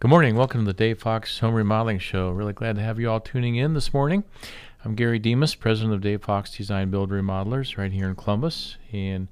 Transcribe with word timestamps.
Good 0.00 0.08
morning. 0.08 0.34
Welcome 0.34 0.62
to 0.62 0.72
the 0.72 0.72
Dave 0.72 0.98
Fox 0.98 1.40
Home 1.40 1.52
Remodeling 1.52 1.98
Show. 1.98 2.30
Really 2.30 2.54
glad 2.54 2.76
to 2.76 2.82
have 2.82 2.98
you 2.98 3.10
all 3.10 3.20
tuning 3.20 3.56
in 3.56 3.74
this 3.74 3.92
morning. 3.92 4.24
I'm 4.82 4.94
Gary 4.94 5.18
Demas, 5.18 5.54
president 5.54 5.92
of 5.92 6.00
Dave 6.00 6.22
Fox 6.22 6.56
Design 6.56 6.90
Build 6.90 7.10
Remodelers 7.10 7.76
right 7.76 7.92
here 7.92 8.08
in 8.08 8.16
Columbus. 8.16 8.78
And 8.92 9.28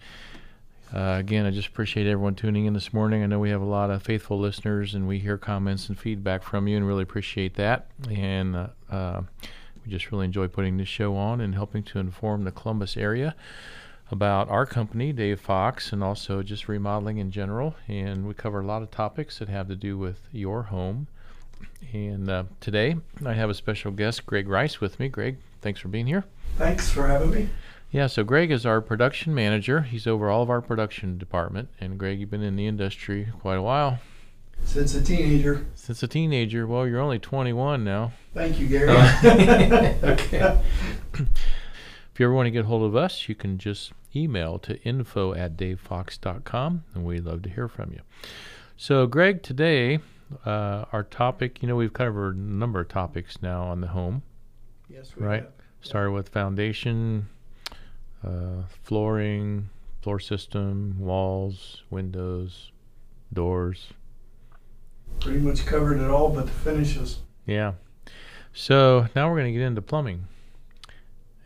uh, 0.95 1.17
again, 1.19 1.47
I 1.47 1.53
just 1.53 1.69
appreciate 1.69 2.07
everyone 2.07 2.35
tuning 2.35 2.67
in 2.67 2.75
this 2.75 2.93
morning. 2.93 3.23
I 3.23 3.27
know 3.27 3.39
we 3.39 3.49
have 3.49 3.63
a 3.63 3.65
lot 3.65 3.89
of 3.89 4.03
faithful 4.03 4.39
listeners 4.39 4.95
and 4.95 5.09
we 5.09 5.21
hear 5.21 5.39
comments 5.39 5.89
and 5.89 5.99
feedback 5.99 6.43
from 6.43 6.69
you 6.69 6.77
and 6.77 6.87
really 6.87 7.05
appreciate 7.05 7.55
that. 7.55 7.87
And 8.11 8.55
uh, 8.55 8.67
uh, 8.91 9.23
we 9.83 9.91
just 9.91 10.13
really 10.13 10.27
enjoy 10.27 10.49
putting 10.49 10.77
this 10.77 10.87
show 10.87 11.17
on 11.17 11.41
and 11.41 11.55
helping 11.55 11.83
to 11.85 11.99
inform 11.99 12.45
the 12.45 12.53
Columbus 12.53 12.99
area 12.99 13.35
about 14.11 14.49
our 14.49 14.67
company, 14.67 15.13
Dave 15.13 15.41
Fox, 15.41 15.93
and 15.93 16.03
also 16.03 16.43
just 16.43 16.69
remodeling 16.69 17.19
in 17.19 17.31
general. 17.31 17.75
And 17.87 18.27
we 18.27 18.35
cover 18.35 18.61
a 18.61 18.67
lot 18.67 18.83
of 18.83 18.91
topics 18.91 19.39
that 19.39 19.49
have 19.49 19.69
to 19.69 19.77
do 19.77 19.99
with 19.99 20.21
your 20.33 20.65
home. 20.65 21.09
And 21.93 22.31
uh, 22.31 22.45
today 22.61 22.97
I 23.25 23.35
have 23.35 23.51
a 23.51 23.55
special 23.55 23.91
guest, 23.91 24.27
Greg 24.27 24.49
Rice, 24.49 24.81
with 24.81 24.99
me. 24.99 25.09
Greg, 25.09 25.37
thanks 25.61 25.81
for 25.81 25.89
being 25.89 26.07
here. 26.07 26.25
Thanks 26.57 26.91
for 26.91 27.07
having 27.07 27.31
me. 27.31 27.49
Yeah, 27.91 28.07
so 28.07 28.23
Greg 28.23 28.51
is 28.51 28.67
our 28.67 28.81
production 28.81 29.35
manager. 29.35 29.83
He's 29.83 30.07
over 30.07 30.29
all 30.29 30.43
of 30.43 30.51
our 30.51 30.61
production 30.61 31.19
department. 31.19 31.69
And 31.81 31.99
Greg, 31.99 32.21
you've 32.21 32.31
been 32.31 32.43
in 32.43 32.57
the 32.57 32.67
industry 32.67 33.29
quite 33.41 33.57
a 33.57 33.63
while. 33.63 33.99
Since 34.65 34.95
a 34.95 35.03
teenager. 35.03 35.67
Since 35.75 36.03
a 36.03 36.09
teenager. 36.09 36.67
Well, 36.67 36.87
you're 36.87 37.01
only 37.01 37.19
21 37.19 37.85
now. 37.85 38.13
Thank 38.35 38.59
you, 38.59 38.67
Gary. 38.67 38.91
okay. 40.03 40.61
If 42.19 42.23
you 42.23 42.27
ever 42.27 42.35
want 42.35 42.47
to 42.47 42.51
get 42.51 42.65
hold 42.65 42.83
of 42.83 42.97
us, 42.97 43.29
you 43.29 43.37
can 43.37 43.59
just 43.59 43.93
email 44.15 44.59
to 44.61 44.81
info 44.83 45.35
at 45.35 45.57
davefox.com, 45.57 46.85
and 46.95 47.05
we'd 47.05 47.25
love 47.25 47.43
to 47.43 47.51
hear 47.51 47.69
from 47.69 47.93
you. 47.93 48.01
So, 48.77 49.07
Greg, 49.07 49.43
today, 49.43 50.01
uh, 50.45 50.85
our 50.93 51.03
topic, 51.03 51.63
you 51.63 51.69
know, 51.69 51.77
we've 51.77 51.93
covered 51.93 52.37
a 52.37 52.41
number 52.41 52.81
of 52.81 52.89
topics 52.89 53.43
now 53.43 53.63
on 53.65 53.81
the 53.81 53.89
home. 53.89 54.23
Yes, 54.89 55.13
right. 55.17 55.43
Have. 55.43 55.53
Started 55.81 56.13
with 56.13 56.29
foundation, 56.29 57.29
uh, 58.25 58.63
flooring, 58.83 59.69
floor 60.03 60.19
system, 60.19 60.97
walls, 60.99 61.83
windows, 61.91 62.73
doors. 63.33 63.89
Pretty 65.21 65.39
much 65.39 65.67
covered 65.67 66.01
it 66.01 66.11
all 66.11 66.31
but 66.31 66.47
the 66.47 66.53
finishes. 66.53 67.21
Yeah. 67.47 67.75
So 68.53 69.07
now 69.15 69.31
we're 69.31 69.39
going 69.39 69.53
to 69.53 69.59
get 69.59 69.65
into 69.67 69.83
plumbing. 69.83 70.27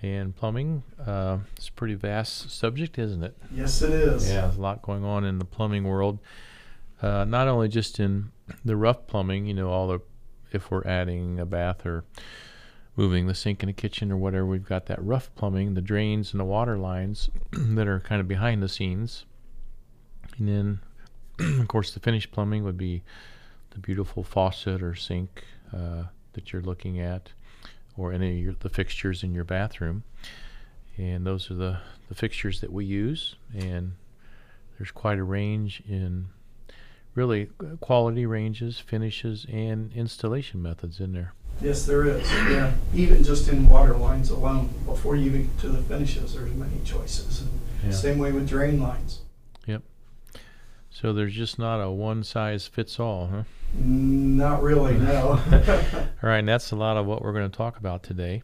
And 0.02 0.34
plumbing, 0.34 0.82
uh, 1.06 1.38
it's 1.56 1.68
a 1.68 1.72
pretty 1.72 1.94
vast 1.94 2.50
subject, 2.50 2.98
isn't 2.98 3.22
it? 3.22 3.36
Yes, 3.54 3.82
it 3.82 3.90
is. 3.90 4.28
Yeah, 4.28 4.42
there's 4.42 4.56
a 4.56 4.60
lot 4.60 4.82
going 4.82 5.04
on 5.04 5.24
in 5.24 5.38
the 5.38 5.44
plumbing 5.44 5.84
world. 5.84 6.18
Uh, 7.00 7.24
not 7.24 7.46
only 7.46 7.68
just 7.68 8.00
in 8.00 8.32
the 8.64 8.76
rough 8.76 9.06
plumbing, 9.06 9.46
you 9.46 9.54
know, 9.54 9.70
all 9.70 9.86
the 9.86 10.00
if 10.52 10.70
we're 10.70 10.86
adding 10.86 11.38
a 11.38 11.46
bath 11.46 11.86
or 11.86 12.04
moving 12.96 13.26
the 13.26 13.34
sink 13.34 13.62
in 13.62 13.68
the 13.68 13.72
kitchen 13.72 14.10
or 14.12 14.16
whatever, 14.16 14.44
we've 14.44 14.66
got 14.66 14.86
that 14.86 15.02
rough 15.02 15.30
plumbing, 15.34 15.74
the 15.74 15.80
drains 15.80 16.32
and 16.32 16.40
the 16.40 16.44
water 16.44 16.76
lines 16.76 17.30
that 17.52 17.86
are 17.86 18.00
kind 18.00 18.20
of 18.20 18.28
behind 18.28 18.62
the 18.62 18.68
scenes. 18.68 19.24
And 20.36 20.48
then, 20.48 20.80
of 21.60 21.68
course, 21.68 21.92
the 21.92 22.00
finished 22.00 22.32
plumbing 22.32 22.64
would 22.64 22.76
be 22.76 23.02
the 23.70 23.78
beautiful 23.78 24.22
faucet 24.22 24.82
or 24.82 24.94
sink 24.94 25.44
uh, 25.72 26.04
that 26.34 26.52
you're 26.52 26.62
looking 26.62 27.00
at 27.00 27.30
or 27.96 28.12
any 28.12 28.30
of 28.30 28.44
your, 28.44 28.54
the 28.60 28.68
fixtures 28.68 29.22
in 29.22 29.34
your 29.34 29.44
bathroom. 29.44 30.04
And 30.96 31.26
those 31.26 31.50
are 31.50 31.54
the, 31.54 31.78
the 32.08 32.14
fixtures 32.14 32.60
that 32.60 32.72
we 32.72 32.84
use. 32.84 33.36
And 33.54 33.92
there's 34.78 34.90
quite 34.90 35.18
a 35.18 35.24
range 35.24 35.82
in 35.88 36.28
really 37.14 37.50
quality 37.80 38.26
ranges, 38.26 38.78
finishes, 38.78 39.46
and 39.50 39.92
installation 39.94 40.62
methods 40.62 41.00
in 41.00 41.12
there. 41.12 41.34
Yes, 41.60 41.84
there 41.86 42.04
is. 42.06 42.28
Yeah, 42.32 42.72
even 42.94 43.22
just 43.22 43.48
in 43.48 43.68
water 43.68 43.94
lines 43.94 44.30
alone, 44.30 44.70
before 44.86 45.14
you 45.16 45.30
get 45.30 45.58
to 45.60 45.68
the 45.68 45.82
finishes, 45.82 46.34
there's 46.34 46.52
many 46.54 46.80
choices. 46.84 47.44
Yeah. 47.84 47.90
Same 47.90 48.18
way 48.18 48.32
with 48.32 48.48
drain 48.48 48.80
lines. 48.80 49.20
Yep. 49.66 49.82
So 50.90 51.12
there's 51.12 51.34
just 51.34 51.58
not 51.58 51.80
a 51.80 51.90
one 51.90 52.24
size 52.24 52.66
fits 52.66 52.98
all, 52.98 53.28
huh? 53.28 53.42
Not 53.74 54.62
really, 54.62 54.94
no. 54.94 55.40
All 56.22 56.28
right, 56.28 56.38
and 56.38 56.48
that's 56.48 56.72
a 56.72 56.76
lot 56.76 56.96
of 56.96 57.06
what 57.06 57.22
we're 57.22 57.32
going 57.32 57.50
to 57.50 57.56
talk 57.56 57.78
about 57.78 58.02
today. 58.02 58.42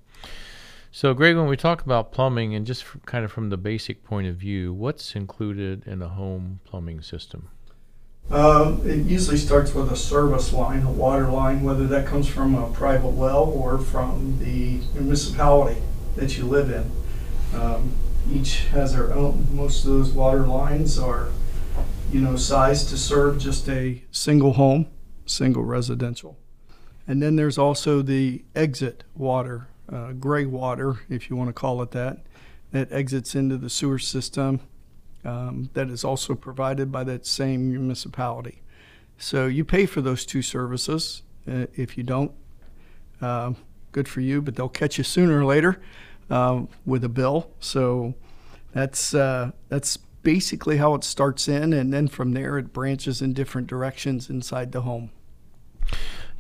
So, 0.91 1.13
Greg, 1.13 1.37
when 1.37 1.47
we 1.47 1.57
talk 1.57 1.83
about 1.83 2.13
plumbing 2.13 2.55
and 2.55 2.67
just 2.67 2.85
kind 3.05 3.25
of 3.25 3.31
from 3.31 3.51
the 3.51 3.59
basic 3.59 4.05
point 4.05 4.27
of 4.27 4.37
view, 4.37 4.73
what's 4.73 5.15
included 5.15 5.87
in 5.87 6.01
a 6.01 6.09
home 6.09 6.61
plumbing 6.65 7.03
system? 7.03 7.51
Um, 8.31 8.83
it 8.89 9.07
usually 9.07 9.37
starts 9.37 9.75
with 9.75 9.93
a 9.93 9.97
service 9.97 10.53
line, 10.53 10.83
a 10.83 10.91
water 10.91 11.29
line, 11.29 11.63
whether 11.63 11.87
that 11.87 12.07
comes 12.07 12.27
from 12.27 12.55
a 12.55 12.71
private 12.71 13.11
well 13.11 13.45
or 13.45 13.79
from 13.79 14.39
the 14.39 14.81
municipality 14.95 15.81
that 16.17 16.37
you 16.37 16.45
live 16.45 16.71
in. 16.71 16.91
Um, 17.59 17.93
each 18.31 18.67
has 18.67 18.95
their 18.95 19.13
own, 19.15 19.47
most 19.53 19.85
of 19.85 19.93
those 19.93 20.11
water 20.11 20.47
lines 20.47 20.99
are, 20.99 21.29
you 22.11 22.21
know, 22.21 22.37
sized 22.37 22.89
to 22.91 22.99
serve 22.99 23.39
just 23.39 23.69
a 23.69 24.03
single 24.11 24.55
home 24.55 24.87
single 25.29 25.65
residential. 25.65 26.37
And 27.07 27.23
then 27.23 27.37
there's 27.37 27.59
also 27.59 28.03
the 28.03 28.45
exit 28.55 29.05
water, 29.15 29.69
uh, 29.91 30.13
gray 30.13 30.45
water, 30.45 31.01
if 31.09 31.31
you 31.31 31.37
want 31.37 31.49
to 31.49 31.55
call 31.55 31.81
it 31.83 31.93
that, 31.93 32.19
that 32.73 32.93
exits 32.93 33.35
into 33.35 33.57
the 33.57 33.71
sewer 33.71 33.99
system 33.99 34.61
um, 35.25 35.71
that 35.75 35.89
is 35.89 36.05
also 36.05 36.35
provided 36.35 36.93
by 36.93 37.05
that 37.05 37.27
same 37.27 37.71
municipality. 37.71 38.63
So 39.17 39.47
you 39.47 39.65
pay 39.65 39.87
for 39.87 40.01
those 40.01 40.25
two 40.25 40.43
services. 40.43 41.23
Uh, 41.47 41.67
if 41.75 41.97
you 41.97 42.05
don't, 42.05 42.33
uh, 43.21 43.53
good 43.93 44.09
for 44.09 44.21
you, 44.21 44.41
but 44.41 44.55
they'll 44.55 44.69
catch 44.69 44.99
you 44.99 45.05
sooner 45.05 45.41
or 45.41 45.45
later 45.45 45.81
uh, 46.31 46.63
with 46.87 47.05
a 47.05 47.09
bill. 47.09 47.51
So 47.59 48.15
that's 48.73 49.15
uh, 49.15 49.53
that's 49.69 49.97
basically 50.23 50.77
how 50.77 50.95
it 50.95 51.05
starts 51.05 51.49
in, 51.49 51.73
and 51.73 51.93
then 51.93 52.07
from 52.07 52.33
there 52.33 52.59
it 52.59 52.73
branches 52.73 53.23
in 53.23 53.33
different 53.33 53.67
directions 53.67 54.29
inside 54.29 54.73
the 54.73 54.83
home. 54.83 55.11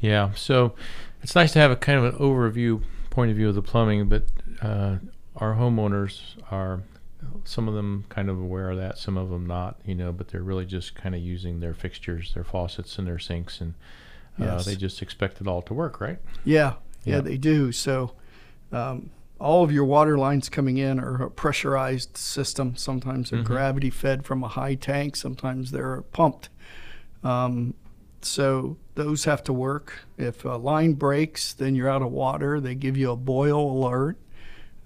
Yeah, 0.00 0.32
so 0.34 0.75
it's 1.22 1.34
nice 1.34 1.53
to 1.53 1.59
have 1.59 1.70
a 1.70 1.76
kind 1.76 1.98
of 1.98 2.04
an 2.14 2.20
overview 2.20 2.82
point 3.10 3.31
of 3.31 3.36
view 3.36 3.48
of 3.48 3.54
the 3.54 3.62
plumbing, 3.62 4.09
but 4.09 4.25
uh, 4.62 4.97
our 5.36 5.54
homeowners 5.54 6.20
are 6.50 6.82
some 7.44 7.66
of 7.69 7.75
them 7.75 8.04
kind 8.09 8.31
of 8.31 8.38
aware 8.38 8.70
of 8.70 8.78
that, 8.78 8.98
some 8.98 9.16
of 9.16 9.31
them 9.31 9.47
not, 9.47 9.81
you 9.84 9.94
know, 9.94 10.12
but 10.12 10.28
they're 10.28 10.42
really 10.42 10.66
just 10.66 10.94
kind 10.94 11.14
of 11.14 11.20
using 11.20 11.60
their 11.60 11.75
fixtures, 11.75 12.32
their 12.34 12.44
faucets, 12.44 12.98
and 12.98 13.06
their 13.06 13.19
sinks, 13.19 13.60
and 13.60 13.75
uh, 14.41 14.44
yes. 14.44 14.64
they 14.64 14.76
just 14.76 15.03
expect 15.03 15.41
it 15.41 15.48
all 15.48 15.62
to 15.62 15.75
work, 15.75 16.00
right? 16.00 16.19
Yeah, 16.44 16.75
yeah, 17.04 17.16
yeah 17.16 17.20
they 17.20 17.36
do. 17.36 17.72
So. 17.72 18.12
Um, 18.70 19.10
all 19.41 19.62
of 19.62 19.70
your 19.70 19.84
water 19.84 20.19
lines 20.19 20.48
coming 20.48 20.78
in 20.78 20.98
are 20.98 21.22
a 21.22 21.30
pressurized 21.30 22.16
system. 22.16 22.75
Sometimes 22.76 23.30
they're 23.30 23.41
mm-hmm. 23.41 23.53
gravity 23.53 23.91
fed 23.91 24.25
from 24.25 24.42
a 24.42 24.48
high 24.48 24.75
tank. 24.75 25.15
Sometimes 25.15 25.70
they're 25.70 26.03
pumped. 26.12 26.48
Um, 27.22 27.75
so 28.23 28.77
those 28.95 29.25
have 29.25 29.43
to 29.45 29.53
work. 29.53 30.05
If 30.17 30.45
a 30.45 30.51
line 30.51 30.95
breaks, 30.95 31.53
then 31.53 31.75
you're 31.75 31.89
out 31.89 32.03
of 32.03 32.11
water. 32.11 32.61
They 32.61 32.75
give 32.75 32.97
you 32.97 33.11
a 33.11 33.17
boil 33.17 33.71
alert. 33.71 34.17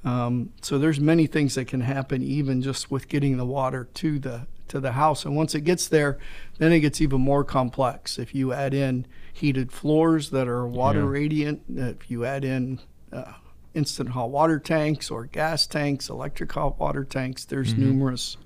Um, 0.05 0.53
so 0.61 0.79
there's 0.79 0.99
many 0.99 1.27
things 1.27 1.55
that 1.55 1.67
can 1.67 1.81
happen 1.81 2.23
even 2.23 2.61
just 2.61 2.91
with 2.91 3.09
getting 3.09 3.37
the 3.37 3.47
water 3.47 3.89
to 3.95 4.19
the 4.19 4.47
to 4.69 4.81
the 4.81 4.93
house. 4.93 5.25
And 5.25 5.37
once 5.37 5.55
it 5.55 5.61
gets 5.63 5.87
there, 5.89 6.19
then 6.59 6.73
it 6.73 6.81
gets 6.81 7.01
even 7.01 7.21
more 7.21 7.45
complex. 7.45 8.19
If 8.19 8.35
you 8.35 8.53
add 8.53 8.75
in 8.75 9.07
heated 9.33 9.71
floors 9.71 10.31
that 10.31 10.49
are 10.49 10.67
water 10.67 11.01
yeah. 11.01 11.09
radiant, 11.09 11.63
if 11.69 12.11
you 12.11 12.25
add 12.25 12.45
in 12.45 12.81
uh, 13.13 13.35
instant 13.75 14.11
hot 14.11 14.31
water 14.31 14.59
tanks 14.59 15.11
or 15.11 15.27
gas 15.27 15.67
tanks, 15.67 16.09
electric 16.09 16.53
hot 16.53 16.81
water 16.81 17.05
tanks, 17.05 17.45
there's 17.45 17.73
mm-hmm. 17.75 17.85
numerous 17.85 18.37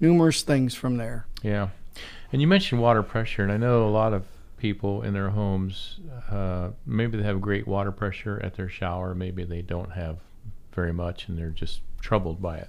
numerous 0.00 0.42
things 0.42 0.74
from 0.74 0.96
there. 0.96 1.26
Yeah. 1.42 1.68
And 2.32 2.42
you 2.42 2.48
mentioned 2.48 2.82
water 2.82 3.02
pressure, 3.02 3.42
and 3.42 3.52
I 3.52 3.56
know 3.56 3.86
a 3.86 3.88
lot 3.88 4.12
of 4.12 4.24
people 4.72 5.02
in 5.02 5.12
their 5.12 5.30
homes, 5.30 6.00
uh, 6.28 6.70
maybe 6.84 7.16
they 7.16 7.22
have 7.22 7.40
great 7.40 7.68
water 7.68 7.92
pressure 7.92 8.40
at 8.42 8.54
their 8.54 8.68
shower, 8.68 9.14
maybe 9.14 9.44
they 9.44 9.62
don't 9.62 9.92
have 9.92 10.16
very 10.72 10.92
much 10.92 11.28
and 11.28 11.38
they're 11.38 11.50
just 11.50 11.82
troubled 12.00 12.42
by 12.42 12.56
it. 12.56 12.68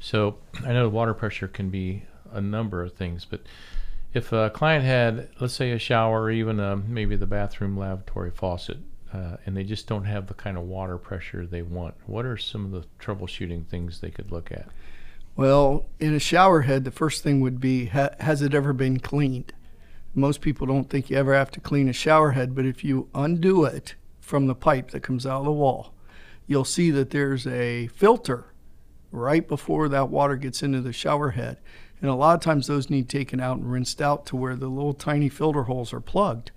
So 0.00 0.38
I 0.66 0.72
know 0.72 0.88
water 0.88 1.14
pressure 1.14 1.46
can 1.46 1.70
be 1.70 2.02
a 2.32 2.40
number 2.40 2.82
of 2.82 2.94
things, 2.94 3.24
but 3.24 3.42
if 4.12 4.32
a 4.32 4.50
client 4.50 4.84
had, 4.84 5.28
let's 5.38 5.54
say, 5.54 5.70
a 5.70 5.78
shower 5.78 6.22
or 6.22 6.30
even 6.32 6.58
a, 6.58 6.76
maybe 6.76 7.14
the 7.14 7.26
bathroom 7.26 7.78
lavatory 7.78 8.32
faucet, 8.32 8.78
uh, 9.12 9.36
and 9.46 9.56
they 9.56 9.62
just 9.62 9.86
don't 9.86 10.06
have 10.06 10.26
the 10.26 10.34
kind 10.34 10.56
of 10.58 10.64
water 10.64 10.98
pressure 10.98 11.46
they 11.46 11.62
want, 11.62 11.94
what 12.06 12.24
are 12.26 12.36
some 12.36 12.64
of 12.64 12.72
the 12.72 12.84
troubleshooting 12.98 13.66
things 13.66 14.00
they 14.00 14.10
could 14.10 14.32
look 14.32 14.50
at? 14.50 14.66
Well, 15.36 15.86
in 16.00 16.12
a 16.12 16.18
shower 16.18 16.62
head, 16.62 16.82
the 16.82 16.90
first 16.90 17.22
thing 17.22 17.40
would 17.40 17.60
be 17.60 17.86
ha- 17.86 18.16
has 18.18 18.42
it 18.42 18.52
ever 18.52 18.72
been 18.72 18.98
cleaned? 18.98 19.52
Most 20.14 20.40
people 20.40 20.66
don't 20.66 20.90
think 20.90 21.08
you 21.10 21.16
ever 21.16 21.34
have 21.34 21.50
to 21.52 21.60
clean 21.60 21.88
a 21.88 21.92
shower 21.92 22.32
head, 22.32 22.54
but 22.54 22.66
if 22.66 22.82
you 22.84 23.08
undo 23.14 23.64
it 23.64 23.94
from 24.20 24.46
the 24.46 24.54
pipe 24.54 24.90
that 24.90 25.02
comes 25.02 25.24
out 25.26 25.40
of 25.40 25.44
the 25.44 25.52
wall, 25.52 25.94
you'll 26.46 26.64
see 26.64 26.90
that 26.90 27.10
there's 27.10 27.46
a 27.46 27.86
filter 27.88 28.46
right 29.12 29.46
before 29.46 29.88
that 29.88 30.08
water 30.08 30.36
gets 30.36 30.62
into 30.62 30.80
the 30.80 30.92
shower 30.92 31.30
head. 31.30 31.58
And 32.00 32.10
a 32.10 32.14
lot 32.14 32.34
of 32.34 32.40
times 32.40 32.66
those 32.66 32.90
need 32.90 33.08
taken 33.08 33.40
out 33.40 33.58
and 33.58 33.70
rinsed 33.70 34.00
out 34.00 34.26
to 34.26 34.36
where 34.36 34.56
the 34.56 34.68
little 34.68 34.94
tiny 34.94 35.28
filter 35.28 35.64
holes 35.64 35.92
are 35.92 36.00
plugged. 36.00 36.50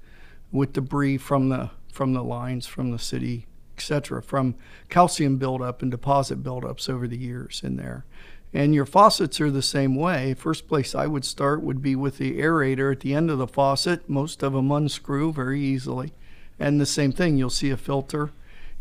with 0.53 0.73
debris 0.73 1.17
from 1.17 1.49
the 1.49 1.71
from 1.91 2.13
the 2.13 2.23
lines 2.23 2.65
from 2.65 2.91
the 2.91 2.99
city, 2.99 3.45
etc., 3.75 4.21
from 4.21 4.55
calcium 4.89 5.37
buildup 5.37 5.81
and 5.81 5.91
deposit 5.91 6.41
buildups 6.41 6.89
over 6.89 7.07
the 7.07 7.17
years 7.17 7.61
in 7.63 7.75
there. 7.75 8.05
And 8.53 8.75
your 8.75 8.85
faucets 8.85 9.41
are 9.41 9.49
the 9.49 9.63
same 9.63 9.95
way. 9.95 10.35
First 10.35 10.67
place 10.67 10.93
I 10.93 11.07
would 11.07 11.25
start 11.25 11.63
would 11.63 11.81
be 11.81 11.95
with 11.95 12.19
the 12.19 12.39
aerator 12.39 12.91
at 12.91 12.99
the 12.99 13.13
end 13.15 13.31
of 13.31 13.39
the 13.39 13.47
faucet. 13.47 14.07
Most 14.07 14.43
of 14.43 14.53
them 14.53 14.71
unscrew 14.71 15.33
very 15.33 15.59
easily. 15.59 16.13
And 16.59 16.79
the 16.79 16.85
same 16.85 17.11
thing, 17.11 17.35
you'll 17.37 17.49
see 17.49 17.71
a 17.71 17.77
filter 17.77 18.29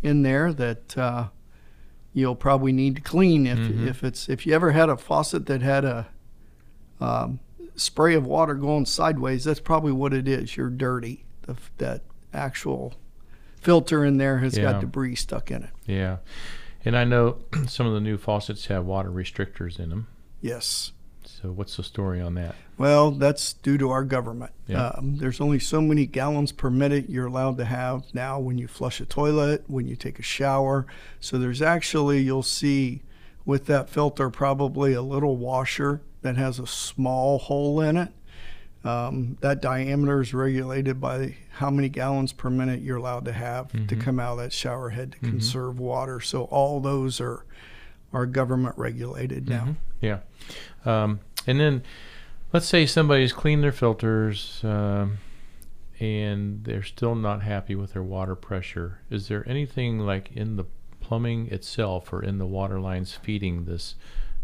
in 0.02 0.22
there 0.22 0.52
that 0.52 0.98
uh, 0.98 1.28
you'll 2.12 2.34
probably 2.36 2.72
need 2.72 2.96
to 2.96 3.00
clean 3.02 3.46
if, 3.46 3.58
Mhm. 3.58 3.86
if 3.86 4.04
it's 4.04 4.28
if 4.28 4.46
you 4.46 4.54
ever 4.54 4.72
had 4.72 4.90
a 4.90 4.96
faucet 4.98 5.46
that 5.46 5.62
had 5.62 5.84
a 5.86 6.08
um, 7.00 7.40
spray 7.74 8.14
of 8.14 8.26
water 8.26 8.54
going 8.54 8.84
sideways. 8.84 9.44
That's 9.44 9.58
probably 9.58 9.92
what 9.92 10.12
it 10.12 10.28
is. 10.28 10.56
You're 10.56 10.68
dirty. 10.70 11.24
The, 11.42 11.56
that 11.78 12.02
actual 12.34 12.94
filter 13.60 14.04
in 14.04 14.18
there 14.18 14.38
has 14.38 14.56
Yeah. 14.56 14.72
got 14.72 14.80
debris 14.82 15.16
stuck 15.16 15.50
in 15.50 15.62
it. 15.64 15.70
Yeah. 15.86 16.18
And 16.84 16.96
I 16.96 17.04
know 17.04 17.38
some 17.66 17.86
of 17.86 17.94
the 17.94 18.00
new 18.00 18.18
faucets 18.18 18.66
have 18.66 18.84
water 18.84 19.10
restrictors 19.10 19.78
in 19.78 19.90
them. 19.90 20.08
Yes. 20.40 20.92
So 21.24 21.50
what's 21.50 21.76
the 21.76 21.82
story 21.82 22.20
on 22.20 22.34
that? 22.34 22.54
Well, 22.78 23.12
that's 23.12 23.52
due 23.52 23.78
to 23.78 23.90
our 23.90 24.04
government. 24.04 24.52
Yeah. 24.66 24.88
Um, 24.88 25.16
there's 25.16 25.40
only 25.40 25.58
so 25.58 25.80
many 25.80 26.06
gallons 26.06 26.52
per 26.52 26.70
minute 26.70 27.08
you're 27.08 27.26
allowed 27.26 27.58
to 27.58 27.64
have 27.64 28.04
now 28.12 28.38
when 28.40 28.58
you 28.58 28.66
flush 28.66 29.00
a 29.00 29.06
toilet, 29.06 29.64
when 29.66 29.86
you 29.86 29.96
take 29.96 30.18
a 30.18 30.22
shower. 30.22 30.86
So 31.20 31.38
there's 31.38 31.62
actually, 31.62 32.20
you'll 32.20 32.42
see 32.42 33.02
with 33.44 33.66
that 33.66 33.88
filter 33.88 34.30
probably 34.30 34.92
a 34.92 35.02
little 35.02 35.36
washer 35.36 36.00
that 36.22 36.36
has 36.36 36.58
a 36.58 36.66
small 36.66 37.38
hole 37.38 37.80
in 37.80 37.96
it. 37.96 38.12
Um, 38.84 39.36
that 39.40 39.62
diameter 39.62 40.20
is 40.20 40.34
regulated 40.34 41.00
by 41.00 41.36
how 41.52 41.70
many 41.70 41.88
gallons 41.88 42.32
per 42.32 42.50
minute 42.50 42.80
you're 42.82 42.96
allowed 42.96 43.24
to 43.26 43.32
have 43.32 43.70
to 43.72 43.78
Mhm. 43.78 44.00
come 44.00 44.18
out 44.18 44.32
of 44.32 44.38
that 44.38 44.52
shower 44.52 44.88
head 44.90 45.12
to 45.12 45.18
Mhm. 45.18 45.30
conserve 45.30 45.78
water. 45.78 46.20
So 46.20 46.44
all 46.44 46.80
those 46.80 47.20
are 47.20 47.44
are 48.12 48.26
government 48.26 48.76
regulated 48.76 49.48
now. 49.48 49.64
Mhm. 49.64 49.76
Yeah. 50.02 50.18
Um, 50.84 51.20
and 51.46 51.58
then 51.58 51.82
let's 52.52 52.66
say 52.66 52.84
somebody's 52.84 53.32
cleaned 53.32 53.62
their 53.62 53.72
filters 53.72 54.60
um, 54.64 55.16
and 55.98 56.64
they're 56.64 56.82
still 56.82 57.14
not 57.14 57.40
happy 57.42 57.74
with 57.74 57.94
their 57.94 58.02
water 58.02 58.34
pressure. 58.34 58.98
Is 59.08 59.28
there 59.28 59.48
anything 59.48 60.00
like 60.00 60.30
in 60.32 60.56
the 60.56 60.64
plumbing 61.00 61.46
itself 61.46 62.12
or 62.12 62.22
in 62.22 62.36
the 62.36 62.44
water 62.46 62.78
lines 62.80 63.14
feeding 63.14 63.64
this 63.64 63.94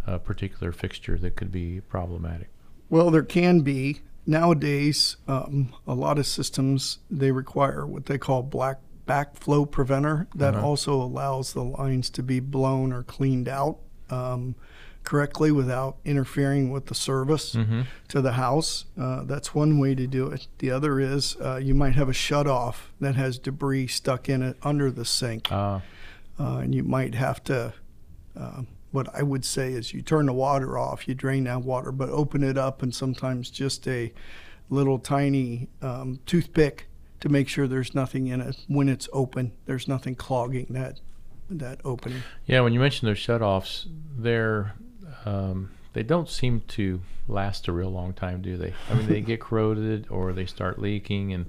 uh, 0.07 0.17
particular 0.17 0.73
fixture 0.73 1.19
that 1.19 1.37
could 1.37 1.53
be 1.53 1.83
problematic? 1.83 2.49
Well, 2.89 3.11
there 3.11 3.23
can 3.23 3.61
be 3.61 4.01
nowadays. 4.29 5.17
Um, 5.27 5.75
a 5.87 5.95
lot 5.95 6.19
of 6.19 6.27
systems 6.27 6.99
they 7.11 7.33
require 7.33 7.87
what 7.87 8.07
they 8.07 8.19
call 8.19 8.43
black 8.43 8.79
backflow 9.07 9.69
preventer 9.69 10.29
that 10.35 10.55
Uh-huh. 10.55 10.67
also 10.67 10.93
allows 11.03 11.55
the 11.55 11.65
lines 11.65 12.11
to 12.11 12.23
be 12.23 12.39
blown 12.41 12.93
or 12.93 13.03
cleaned 13.03 13.49
out 13.49 13.79
um, 14.11 14.55
correctly 15.03 15.51
without 15.51 15.97
interfering 16.05 16.71
with 16.71 16.87
the 16.87 16.95
service 16.95 17.55
Mm-hmm. 17.55 17.83
to 18.09 18.21
the 18.21 18.33
house. 18.33 18.85
Uh, 19.01 19.25
that's 19.25 19.55
one 19.55 19.79
way 19.79 19.95
to 19.95 20.07
do 20.07 20.27
it. 20.27 20.47
The 20.59 20.71
other 20.71 21.01
is 21.01 21.37
uh, 21.41 21.57
you 21.57 21.75
might 21.75 21.95
have 21.95 22.11
a 22.11 22.13
shut 22.13 22.47
off 22.47 22.93
that 23.01 23.17
has 23.17 23.39
debris 23.39 23.87
stuck 23.87 24.29
in 24.29 24.43
it 24.43 24.57
under 24.63 24.91
the 24.91 25.07
sink 25.07 25.51
Uh, 25.51 25.81
uh, 26.39 26.59
and 26.59 26.75
you 26.75 26.83
might 26.85 27.15
have 27.15 27.43
to. 27.45 27.73
What 28.91 29.15
I 29.15 29.23
would 29.23 29.45
say 29.45 29.73
is 29.73 29.93
you 29.93 30.03
turn 30.03 30.27
the 30.27 30.33
water 30.33 30.79
off, 30.79 31.07
you 31.07 31.15
drain 31.15 31.45
that 31.45 31.63
water, 31.63 31.93
but 31.93 32.09
open 32.09 32.43
it 32.43 32.57
up, 32.57 32.83
and 32.83 32.95
sometimes 32.95 33.51
just 33.51 33.87
a 33.87 34.13
little 34.71 34.99
tiny 34.99 35.69
um, 35.83 36.21
toothpick 36.27 36.89
to 37.21 37.29
make 37.29 37.49
sure 37.49 37.67
there's 37.67 37.95
nothing 37.95 38.29
in 38.29 38.41
it 38.41 38.57
when 38.69 38.89
it's 38.89 39.09
open. 39.13 39.53
There's 39.67 39.89
nothing 39.89 40.15
clogging 40.15 40.67
that 40.71 41.01
that 41.51 41.81
opening. 41.83 42.23
yeah, 42.45 42.61
when 42.61 42.75
you 42.75 42.81
mention 42.81 43.07
those 43.09 43.19
shutoffs, 43.19 43.87
they're 44.17 44.75
um, 45.25 45.71
they 45.93 46.03
don't 46.03 46.29
seem 46.29 46.63
to 46.69 47.01
last 47.27 47.69
a 47.69 47.73
real 47.73 47.91
long 47.91 48.13
time, 48.13 48.43
do 48.43 48.57
they? 48.57 48.75
I 48.91 48.95
mean, 48.95 49.07
they 49.07 49.21
get 49.21 49.41
corroded 49.41 50.07
or 50.11 50.33
they 50.33 50.47
start 50.47 50.79
leaking, 50.79 51.33
and 51.33 51.47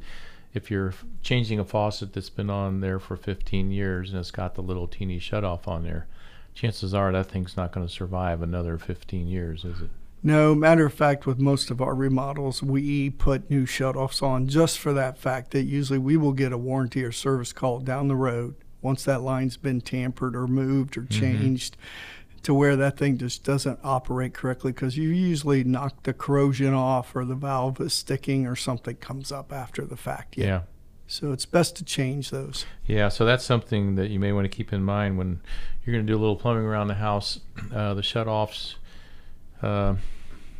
if 0.54 0.72
you're 0.72 0.94
changing 1.22 1.60
a 1.60 1.66
faucet 1.66 2.14
that's 2.14 2.30
been 2.30 2.50
on 2.50 2.82
there 2.82 3.00
for 3.00 3.16
15 3.16 3.72
years 3.72 4.10
and 4.10 4.20
it's 4.20 4.32
got 4.32 4.56
the 4.56 4.64
little 4.64 4.88
teeny 4.88 5.20
shutoff 5.20 5.68
on 5.68 5.84
there, 5.84 6.08
chances 6.54 6.94
are 6.94 7.12
that 7.12 7.28
thing's 7.28 7.58
not 7.58 7.72
going 7.72 7.88
to 7.88 7.92
survive 7.92 8.42
another 8.42 8.78
15 8.78 9.28
years, 9.28 9.66
is 9.66 9.82
it? 9.82 9.90
No, 10.22 10.54
matter 10.54 10.86
of 10.86 10.94
fact, 10.94 11.26
with 11.26 11.40
most 11.40 11.72
of 11.72 11.82
our 11.82 11.96
remodels, 11.96 12.62
we 12.62 13.10
put 13.10 13.50
new 13.50 13.66
shutoffs 13.66 14.22
on 14.22 14.48
just 14.48 14.78
for 14.78 14.92
that 14.94 15.18
fact 15.18 15.52
that 15.52 15.64
usually 15.64 16.00
we 16.00 16.18
will 16.18 16.34
get 16.34 16.52
a 16.52 16.58
warranty 16.58 17.04
or 17.04 17.12
service 17.12 17.54
call 17.54 17.80
down 17.80 18.10
the 18.10 18.18
road 18.18 18.56
once 18.82 19.04
that 19.06 19.22
line's 19.22 19.58
been 19.58 19.80
tampered 19.80 20.36
or 20.36 20.48
moved 20.48 20.98
or 20.98 21.02
mm-hmm. 21.02 21.20
changed 21.20 21.78
to 22.44 22.54
where 22.54 22.76
that 22.76 22.98
thing 22.98 23.18
just 23.18 23.44
doesn't 23.44 23.80
operate 23.84 24.34
correctly 24.34 24.72
because 24.72 24.98
you 24.98 25.10
usually 25.10 25.64
knock 25.64 26.04
the 26.04 26.14
corrosion 26.14 26.74
off 26.74 27.16
or 27.16 27.26
the 27.26 27.36
valve 27.36 27.80
is 27.82 27.94
sticking 27.94 28.46
or 28.48 28.56
something 28.56 28.96
comes 28.96 29.32
up 29.32 29.52
after 29.52 29.86
the 29.86 29.98
fact. 29.98 30.38
Yeah. 30.38 30.62
So 31.12 31.32
it's 31.32 31.46
best 31.48 31.76
to 31.78 31.84
change 31.84 32.30
those. 32.30 32.66
Yeah, 32.86 33.10
so 33.10 33.26
that's 33.26 33.44
something 33.44 33.96
that 33.96 34.12
you 34.12 34.20
may 34.20 34.32
want 34.32 34.46
to 34.46 34.50
keep 34.56 34.72
in 34.72 34.84
mind 34.84 35.18
when 35.18 35.42
you're 35.84 35.94
going 35.96 36.06
to 36.06 36.12
do 36.14 36.16
a 36.16 36.22
little 36.22 36.36
plumbing 36.36 36.64
around 36.66 36.88
the 36.88 36.94
house. 36.94 37.40
Uh, 37.74 37.96
the 37.96 38.02
shutoffs, 38.04 38.76
uh, 39.64 39.96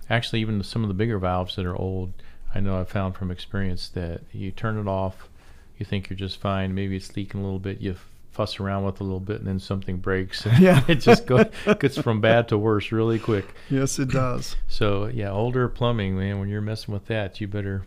actually, 0.10 0.42
even 0.42 0.64
some 0.64 0.82
of 0.84 0.88
the 0.88 0.96
bigger 0.96 1.20
valves 1.20 1.56
that 1.56 1.68
are 1.68 1.76
old, 1.76 2.14
I 2.54 2.62
know 2.62 2.80
I've 2.80 2.90
found 2.90 3.16
from 3.16 3.30
experience 3.30 3.90
that 3.90 4.22
you 4.32 4.50
turn 4.50 4.80
it 4.80 4.88
off, 4.88 5.30
you 5.78 5.86
think 5.86 6.10
you're 6.10 6.18
just 6.18 6.42
fine. 6.42 6.74
Maybe 6.74 6.96
it's 6.96 7.16
leaking 7.16 7.42
a 7.42 7.44
little 7.44 7.60
bit. 7.60 7.80
You 7.80 7.96
fuss 8.32 8.60
around 8.60 8.86
with 8.86 8.96
it 8.96 9.02
a 9.02 9.04
little 9.04 9.20
bit, 9.20 9.38
and 9.38 9.46
then 9.46 9.60
something 9.60 9.98
breaks. 9.98 10.48
and 10.48 10.58
Yeah. 10.64 10.84
it 10.88 10.96
just 10.96 11.28
goes 11.28 11.46
gets 11.80 12.00
from 12.02 12.22
bad 12.22 12.48
to 12.50 12.58
worse 12.58 12.92
really 12.92 13.20
quick. 13.20 13.46
Yes, 13.70 14.00
it 14.00 14.10
does. 14.10 14.56
So 14.68 15.06
yeah, 15.06 15.30
older 15.30 15.70
plumbing, 15.70 16.18
man. 16.18 16.40
When 16.40 16.50
you're 16.50 16.60
messing 16.60 16.92
with 16.92 17.06
that, 17.06 17.40
you 17.40 17.48
better 17.48 17.86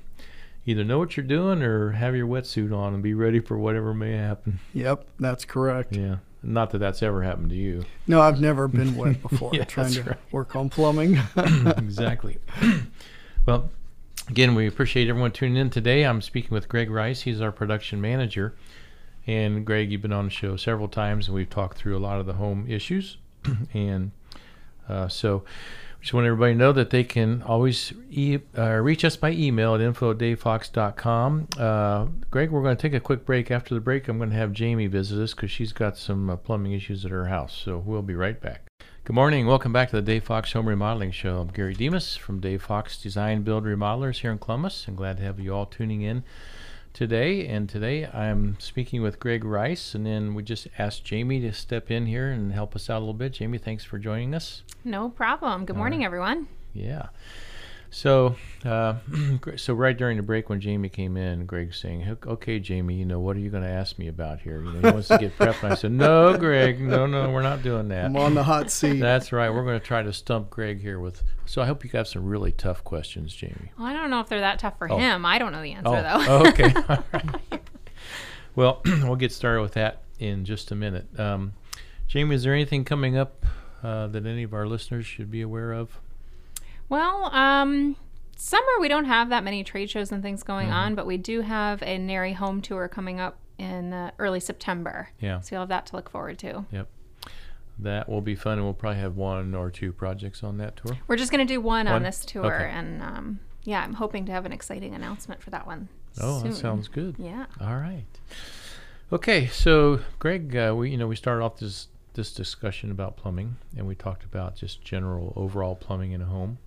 either 0.67 0.85
know 0.85 0.99
what 0.99 1.17
you're 1.17 1.27
doing 1.27 1.63
or 1.63 1.93
have 1.93 2.15
your 2.15 2.27
wetsuit 2.27 2.77
on 2.77 2.95
and 2.95 3.03
be 3.03 3.15
ready 3.15 3.41
for 3.41 3.59
whatever 3.59 3.93
may 3.95 4.13
happen. 4.13 4.61
yep, 4.73 5.07
that's 5.19 5.45
correct. 5.45 5.97
Yeah. 5.97 6.17
Not 6.45 6.71
that 6.71 6.79
that's 6.79 7.03
ever 7.05 7.23
happened 7.23 7.51
to 7.51 7.57
you. 7.57 7.85
No, 8.09 8.21
I've 8.21 8.41
never 8.41 8.67
been 8.67 8.97
wet 8.97 9.23
before 9.29 9.51
Yeah, 9.53 9.65
trying 9.65 9.93
to 9.93 10.03
right. 10.03 10.19
work 10.33 10.57
on 10.57 10.69
plumbing. 10.71 11.21
exactly. 11.37 12.39
well, 13.47 13.71
again, 14.29 14.55
we 14.57 14.67
appreciate 14.67 15.09
everyone 15.09 15.31
tuning 15.31 15.57
in 15.57 15.71
today. 15.71 16.05
I'm 16.05 16.21
speaking 16.21 16.51
with 16.51 16.69
Greg 16.69 16.91
Rice. 16.91 17.23
He's 17.23 17.41
our 17.41 17.53
production 17.53 18.01
manager. 18.01 18.55
And 19.25 19.65
Greg, 19.65 19.93
you've 19.93 20.03
been 20.03 20.13
on 20.13 20.25
the 20.25 20.31
show 20.33 20.57
several 20.57 20.89
times, 20.89 21.29
and 21.29 21.35
we've 21.37 21.49
talked 21.49 21.79
through 21.79 21.97
a 21.97 22.01
lot 22.01 22.19
of 22.19 22.27
the 22.27 22.33
home 22.33 22.67
issues. 22.69 23.19
and 23.73 24.11
uh, 24.89 25.07
so, 25.07 25.45
just 26.03 26.13
want 26.13 26.27
everybody 26.27 26.53
to 26.53 26.59
know 26.59 26.73
that 26.73 26.91
they 26.91 27.05
can 27.05 27.43
always 27.43 27.93
e- 28.11 28.41
uh, 28.59 28.73
reach 28.73 29.05
us 29.05 29.15
by 29.15 29.31
email 29.31 29.77
at 29.77 29.81
info 29.81 30.11
at 30.11 30.19
davefox.com. 30.19 31.47
Uh, 31.57 32.07
Greg, 32.29 32.51
we're 32.51 32.63
going 32.63 32.77
to 32.77 32.83
take 32.83 32.93
a 32.93 33.01
quick 33.01 33.25
break. 33.25 33.53
After 33.53 33.73
the 33.73 33.81
break, 33.81 34.09
I'm 34.09 34.19
going 34.19 34.31
to 34.31 34.37
have 34.37 34.53
Jamie 34.53 34.89
visit 34.89 35.23
us 35.23 35.33
because 35.33 35.53
she's 35.53 35.73
got 35.73 35.97
some 35.97 36.29
uh, 36.29 36.37
plumbing 36.37 36.73
issues 36.73 37.05
at 37.05 37.13
her 37.13 37.27
house. 37.27 37.55
So 37.55 37.79
we'll 37.79 38.03
be 38.03 38.17
right 38.17 38.41
back. 38.41 38.67
Good 39.05 39.15
morning. 39.15 39.47
Welcome 39.47 39.73
back 39.73 39.91
to 39.91 39.97
the 39.97 40.03
Dave 40.03 40.25
Fox 40.25 40.53
Home 40.53 40.69
Remodeling 40.69 41.13
Show. 41.13 41.39
I'm 41.41 41.49
Gary 41.49 41.75
Demas 41.75 42.17
from 42.17 42.41
Dave 42.41 42.63
Fox 42.63 43.01
Design 43.01 43.43
Build 43.43 43.63
Remodelers 43.63 44.19
here 44.19 44.33
in 44.33 44.39
Columbus. 44.39 44.87
I'm 44.89 44.97
glad 44.97 45.19
to 45.19 45.23
have 45.23 45.39
you 45.39 45.55
all 45.55 45.67
tuning 45.67 46.03
in 46.03 46.25
today. 46.93 47.47
And 47.47 47.69
today 47.69 48.07
I'm 48.07 48.57
speaking 48.59 49.03
with 49.03 49.19
Greg 49.19 49.45
Rice, 49.45 49.95
and 49.95 50.07
then 50.07 50.35
we 50.35 50.43
just 50.43 50.69
asked 50.79 51.05
Jamie 51.05 51.41
to 51.41 51.53
step 51.53 51.91
in 51.91 52.07
here 52.07 52.31
and 52.31 52.53
help 52.53 52.75
us 52.77 52.89
out 52.91 52.99
a 52.99 53.01
little 53.01 53.15
bit. 53.15 53.33
Jamie, 53.33 53.59
thanks 53.59 53.85
for 53.85 53.99
joining 53.99 54.35
us. 54.35 54.63
No 54.85 55.09
problem. 55.09 55.65
Good 55.65 55.77
morning, 55.77 56.01
right. 56.01 56.07
everyone. 56.07 56.49
Yeah. 56.73 57.09
So, 57.95 58.37
uh, 58.65 58.95
so 59.57 59.75
right 59.75 59.95
during 59.95 60.17
the 60.17 60.23
break 60.23 60.49
when 60.49 60.63
Jamie 60.63 60.89
came 60.89 61.19
in, 61.19 61.45
Greg's 61.45 61.79
saying, 61.79 62.09
"Ok- 62.11 62.27
"Okay, 62.27 62.59
Jamie, 62.59 62.95
you 62.95 63.05
know 63.05 63.21
what 63.21 63.37
are 63.37 63.41
you 63.41 63.51
going 63.51 63.63
to 63.65 63.69
ask 63.69 63.99
me 63.99 64.09
about 64.09 64.41
here?" 64.41 64.63
You 64.63 64.73
know, 64.73 64.79
he 64.81 64.95
wants 64.95 65.09
to 65.09 65.19
get 65.19 65.37
prepped. 65.37 65.63
And 65.63 65.73
I 65.73 65.77
said, 65.77 65.93
"No, 65.93 66.35
Greg, 66.39 66.81
no, 66.81 67.07
no, 67.07 67.31
we're 67.31 67.43
not 67.43 67.63
doing 67.63 67.89
that." 67.89 68.07
I'm 68.07 68.17
on 68.17 68.33
the 68.35 68.45
hot 68.45 68.71
seat. 68.71 68.99
That's 68.99 69.31
right. 69.31 69.51
We're 69.51 69.65
going 69.65 69.79
to 69.79 69.85
try 69.87 70.03
to 70.03 70.13
stump 70.13 70.49
Greg 70.49 70.81
here 70.81 70.99
with. 71.01 71.23
So 71.45 71.61
I 71.61 71.67
hope 71.67 71.85
you 71.85 71.91
got 71.91 72.09
some 72.09 72.25
really 72.25 72.51
tough 72.53 72.83
questions, 72.83 73.35
Jamie. 73.35 73.73
Well, 73.79 73.87
I 73.87 73.93
don't 73.93 74.09
know 74.09 74.21
if 74.21 74.29
they're 74.31 74.41
that 74.41 74.59
tough 74.59 74.79
for 74.79 74.91
Oh. 74.91 74.97
him. 74.97 75.27
I 75.27 75.37
don't 75.39 75.53
know 75.53 75.61
the 75.63 75.73
answer, 75.73 75.91
Oh, 75.91 76.25
though. 76.43 76.49
okay. 76.49 76.73
All 76.89 77.05
right. 77.13 77.61
Well, 78.57 78.81
we'll 78.87 79.17
get 79.17 79.33
started 79.33 79.61
with 79.61 79.75
that 79.75 80.03
in 80.19 80.47
just 80.47 80.71
a 80.71 80.75
minute. 80.75 81.07
Um, 81.21 81.53
Jamie, 82.09 82.37
is 82.37 82.43
there 82.43 82.55
anything 82.55 82.85
coming 82.87 83.19
up 83.19 83.45
uh, 83.83 84.07
that 84.07 84.25
any 84.25 84.45
of 84.45 84.55
our 84.55 84.67
listeners 84.67 85.05
should 85.05 85.31
be 85.31 85.43
aware 85.43 85.73
of? 85.73 86.01
Well, 86.93 87.35
um, 87.35 87.97
summer, 88.37 88.67
we 88.79 88.87
don't 88.87 89.07
have 89.07 89.31
that 89.31 89.43
many 89.45 89.65
trade 89.65 89.89
shows 89.89 90.13
and 90.13 90.23
things 90.23 90.43
going 90.43 90.67
Mm-hmm. 90.67 90.77
on, 90.77 90.95
but 90.95 91.07
we 91.07 91.17
do 91.17 91.41
have 91.41 91.81
a 91.83 91.97
NARI 91.97 92.35
home 92.35 92.61
tour 92.61 92.87
coming 92.87 93.19
up 93.19 93.39
in 93.57 93.95
uh, 93.95 94.11
early 94.19 94.41
September. 94.41 95.09
Yeah. 95.19 95.41
So 95.41 95.55
you'll 95.55 95.63
have 95.63 95.71
that 95.71 95.87
to 95.87 95.97
look 95.97 96.11
forward 96.11 96.39
to. 96.41 96.67
Yep. 96.71 96.89
That 97.79 98.11
will 98.11 98.21
be 98.21 98.35
fun, 98.35 98.59
and 98.59 98.65
we'll 98.65 98.75
probably 98.75 99.01
have 99.01 99.17
one 99.17 99.55
or 99.55 99.71
two 99.71 99.91
projects 99.95 100.45
on 100.45 100.59
that 100.59 100.77
tour. 100.77 100.99
We're 101.09 101.17
just 101.17 101.33
going 101.33 101.47
to 101.47 101.51
do 101.51 101.63
one, 101.63 101.87
One? 101.87 101.95
on 101.95 102.03
this 102.03 102.27
tour, 102.27 102.45
Okay. 102.55 102.71
and 102.71 103.01
um, 103.03 103.41
yeah, 103.65 103.83
I'm 103.83 103.95
hoping 103.95 104.27
to 104.27 104.33
have 104.33 104.45
an 104.45 104.53
exciting 104.53 104.95
announcement 104.95 105.43
for 105.43 105.49
that 105.49 105.67
one 105.67 105.89
Oh, 106.21 106.41
soon. 106.43 106.51
that 106.51 106.57
sounds 106.59 106.89
good. 106.89 107.15
Yeah. 107.19 107.47
All 107.59 107.77
right. 107.79 108.05
Okay, 109.11 109.47
so 109.47 110.01
Greg, 110.19 110.55
uh, 110.55 110.75
we 110.77 110.91
you 110.91 110.99
know 110.99 111.07
we 111.09 111.17
started 111.17 111.43
off 111.43 111.57
this 111.59 111.89
this 112.13 112.35
discussion 112.35 112.91
about 112.91 113.17
plumbing, 113.17 113.57
and 113.79 113.87
we 113.87 113.95
talked 113.95 114.25
about 114.25 114.57
just 114.57 114.85
general 114.85 115.33
overall 115.35 115.75
plumbing 115.75 116.13
in 116.13 116.21
a 116.21 116.27
home, 116.27 116.59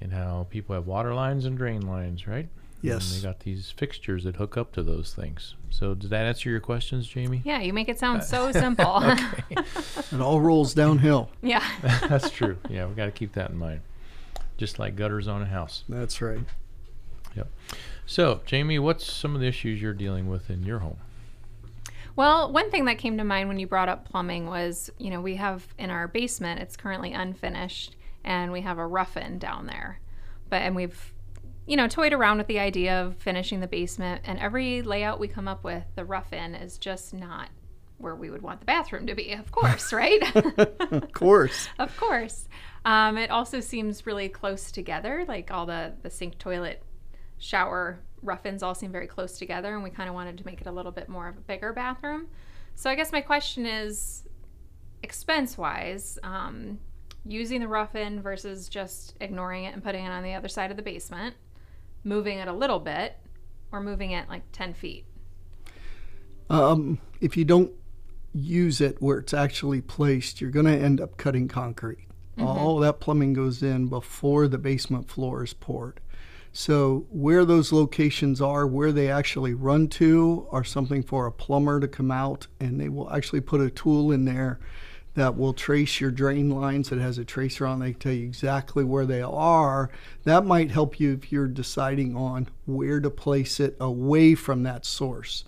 and 0.00 0.12
how 0.12 0.46
people 0.50 0.74
have 0.74 0.86
water 0.86 1.14
lines 1.14 1.44
and 1.44 1.56
drain 1.58 1.82
lines, 1.86 2.26
right? 2.26 2.48
And 2.48 2.48
Yes. 2.82 3.14
they 3.14 3.20
got 3.22 3.40
these 3.40 3.70
fixtures 3.70 4.24
that 4.24 4.36
hook 4.36 4.56
up 4.56 4.72
to 4.72 4.82
those 4.82 5.12
things. 5.14 5.54
So 5.68 5.94
did 5.94 6.08
that 6.10 6.24
answer 6.24 6.48
your 6.48 6.60
questions, 6.60 7.06
Jamie? 7.06 7.42
Yeah, 7.44 7.60
you 7.60 7.74
make 7.74 7.88
it 7.90 7.98
sound 7.98 8.24
so 8.24 8.50
simple. 8.64 9.02
It 10.12 10.20
all 10.20 10.40
rolls 10.40 10.72
downhill. 10.74 11.30
yeah. 11.42 11.64
That's 12.08 12.30
true. 12.30 12.56
Yeah, 12.68 12.86
we 12.86 12.94
got 12.94 13.04
to 13.04 13.10
keep 13.12 13.32
that 13.34 13.50
in 13.50 13.56
mind. 13.58 13.82
Just 14.56 14.78
like 14.78 14.96
gutters 14.96 15.28
on 15.28 15.42
a 15.42 15.46
house. 15.46 15.84
That's 15.88 16.20
right. 16.22 16.40
Yep. 17.36 17.48
So, 18.06 18.40
Jamie, 18.46 18.78
what's 18.78 19.10
some 19.10 19.34
of 19.34 19.40
the 19.40 19.46
issues 19.46 19.80
you're 19.80 19.92
dealing 19.94 20.28
with 20.28 20.50
in 20.50 20.64
your 20.64 20.80
home? 20.80 20.96
Well, 22.16 22.50
one 22.52 22.70
thing 22.70 22.86
that 22.86 22.98
came 22.98 23.16
to 23.18 23.24
mind 23.24 23.48
when 23.48 23.58
you 23.58 23.66
brought 23.66 23.88
up 23.88 24.04
plumbing 24.08 24.46
was, 24.46 24.90
you 24.98 25.10
know, 25.10 25.20
we 25.20 25.36
have 25.36 25.66
in 25.78 25.90
our 25.90 26.08
basement, 26.08 26.60
it's 26.60 26.76
currently 26.76 27.12
unfinished, 27.12 27.94
and 28.24 28.52
we 28.52 28.60
have 28.62 28.78
a 28.78 28.86
rough-in 28.86 29.38
down 29.38 29.66
there. 29.66 30.00
But 30.48 30.62
and 30.62 30.74
we've, 30.74 31.14
you 31.66 31.76
know, 31.76 31.88
toyed 31.88 32.12
around 32.12 32.38
with 32.38 32.46
the 32.46 32.58
idea 32.58 33.02
of 33.02 33.16
finishing 33.16 33.60
the 33.60 33.66
basement, 33.66 34.22
and 34.24 34.38
every 34.38 34.82
layout 34.82 35.20
we 35.20 35.28
come 35.28 35.48
up 35.48 35.64
with, 35.64 35.84
the 35.94 36.04
rough-in 36.04 36.54
is 36.54 36.78
just 36.78 37.14
not 37.14 37.48
where 37.98 38.16
we 38.16 38.30
would 38.30 38.42
want 38.42 38.60
the 38.60 38.66
bathroom 38.66 39.06
to 39.06 39.14
be, 39.14 39.32
of 39.32 39.52
course, 39.52 39.92
right? 39.92 40.22
Of 40.36 41.12
course. 41.12 41.68
of 41.78 41.96
course. 41.96 42.48
Um, 42.84 43.18
it 43.18 43.30
also 43.30 43.60
seems 43.60 44.06
really 44.06 44.28
close 44.28 44.72
together, 44.72 45.24
like 45.28 45.50
all 45.50 45.66
the 45.66 45.94
the 46.02 46.10
sink, 46.10 46.38
toilet, 46.38 46.82
shower 47.38 48.00
rough-ins 48.22 48.62
all 48.62 48.74
seem 48.74 48.92
very 48.92 49.06
close 49.06 49.38
together, 49.38 49.74
and 49.74 49.82
we 49.82 49.90
kind 49.90 50.08
of 50.08 50.14
wanted 50.14 50.38
to 50.38 50.46
make 50.46 50.60
it 50.60 50.66
a 50.66 50.72
little 50.72 50.92
bit 50.92 51.08
more 51.08 51.28
of 51.28 51.36
a 51.36 51.40
bigger 51.40 51.72
bathroom. 51.72 52.28
So 52.74 52.90
I 52.90 52.94
guess 52.94 53.12
my 53.12 53.20
question 53.20 53.66
is, 53.66 54.24
expense-wise, 55.02 56.18
um, 56.22 56.78
using 57.24 57.60
the 57.60 57.68
rough-in 57.68 58.22
versus 58.22 58.68
just 58.68 59.14
ignoring 59.20 59.64
it 59.64 59.74
and 59.74 59.82
putting 59.82 60.04
it 60.04 60.10
on 60.10 60.22
the 60.22 60.34
other 60.34 60.48
side 60.48 60.70
of 60.70 60.76
the 60.76 60.82
basement, 60.82 61.34
moving 62.04 62.38
it 62.38 62.48
a 62.48 62.52
little 62.52 62.80
bit, 62.80 63.16
or 63.72 63.80
moving 63.80 64.12
it 64.12 64.28
like 64.28 64.42
ten 64.52 64.74
feet. 64.74 65.04
Um, 66.48 66.98
if 67.20 67.36
you 67.36 67.44
don't 67.44 67.72
use 68.32 68.80
it 68.80 69.00
where 69.00 69.18
it's 69.18 69.34
actually 69.34 69.80
placed, 69.80 70.40
you're 70.40 70.50
going 70.50 70.66
to 70.66 70.76
end 70.76 71.00
up 71.00 71.16
cutting 71.16 71.48
concrete. 71.48 72.06
All 72.38 72.78
that 72.78 73.00
plumbing 73.00 73.34
goes 73.34 73.62
in 73.62 73.88
before 73.88 74.48
the 74.48 74.56
basement 74.56 75.10
floor 75.10 75.44
is 75.44 75.52
poured. 75.52 76.00
So, 76.52 77.06
where 77.10 77.44
those 77.44 77.70
locations 77.70 78.40
are, 78.40 78.66
where 78.66 78.92
they 78.92 79.10
actually 79.10 79.52
run 79.52 79.88
to, 79.88 80.48
are 80.50 80.64
something 80.64 81.02
for 81.02 81.26
a 81.26 81.32
plumber 81.32 81.78
to 81.80 81.86
come 81.86 82.10
out 82.10 82.46
and 82.58 82.80
they 82.80 82.88
will 82.88 83.12
actually 83.12 83.42
put 83.42 83.60
a 83.60 83.68
tool 83.68 84.10
in 84.10 84.24
there 84.24 84.58
that 85.14 85.36
will 85.36 85.52
trace 85.52 86.00
your 86.00 86.10
drain 86.10 86.50
lines. 86.50 86.92
It 86.92 86.98
has 87.00 87.18
a 87.18 87.24
tracer 87.24 87.66
on, 87.66 87.80
they 87.80 87.92
tell 87.92 88.12
you 88.12 88.24
exactly 88.26 88.84
where 88.84 89.04
they 89.06 89.22
are. 89.22 89.90
That 90.24 90.46
might 90.46 90.70
help 90.70 91.00
you 91.00 91.12
if 91.14 91.32
you're 91.32 91.48
deciding 91.48 92.16
on 92.16 92.48
where 92.66 93.00
to 93.00 93.10
place 93.10 93.58
it 93.60 93.76
away 93.80 94.34
from 94.34 94.62
that 94.62 94.86
source. 94.86 95.44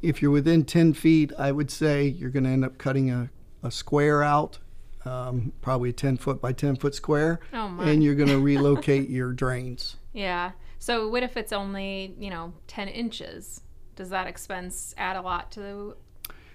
If 0.00 0.22
you're 0.22 0.30
within 0.30 0.64
10 0.64 0.94
feet, 0.94 1.32
I 1.38 1.52
would 1.52 1.70
say 1.70 2.06
you're 2.06 2.30
going 2.30 2.44
to 2.44 2.50
end 2.50 2.64
up 2.64 2.78
cutting 2.78 3.10
a, 3.10 3.30
a 3.62 3.70
square 3.70 4.22
out, 4.22 4.58
um, 5.04 5.52
probably 5.60 5.90
a 5.90 5.92
10 5.92 6.16
foot 6.16 6.40
by 6.40 6.52
10 6.52 6.76
foot 6.76 6.94
square, 6.94 7.40
Oh 7.52 7.68
my. 7.68 7.90
and 7.90 8.02
you're 8.02 8.14
going 8.14 8.28
to 8.30 8.40
relocate 8.40 9.10
your 9.10 9.32
drains. 9.32 9.96
Yeah. 10.14 10.52
So 10.78 11.08
what 11.08 11.22
if 11.22 11.36
it's 11.36 11.52
only, 11.52 12.14
you 12.18 12.30
know, 12.30 12.54
10 12.66 12.88
inches? 12.88 13.60
Does 13.94 14.08
that 14.08 14.26
expense 14.26 14.94
add 14.96 15.16
a 15.16 15.20
lot 15.20 15.52
to 15.52 15.60
the, 15.60 15.96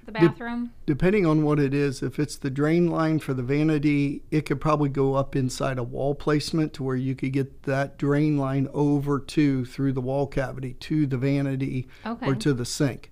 the 0.08 0.14
bathroom? 0.14 0.72
Depending 0.86 1.26
on 1.26 1.44
what 1.44 1.60
it 1.60 1.74
is, 1.74 2.02
if 2.02 2.18
it's 2.18 2.38
the 2.38 2.50
drain 2.50 2.88
line 2.88 3.20
for 3.20 3.34
the 3.36 3.44
vanity, 3.44 4.24
it 4.32 4.46
could 4.46 4.60
probably 4.60 4.90
go 4.90 5.14
up 5.14 5.36
inside 5.36 5.78
a 5.78 5.84
wall 5.84 6.16
placement 6.16 6.74
to 6.74 6.84
where 6.84 6.96
you 6.96 7.14
could 7.14 7.34
get 7.34 7.64
that 7.64 7.98
drain 7.98 8.38
line 8.38 8.68
over 8.74 9.20
to 9.20 9.66
through 9.66 9.94
the 9.94 10.02
wall 10.02 10.26
cavity 10.26 10.74
to 10.74 11.06
the 11.06 11.18
vanity 11.18 11.88
Okay. 12.06 12.26
or 12.26 12.36
to 12.36 12.54
the 12.54 12.66
sink. 12.66 13.12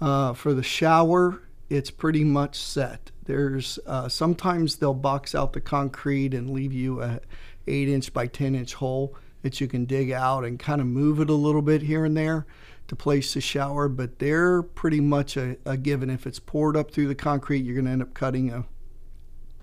Uh, 0.00 0.34
for 0.34 0.52
the 0.54 0.62
shower, 0.62 1.42
it's 1.70 1.90
pretty 1.90 2.22
much 2.22 2.56
set. 2.56 3.10
There's 3.24 3.78
uh, 3.86 4.08
sometimes 4.08 4.76
they'll 4.76 4.94
box 4.94 5.34
out 5.34 5.52
the 5.54 5.60
concrete 5.60 6.32
and 6.34 6.50
leave 6.50 6.72
you 6.72 7.02
a 7.02 7.20
eight 7.66 7.88
inch 7.88 8.12
by 8.12 8.26
ten 8.28 8.54
inch 8.54 8.74
hole 8.74 9.16
that 9.42 9.60
you 9.60 9.66
can 9.66 9.84
dig 9.84 10.12
out 10.12 10.44
and 10.44 10.58
kind 10.58 10.80
of 10.80 10.86
move 10.86 11.18
it 11.20 11.30
a 11.30 11.34
little 11.34 11.62
bit 11.62 11.82
here 11.82 12.04
and 12.04 12.16
there 12.16 12.46
to 12.88 12.96
place 12.96 13.34
the 13.34 13.40
shower. 13.40 13.88
But 13.88 14.18
they're 14.18 14.62
pretty 14.62 15.00
much 15.00 15.36
a, 15.36 15.56
a 15.64 15.76
given. 15.76 16.10
If 16.10 16.26
it's 16.26 16.38
poured 16.38 16.76
up 16.76 16.90
through 16.90 17.08
the 17.08 17.14
concrete, 17.14 17.64
you're 17.64 17.74
going 17.74 17.86
to 17.86 17.90
end 17.92 18.02
up 18.02 18.14
cutting 18.14 18.50
a 18.52 18.64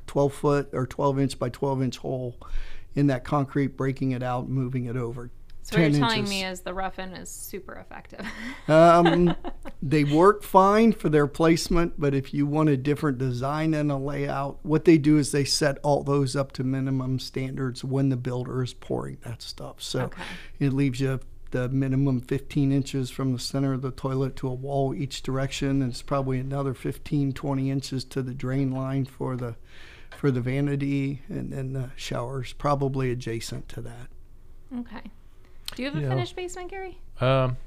12 0.08 0.34
foot 0.34 0.70
or 0.74 0.86
12 0.86 1.20
inch 1.20 1.40
by 1.40 1.50
12 1.50 1.82
inch 1.84 1.98
hole 1.98 2.38
in 2.96 3.08
that 3.08 3.24
concrete, 3.24 3.76
breaking 3.78 4.12
it 4.12 4.22
out, 4.22 4.48
moving 4.48 4.86
it 4.86 4.96
over. 4.96 5.32
so 5.64 5.78
what 5.78 5.82
you're 5.82 5.90
10 5.92 6.00
telling 6.00 6.18
inches. 6.20 6.30
me 6.30 6.44
is 6.46 6.60
the 6.62 6.74
rough-in 6.74 7.14
is 7.16 7.30
super 7.30 7.74
effective. 7.74 8.24
Um, 8.68 9.36
they 9.82 10.04
work 10.04 10.44
fine 10.44 10.92
for 10.92 11.10
their 11.10 11.26
placement, 11.26 11.94
but 12.00 12.14
if 12.14 12.34
you 12.36 12.46
want 12.46 12.70
a 12.70 12.78
different 12.78 13.18
design 13.18 13.74
and 13.74 13.92
a 13.92 13.98
layout, 13.98 14.60
what 14.64 14.86
they 14.86 15.00
do 15.00 15.18
is 15.18 15.32
they 15.32 15.44
set 15.46 15.80
all 15.82 16.04
those 16.04 16.36
up 16.36 16.52
to 16.52 16.64
minimum 16.64 17.18
standards 17.18 17.84
when 17.84 18.10
the 18.10 18.18
builder 18.18 18.62
is 18.62 18.76
pouring 18.76 19.18
that 19.26 19.42
stuff. 19.42 19.82
So 19.82 20.02
Okay. 20.02 20.22
it 20.60 20.72
leaves 20.74 21.00
you 21.00 21.20
the 21.54 21.70
minimum 21.70 22.20
15 22.20 22.72
inches 22.72 23.10
from 23.10 23.32
the 23.32 23.40
center 23.40 23.74
of 23.74 23.82
the 23.82 23.92
toilet 23.92 24.36
to 24.36 24.48
a 24.48 24.54
wall 24.54 24.94
each 24.94 25.22
direction, 25.22 25.82
and 25.82 25.92
it's 25.92 26.02
probably 26.02 26.40
another 26.40 26.74
15, 26.74 27.32
20 27.32 27.72
inches 27.72 28.04
to 28.06 28.22
the 28.22 28.34
drain 28.34 28.72
line 28.72 29.06
for 29.06 29.36
the 29.38 29.56
for 30.18 30.30
the 30.32 30.42
vanity, 30.42 31.22
and 31.30 31.52
then 31.52 31.74
the 31.74 31.90
shower's 31.96 32.54
probably 32.54 33.12
adjacent 33.12 33.68
to 33.70 33.82
that. 33.82 34.08
okay. 34.80 35.02
Do 35.76 35.82
you 35.84 35.90
have 35.90 35.98
a 35.98 36.02
Yeah. 36.02 36.10
finished 36.10 36.36
basement, 36.36 36.70
Gary? 36.72 36.98
Um, 37.22 37.58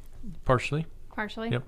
partially. 0.45 0.87
Partially? 1.15 1.51
Yep. 1.51 1.65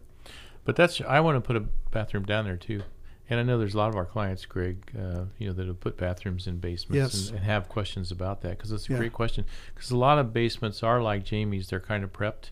But 0.65 0.77
that's 0.77 1.01
I 1.01 1.21
want 1.21 1.37
to 1.37 1.41
put 1.41 1.57
a 1.57 1.65
bathroom 1.91 2.25
down 2.25 2.45
there 2.45 2.57
too, 2.57 2.83
and 3.31 3.39
I 3.41 3.43
know 3.43 3.59
there's 3.59 3.75
a 3.75 3.79
lot 3.79 3.89
of 3.89 3.97
our 3.97 4.07
clients, 4.07 4.45
Greg, 4.47 4.79
uh, 4.99 5.25
you 5.39 5.47
know, 5.49 5.53
that 5.53 5.67
have 5.67 5.81
put 5.81 5.97
bathrooms 5.97 6.47
in 6.47 6.59
basements 6.59 7.15
Yes. 7.15 7.29
and, 7.29 7.37
and 7.39 7.47
have 7.47 7.69
questions 7.69 8.11
about 8.11 8.41
that 8.43 8.57
because 8.57 8.73
it's 8.73 8.89
a 8.89 8.93
Yeah. 8.93 8.99
great 8.99 9.13
question. 9.13 9.45
Because 9.75 9.91
a 9.91 9.97
lot 9.97 10.19
of 10.19 10.33
basements 10.33 10.83
are 10.83 11.03
like 11.03 11.25
Jamie's; 11.25 11.69
they're 11.69 11.81
kind 11.81 12.05
of 12.05 12.13
prepped 12.13 12.51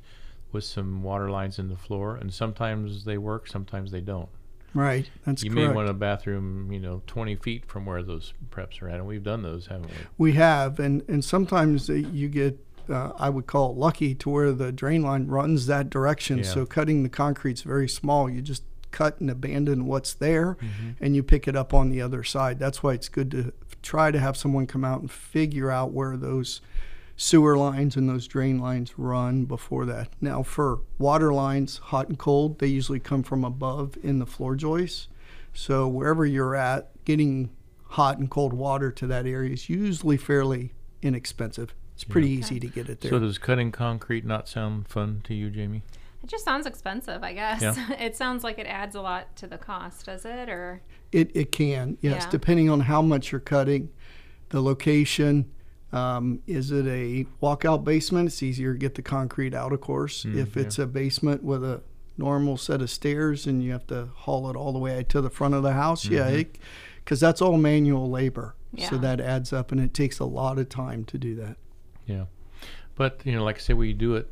with 0.52 0.64
some 0.64 1.02
water 1.02 1.30
lines 1.30 1.59
in 1.59 1.68
the 1.68 1.76
floor, 1.76 2.16
and 2.16 2.33
sometimes 2.33 3.04
they 3.04 3.18
work, 3.18 3.47
sometimes 3.49 3.90
they 3.90 4.00
don't. 4.00 4.28
Right, 4.75 5.09
that's 5.25 5.42
you 5.42 5.50
correct. 5.50 5.68
may 5.71 5.75
want 5.75 5.88
a 5.88 5.95
bathroom, 5.95 6.71
you 6.71 6.78
know, 6.78 7.00
20 7.06 7.35
feet 7.37 7.64
from 7.64 7.87
where 7.87 8.02
those 8.02 8.35
preps 8.50 8.83
are 8.83 8.88
at, 8.90 8.97
and 8.97 9.06
we've 9.06 9.23
done 9.23 9.42
those, 9.42 9.68
haven't 9.68 9.88
we? 9.88 9.97
We 10.18 10.33
have, 10.33 10.78
and 10.78 11.02
and 11.09 11.25
sometimes 11.25 11.88
you 11.88 12.28
get, 12.28 12.59
uh, 12.90 13.12
I 13.18 13.30
would 13.30 13.47
call 13.47 13.71
it 13.73 13.78
lucky 13.78 14.14
to 14.16 14.28
where 14.28 14.52
the 14.52 14.73
drain 14.73 15.02
line 15.02 15.28
runs 15.28 15.66
that 15.66 15.88
direction. 15.88 16.38
Yeah. 16.38 16.45
So 16.45 16.66
cutting 16.66 17.02
the 17.04 17.09
concrete's 17.09 17.62
very 17.62 17.88
small. 17.88 18.28
You 18.28 18.42
just 18.42 18.64
cut 18.96 19.20
and 19.20 19.30
abandon 19.30 19.84
what's 19.86 20.14
there, 20.14 20.56
Mm-hmm. 20.60 21.04
and 21.04 21.14
you 21.14 21.22
pick 21.22 21.46
it 21.46 21.54
up 21.54 21.74
on 21.74 21.90
the 21.90 22.00
other 22.00 22.24
side. 22.24 22.58
That's 22.58 22.82
why 22.82 22.94
it's 22.94 23.08
good 23.10 23.30
to 23.32 23.52
try 23.82 24.10
to 24.10 24.18
have 24.18 24.36
someone 24.36 24.66
come 24.66 24.84
out 24.84 25.00
and 25.00 25.10
figure 25.10 25.70
out 25.70 25.92
where 25.92 26.16
those 26.16 26.60
sewer 27.16 27.56
lines 27.56 27.96
and 27.96 28.08
those 28.08 28.26
drain 28.26 28.58
lines 28.58 28.94
run 28.98 29.44
before 29.44 29.84
that. 29.86 30.08
Now, 30.20 30.42
for 30.42 30.80
water 30.98 31.32
lines, 31.32 31.78
hot 31.78 32.08
and 32.08 32.18
cold, 32.18 32.58
they 32.58 32.66
usually 32.68 33.00
come 33.00 33.22
from 33.22 33.44
above 33.44 33.96
in 34.02 34.18
the 34.18 34.26
floor 34.26 34.54
joists. 34.56 35.08
So 35.52 35.86
wherever 35.88 36.24
you're 36.26 36.54
at, 36.54 36.90
getting 37.04 37.50
hot 37.90 38.18
and 38.18 38.30
cold 38.30 38.52
water 38.52 38.90
to 38.92 39.06
that 39.06 39.26
area 39.26 39.52
is 39.52 39.68
usually 39.68 40.16
fairly 40.16 40.72
inexpensive. 41.02 41.74
It's 41.94 42.04
pretty 42.04 42.28
easy 42.30 42.60
to 42.60 42.66
get 42.66 42.88
it 42.90 43.00
there. 43.00 43.10
So 43.10 43.18
does 43.18 43.38
cutting 43.38 43.72
concrete 43.72 44.24
not 44.26 44.48
sound 44.48 44.86
fun 44.88 45.20
to 45.24 45.34
you, 45.34 45.48
Jamie? 45.50 45.82
It 46.26 46.30
just 46.30 46.45
sounds 46.45 46.66
expensive, 46.66 47.23
I 47.23 47.35
guess. 47.35 47.62
Yeah. 47.62 47.76
It 48.00 48.16
sounds 48.16 48.42
like 48.42 48.59
it 48.59 48.66
adds 48.66 48.97
a 48.97 49.00
lot 49.00 49.37
to 49.37 49.47
the 49.47 49.59
cost, 49.59 50.06
does 50.06 50.25
it? 50.25 50.49
Or 50.49 50.83
It, 51.12 51.30
it 51.37 51.52
can, 51.52 51.99
yes, 52.00 52.25
Yeah. 52.25 52.30
depending 52.30 52.68
on 52.68 52.80
how 52.80 53.00
much 53.00 53.30
you're 53.30 53.40
cutting, 53.40 53.90
the 54.49 54.61
location. 54.61 55.49
Um, 55.92 56.40
is 56.49 56.73
it 56.73 56.85
a 56.88 57.26
walkout 57.40 57.85
basement? 57.85 58.26
It's 58.26 58.42
easier 58.42 58.73
to 58.73 58.78
get 58.78 58.97
the 58.97 59.02
concrete 59.02 59.54
out, 59.54 59.73
of 59.73 59.80
course. 59.80 60.25
Mm, 60.25 60.37
if 60.37 60.56
it's 60.56 60.80
a 60.80 60.87
basement 60.88 61.45
with 61.45 61.62
a 61.62 61.83
normal 62.18 62.56
set 62.56 62.83
of 62.83 62.90
stairs 62.90 63.47
and 63.47 63.62
you 63.62 63.71
have 63.71 63.87
to 63.87 64.09
haul 64.16 64.50
it 64.50 64.56
all 64.56 64.73
the 64.73 64.80
way 64.80 65.04
to 65.09 65.21
the 65.21 65.30
front 65.30 65.54
of 65.54 65.62
the 65.62 65.75
house, 65.75 66.06
yeah, 66.06 66.42
because 67.04 67.21
that's 67.21 67.40
all 67.40 67.56
manual 67.56 68.11
labor. 68.11 68.56
So 68.88 68.99
that 68.99 69.21
adds 69.21 69.52
up 69.52 69.71
and 69.71 69.80
it 69.80 69.95
takes 69.95 70.18
a 70.18 70.25
lot 70.25 70.59
of 70.59 70.68
time 70.68 71.04
to 71.04 71.18
do 71.18 71.37
that. 71.37 71.56
Yeah. 72.04 72.25
But, 72.97 73.21
you 73.25 73.33
know, 73.33 73.45
like 73.45 73.56
I 73.56 73.61
said, 73.61 73.76
we 73.76 73.92
do 73.92 74.16
it 74.16 74.28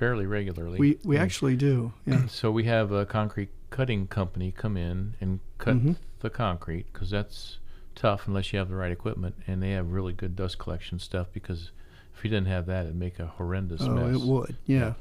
fairly 0.00 0.24
regularly. 0.26 0.78
We, 0.78 0.98
we 1.04 1.16
And 1.16 1.22
actually 1.24 1.56
do. 1.56 1.92
Yeah. 2.06 2.26
So 2.28 2.50
we 2.50 2.64
have 2.64 2.90
a 2.90 3.04
concrete 3.06 3.50
cutting 3.68 4.06
company 4.08 4.50
come 4.50 4.76
in 4.76 5.14
and 5.20 5.40
cut 5.58 5.76
Mhm. 5.76 5.96
the 6.20 6.30
concrete 6.30 6.86
because 6.92 7.10
that's 7.10 7.58
tough 7.94 8.26
unless 8.26 8.50
you 8.52 8.58
have 8.58 8.70
the 8.70 8.76
right 8.76 8.90
equipment, 8.90 9.34
and 9.46 9.62
they 9.62 9.72
have 9.72 9.92
really 9.92 10.14
good 10.14 10.34
dust 10.34 10.58
collection 10.58 10.98
stuff 10.98 11.26
because 11.32 11.70
if 12.16 12.24
you 12.24 12.30
didn't 12.30 12.48
have 12.48 12.64
that, 12.66 12.84
it'd 12.86 12.96
make 12.96 13.18
a 13.18 13.26
horrendous 13.26 13.80
mess. 13.82 13.88
oh, 13.90 13.94
mess. 14.08 14.16
it 14.22 14.26
would. 14.26 14.56
Yeah. 14.66 14.94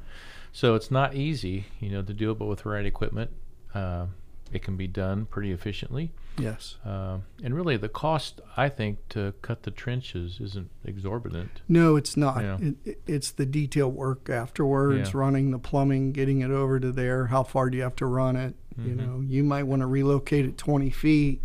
So 0.51 0.75
it's 0.75 0.91
not 0.91 1.15
easy, 1.15 1.65
you 1.79 1.89
know, 1.91 2.01
to 2.01 2.13
do 2.13 2.31
it, 2.31 2.37
but 2.39 2.45
with 2.47 2.63
the 2.63 2.69
right 2.69 2.85
equipment, 2.85 3.31
uh, 3.73 4.07
it 4.51 4.61
can 4.63 4.75
be 4.75 4.87
done 4.87 5.25
pretty 5.27 5.51
efficiently. 5.51 6.11
Yes. 6.39 6.77
Uh, 6.85 7.19
and 7.43 7.53
really, 7.55 7.77
the 7.77 7.89
cost, 7.89 8.41
I 8.57 8.69
think, 8.69 8.99
to 9.09 9.33
cut 9.41 9.63
the 9.63 9.71
trenches 9.71 10.39
isn't 10.41 10.69
exorbitant. 10.85 11.61
No, 11.67 11.95
it's 11.95 12.15
not. 12.17 12.41
Yeah. 12.41 12.57
It, 12.59 12.75
it- 12.85 13.01
it's 13.07 13.31
the 13.31 13.45
detail 13.45 13.89
work 13.91 14.29
afterwards, 14.29 15.11
Yeah. 15.13 15.19
running 15.19 15.51
the 15.51 15.59
plumbing, 15.59 16.11
getting 16.11 16.41
it 16.41 16.51
over 16.51 16.79
to 16.79 16.91
there. 16.91 17.27
How 17.27 17.43
far 17.43 17.69
do 17.69 17.77
you 17.77 17.83
have 17.83 17.95
to 17.97 18.05
run 18.05 18.35
it? 18.35 18.55
You 18.77 18.93
Mhm. 18.93 18.97
know, 18.97 19.23
you 19.27 19.43
might 19.43 19.63
want 19.63 19.81
to 19.81 19.85
relocate 19.87 20.45
it 20.45 20.57
20 20.57 20.89
feet. 20.89 21.41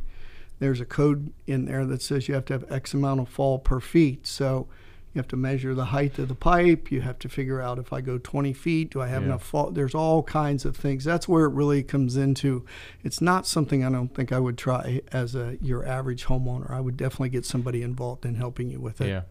There's 0.61 0.81
a 0.81 0.85
code 0.87 1.33
in 1.47 1.65
there 1.65 1.85
that 1.87 2.01
says 2.01 2.29
you 2.29 2.35
have 2.35 2.45
to 2.47 2.53
have 2.55 2.65
X 2.71 2.95
amount 2.95 3.21
of 3.21 3.29
fall 3.29 3.59
per 3.59 3.81
feet. 3.81 4.27
So 4.27 4.69
you 5.15 5.21
have 5.21 5.29
to 5.29 5.37
measure 5.37 5.75
the 5.75 5.87
height 5.87 6.19
of 6.19 6.27
the 6.27 6.35
pipe. 6.35 6.91
You 6.91 7.01
have 7.03 7.19
to 7.21 7.29
figure 7.29 7.61
out 7.61 7.79
if 7.79 7.93
I 7.93 8.01
go 8.01 8.19
20 8.19 8.53
feet, 8.53 8.91
do 8.91 9.01
I 9.01 9.07
have 9.07 9.23
Yeah. 9.23 9.29
enough 9.29 9.45
fall? 9.45 9.71
There's 9.71 9.95
all 9.95 10.25
kinds 10.25 10.65
of 10.65 10.77
things. 10.77 11.05
That's 11.05 11.29
where 11.29 11.45
it 11.45 11.53
really 11.55 11.85
comes 11.85 12.17
into. 12.17 12.65
It's 13.05 13.21
not 13.21 13.47
something 13.47 13.85
I 13.85 13.91
don't 13.91 14.13
think 14.13 14.33
I 14.33 14.41
would 14.41 14.59
try 14.59 15.01
as 15.13 15.37
a 15.37 15.57
your 15.61 15.87
average 15.87 16.25
homeowner. 16.27 16.71
I 16.71 16.81
would 16.81 16.97
definitely 16.97 17.29
get 17.29 17.47
somebody 17.47 17.83
involved 17.83 18.27
in 18.27 18.35
helping 18.35 18.71
you 18.71 18.81
with 18.81 19.01
it. 19.01 19.09
Yeah. 19.09 19.23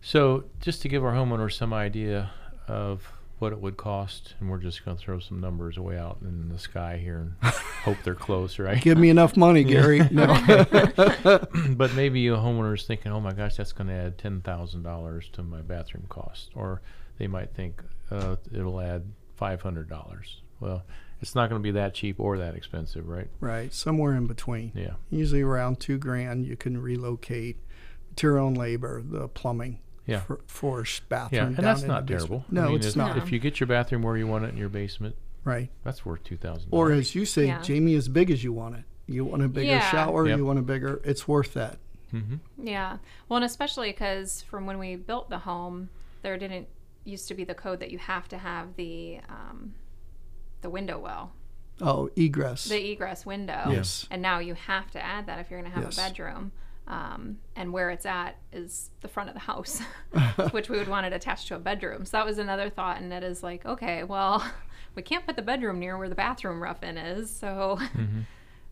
So 0.00 0.44
just 0.60 0.80
to 0.82 0.88
give 0.88 1.04
our 1.04 1.12
homeowners 1.12 1.52
some 1.52 1.74
idea 1.74 2.30
of 2.66 3.12
what 3.38 3.52
it 3.52 3.60
would 3.60 3.76
cost, 3.76 4.34
and 4.40 4.50
we're 4.50 4.58
just 4.58 4.84
going 4.84 4.96
to 4.96 5.02
throw 5.02 5.18
some 5.18 5.40
numbers 5.40 5.76
away 5.76 5.96
out 5.96 6.18
in 6.22 6.48
the 6.48 6.58
sky 6.58 6.98
here 6.98 7.18
and 7.18 7.34
hope 7.84 7.96
they're 8.04 8.14
close, 8.14 8.58
right? 8.58 8.80
Give 8.80 8.98
me 8.98 9.10
enough 9.10 9.36
money, 9.36 9.64
Gary. 9.64 10.00
No. 10.10 10.26
but 11.70 11.94
maybe 11.94 12.26
a 12.28 12.36
homeowner 12.36 12.74
is 12.74 12.84
thinking, 12.84 13.12
"Oh 13.12 13.20
my 13.20 13.32
gosh, 13.32 13.56
that's 13.56 13.72
going 13.72 13.88
to 13.88 13.94
add 13.94 14.18
ten 14.18 14.40
thousand 14.40 14.82
dollars 14.82 15.28
to 15.32 15.42
my 15.42 15.60
bathroom 15.60 16.06
cost," 16.08 16.50
or 16.54 16.82
they 17.18 17.26
might 17.26 17.54
think 17.54 17.82
uh, 18.10 18.36
it'll 18.52 18.80
add 18.80 19.04
five 19.36 19.62
hundred 19.62 19.88
dollars. 19.88 20.42
Well, 20.60 20.82
it's 21.20 21.34
not 21.34 21.48
going 21.48 21.60
to 21.60 21.66
be 21.66 21.72
that 21.72 21.94
cheap 21.94 22.18
or 22.18 22.38
that 22.38 22.54
expensive, 22.54 23.08
right? 23.08 23.28
right, 23.40 23.72
somewhere 23.72 24.14
in 24.14 24.26
between. 24.26 24.72
Yeah. 24.74 24.94
Usually 25.10 25.42
around 25.42 25.80
two 25.80 25.98
grand, 25.98 26.46
you 26.46 26.56
can 26.56 26.80
relocate 26.80 27.56
material 28.10 28.48
and 28.48 28.58
labor, 28.58 29.02
the 29.04 29.28
plumbing. 29.28 29.80
Yeah. 30.08 30.20
For, 30.20 30.40
for 30.46 30.80
a 30.80 30.84
bathroom. 31.08 31.38
Yeah, 31.40 31.46
and 31.48 31.56
down 31.56 31.64
that's 31.64 31.82
in 31.82 31.88
not 31.88 32.06
the 32.06 32.14
basement. 32.14 32.28
terrible. 32.30 32.44
No, 32.50 32.62
I 32.62 32.66
mean, 32.68 32.76
it's 32.76 32.86
if, 32.88 32.96
not. 32.96 33.16
If 33.18 33.30
you 33.30 33.38
get 33.38 33.60
your 33.60 33.66
bathroom 33.68 34.02
where 34.02 34.16
you 34.16 34.26
want 34.26 34.44
it 34.44 34.48
in 34.48 34.56
your 34.56 34.68
basement, 34.70 35.14
Right. 35.44 35.70
that's 35.84 36.04
worth 36.04 36.24
two 36.24 36.36
thousand. 36.36 36.68
Or 36.72 36.90
as 36.92 37.14
you 37.14 37.24
say, 37.24 37.46
Yeah. 37.46 37.60
Jamie, 37.62 37.94
as 37.94 38.08
big 38.08 38.30
as 38.30 38.42
you 38.42 38.52
want 38.52 38.74
it. 38.76 38.84
You 39.06 39.24
want 39.24 39.42
a 39.42 39.48
bigger 39.48 39.68
Yeah. 39.70 39.90
shower. 39.90 40.26
Yep. 40.26 40.38
You 40.38 40.44
want 40.46 40.58
a 40.58 40.62
bigger. 40.62 41.00
It's 41.04 41.28
worth 41.28 41.52
that. 41.54 41.78
mm-hmm. 42.12 42.36
Yeah. 42.66 42.98
Well, 43.28 43.36
and 43.36 43.44
especially 43.44 43.90
because 43.92 44.42
from 44.42 44.66
when 44.66 44.78
we 44.78 44.96
built 44.96 45.28
the 45.30 45.38
home, 45.38 45.90
there 46.22 46.36
didn't 46.38 46.68
used 47.04 47.28
to 47.28 47.34
be 47.34 47.44
the 47.44 47.54
code 47.54 47.80
that 47.80 47.90
you 47.90 47.98
have 47.98 48.28
to 48.28 48.38
have 48.38 48.76
the 48.76 49.20
um, 49.28 49.74
the 50.62 50.68
window 50.70 50.98
well, 50.98 51.32
Oh, 51.80 52.10
egress. 52.16 52.64
the 52.64 52.90
egress 52.92 53.24
window. 53.24 53.64
Yes. 53.70 54.06
And 54.10 54.20
now 54.20 54.38
you 54.40 54.54
have 54.54 54.90
to 54.92 55.02
add 55.04 55.26
that 55.26 55.38
if 55.38 55.50
you're 55.50 55.60
going 55.60 55.70
to 55.70 55.74
have 55.76 55.84
Yes. 55.84 55.98
a 55.98 56.00
bedroom. 56.00 56.52
Um, 56.88 57.36
and 57.54 57.70
where 57.72 57.90
it's 57.90 58.06
at 58.06 58.38
is 58.50 58.90
the 59.02 59.08
front 59.08 59.28
of 59.28 59.34
the 59.34 59.40
house, 59.40 59.80
which 60.52 60.70
we 60.70 60.78
would 60.78 60.88
want 60.88 61.04
it 61.06 61.12
attached 61.12 61.48
to 61.48 61.54
a 61.54 61.58
bedroom. 61.58 62.04
So 62.06 62.16
that 62.16 62.24
was 62.26 62.38
another 62.38 62.70
thought. 62.70 62.98
And 63.00 63.12
it 63.12 63.22
is 63.22 63.42
like, 63.42 63.66
okay, 63.66 64.04
well, 64.04 64.42
we 64.94 65.02
can't 65.02 65.26
put 65.26 65.36
the 65.36 65.42
bedroom 65.42 65.78
near 65.78 65.98
where 65.98 66.08
the 66.08 66.14
bathroom 66.14 66.62
rough 66.62 66.82
in 66.82 66.96
is. 66.96 67.28
So 67.30 67.78
Mm-hmm. 67.78 68.20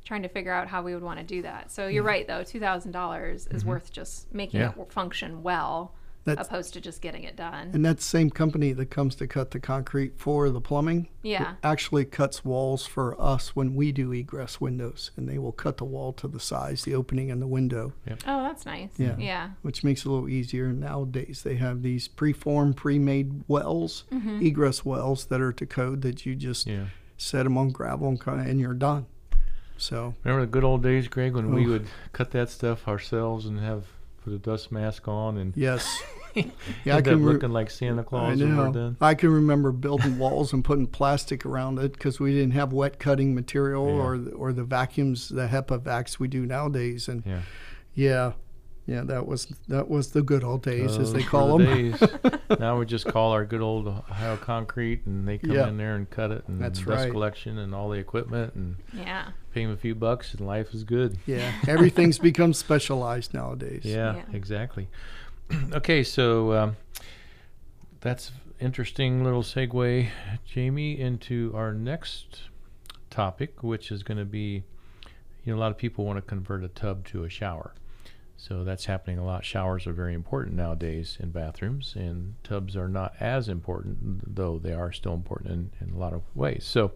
trying 0.05 0.23
to 0.23 0.29
figure 0.29 0.53
out 0.53 0.69
how 0.69 0.83
we 0.83 0.95
would 0.95 1.03
want 1.03 1.19
to 1.19 1.25
do 1.27 1.43
that. 1.43 1.71
So 1.71 1.89
you're 1.89 2.03
right, 2.05 2.27
though, 2.27 2.41
$2,000 2.43 3.55
is 3.55 3.65
worth 3.65 3.93
just 3.93 4.33
making 4.33 4.61
Mm-hmm. 4.61 4.79
Yeah. 4.79 4.85
it 4.87 4.93
function 4.93 5.43
well 5.43 5.93
That's- 6.27 6.47
opposed 6.47 6.75
to 6.75 6.81
just 6.81 7.01
getting 7.01 7.23
it 7.25 7.37
done. 7.37 7.71
and 7.73 7.85
that 7.85 8.01
same 8.03 8.29
company 8.31 8.73
that 8.75 8.91
comes 8.91 9.15
to 9.17 9.27
cut 9.27 9.53
the 9.53 9.61
concrete 9.61 10.19
for 10.19 10.51
the 10.51 10.61
plumbing 10.61 11.09
Yeah. 11.23 11.55
actually 11.63 12.05
cuts 12.05 12.45
walls 12.45 12.85
for 12.85 13.19
us 13.21 13.57
when 13.57 13.75
we 13.75 13.93
do 13.93 14.13
egress 14.13 14.61
windows, 14.61 15.11
and 15.17 15.29
they 15.29 15.39
will 15.39 15.53
cut 15.53 15.79
the 15.79 15.85
wall 15.85 16.13
to 16.15 16.29
the 16.29 16.41
size, 16.41 16.83
the 16.85 16.95
opening, 16.95 17.31
and 17.31 17.41
the 17.41 17.47
window. 17.47 17.93
Oh, 18.27 18.43
that's 18.43 18.67
nice. 18.67 18.91
Yeah. 18.99 19.17
Yeah. 19.19 19.51
which 19.63 19.83
makes 19.85 20.01
it 20.05 20.09
a 20.09 20.11
little 20.13 20.29
easier. 20.29 20.73
Nowadays, 20.73 21.43
they 21.43 21.57
have 21.57 21.83
these 21.83 22.09
preformed, 22.09 22.77
pre-made 22.77 23.45
wells, 23.49 24.05
Mm-hmm. 24.13 24.43
egress 24.43 24.85
wells 24.85 25.27
that 25.27 25.41
are 25.41 25.53
to 25.53 25.65
code 25.67 26.03
that 26.03 26.27
you 26.27 26.35
just 26.35 26.67
Yeah. 26.67 26.87
set 27.17 27.45
them 27.45 27.57
on 27.57 27.71
gravel 27.71 28.09
and, 28.09 28.21
kinda, 28.21 28.43
and 28.43 28.61
you're 28.61 28.75
done. 28.75 29.07
So 29.79 30.15
Remember 30.25 30.47
the 30.47 30.51
good 30.51 30.65
old 30.65 30.83
days, 30.83 31.07
Greg, 31.09 31.35
when 31.35 31.53
we 31.55 31.67
would 31.67 31.87
cut 32.13 32.31
that 32.33 32.49
stuff 32.49 32.89
ourselves 32.89 33.45
and 33.47 33.61
have 33.61 33.85
put 34.27 34.35
a 34.35 34.39
dust 34.39 34.73
mask 34.73 35.07
on 35.07 35.39
and 35.39 35.53
yes, 35.57 36.03
yeah, 36.35 36.97
I 36.97 37.01
can. 37.01 37.25
Re- 37.25 37.35
looking 37.35 37.53
like 37.53 37.71
Santa 37.71 38.03
Claus 38.03 38.41
we're 38.41 38.47
know. 38.49 38.97
I 39.01 39.15
can 39.15 39.31
remember 39.31 39.71
building 39.71 40.19
walls 40.25 40.53
and 40.53 40.65
putting 40.65 40.89
plastic 40.89 41.47
around 41.47 41.79
it 41.79 41.93
because 41.93 42.19
we 42.19 42.33
didn't 42.33 42.51
have 42.51 42.73
wet 42.73 42.99
cutting 42.99 43.37
material 43.37 43.87
Yeah. 43.87 43.93
or 44.03 44.19
or 44.35 44.53
the 44.53 44.65
vacuums, 44.65 45.29
the 45.29 45.47
HEPA 45.47 45.79
vacs 45.81 46.19
we 46.19 46.27
do 46.27 46.45
nowadays. 46.45 47.07
And 47.09 47.23
Yeah. 47.25 47.43
yeah, 47.95 48.33
yeah, 48.87 49.03
that 49.03 49.27
was 49.27 49.47
that 49.69 49.89
was 49.89 50.13
the 50.13 50.23
good 50.23 50.45
old 50.45 50.63
days, 50.63 50.97
as 50.97 51.13
they 51.13 51.23
call 51.23 51.59
were 51.59 51.65
them. 51.65 51.91
days. 51.93 52.03
now 52.61 52.79
we 52.79 52.87
just 52.87 53.07
call 53.07 53.33
our 53.33 53.45
good 53.45 53.61
old 53.61 53.89
Ohio 53.89 54.37
Concrete, 54.37 55.05
and 55.07 55.27
they 55.27 55.39
come 55.39 55.51
Yeah. 55.51 55.69
in 55.69 55.77
there 55.77 55.97
and 55.97 56.09
cut 56.09 56.31
it, 56.31 56.45
and 56.47 56.61
That's 56.61 56.79
dust 56.79 56.89
right. 56.89 57.11
collection, 57.11 57.59
and 57.59 57.75
all 57.75 57.89
the 57.91 57.99
equipment, 57.99 58.55
and 58.55 58.77
Yeah. 58.93 59.31
pay 59.53 59.65
them 59.65 59.73
a 59.73 59.77
few 59.77 59.95
bucks, 59.95 60.35
and 60.35 60.47
life 60.47 60.73
is 60.73 60.85
good. 60.85 61.19
Yeah, 61.27 61.53
everything's 61.67 62.19
become 62.19 62.53
specialized 62.55 63.35
nowadays. 63.35 63.83
Yeah, 63.85 64.17
Yeah. 64.17 64.23
exactly. 64.33 64.89
okay, 65.73 66.03
so 66.03 66.53
um, 66.53 66.77
that's 68.01 68.31
interesting 68.61 69.25
little 69.25 69.43
segue, 69.43 70.09
Jamie, 70.45 70.99
into 70.99 71.53
our 71.55 71.73
next 71.75 72.43
topic, 73.11 73.63
which 73.63 73.91
is 73.91 74.03
going 74.03 74.19
to 74.19 74.25
be, 74.25 74.63
you 75.45 75.53
know, 75.53 75.57
a 75.57 75.61
lot 75.61 75.71
of 75.71 75.79
people 75.79 76.05
want 76.05 76.17
to 76.19 76.23
convert 76.23 76.63
a 76.65 76.69
tub 76.69 77.05
to 77.09 77.25
a 77.25 77.29
shower. 77.29 77.75
So 78.37 78.65
that's 78.65 78.85
happening 78.85 79.19
a 79.19 79.25
lot. 79.25 79.45
Showers 79.45 79.87
are 79.87 79.93
very 79.93 80.15
important 80.15 80.57
nowadays 80.57 81.17
in 81.21 81.31
bathrooms, 81.31 81.95
and 81.97 82.35
tubs 82.45 82.77
are 82.77 82.89
not 82.89 83.15
as 83.19 83.49
important, 83.49 84.37
though 84.37 84.59
they 84.59 84.73
are 84.73 84.93
still 84.93 85.15
important 85.15 85.51
in, 85.81 85.89
in 85.89 85.95
a 85.95 85.99
lot 85.99 86.13
of 86.13 86.23
ways. 86.35 86.65
So 86.65 86.93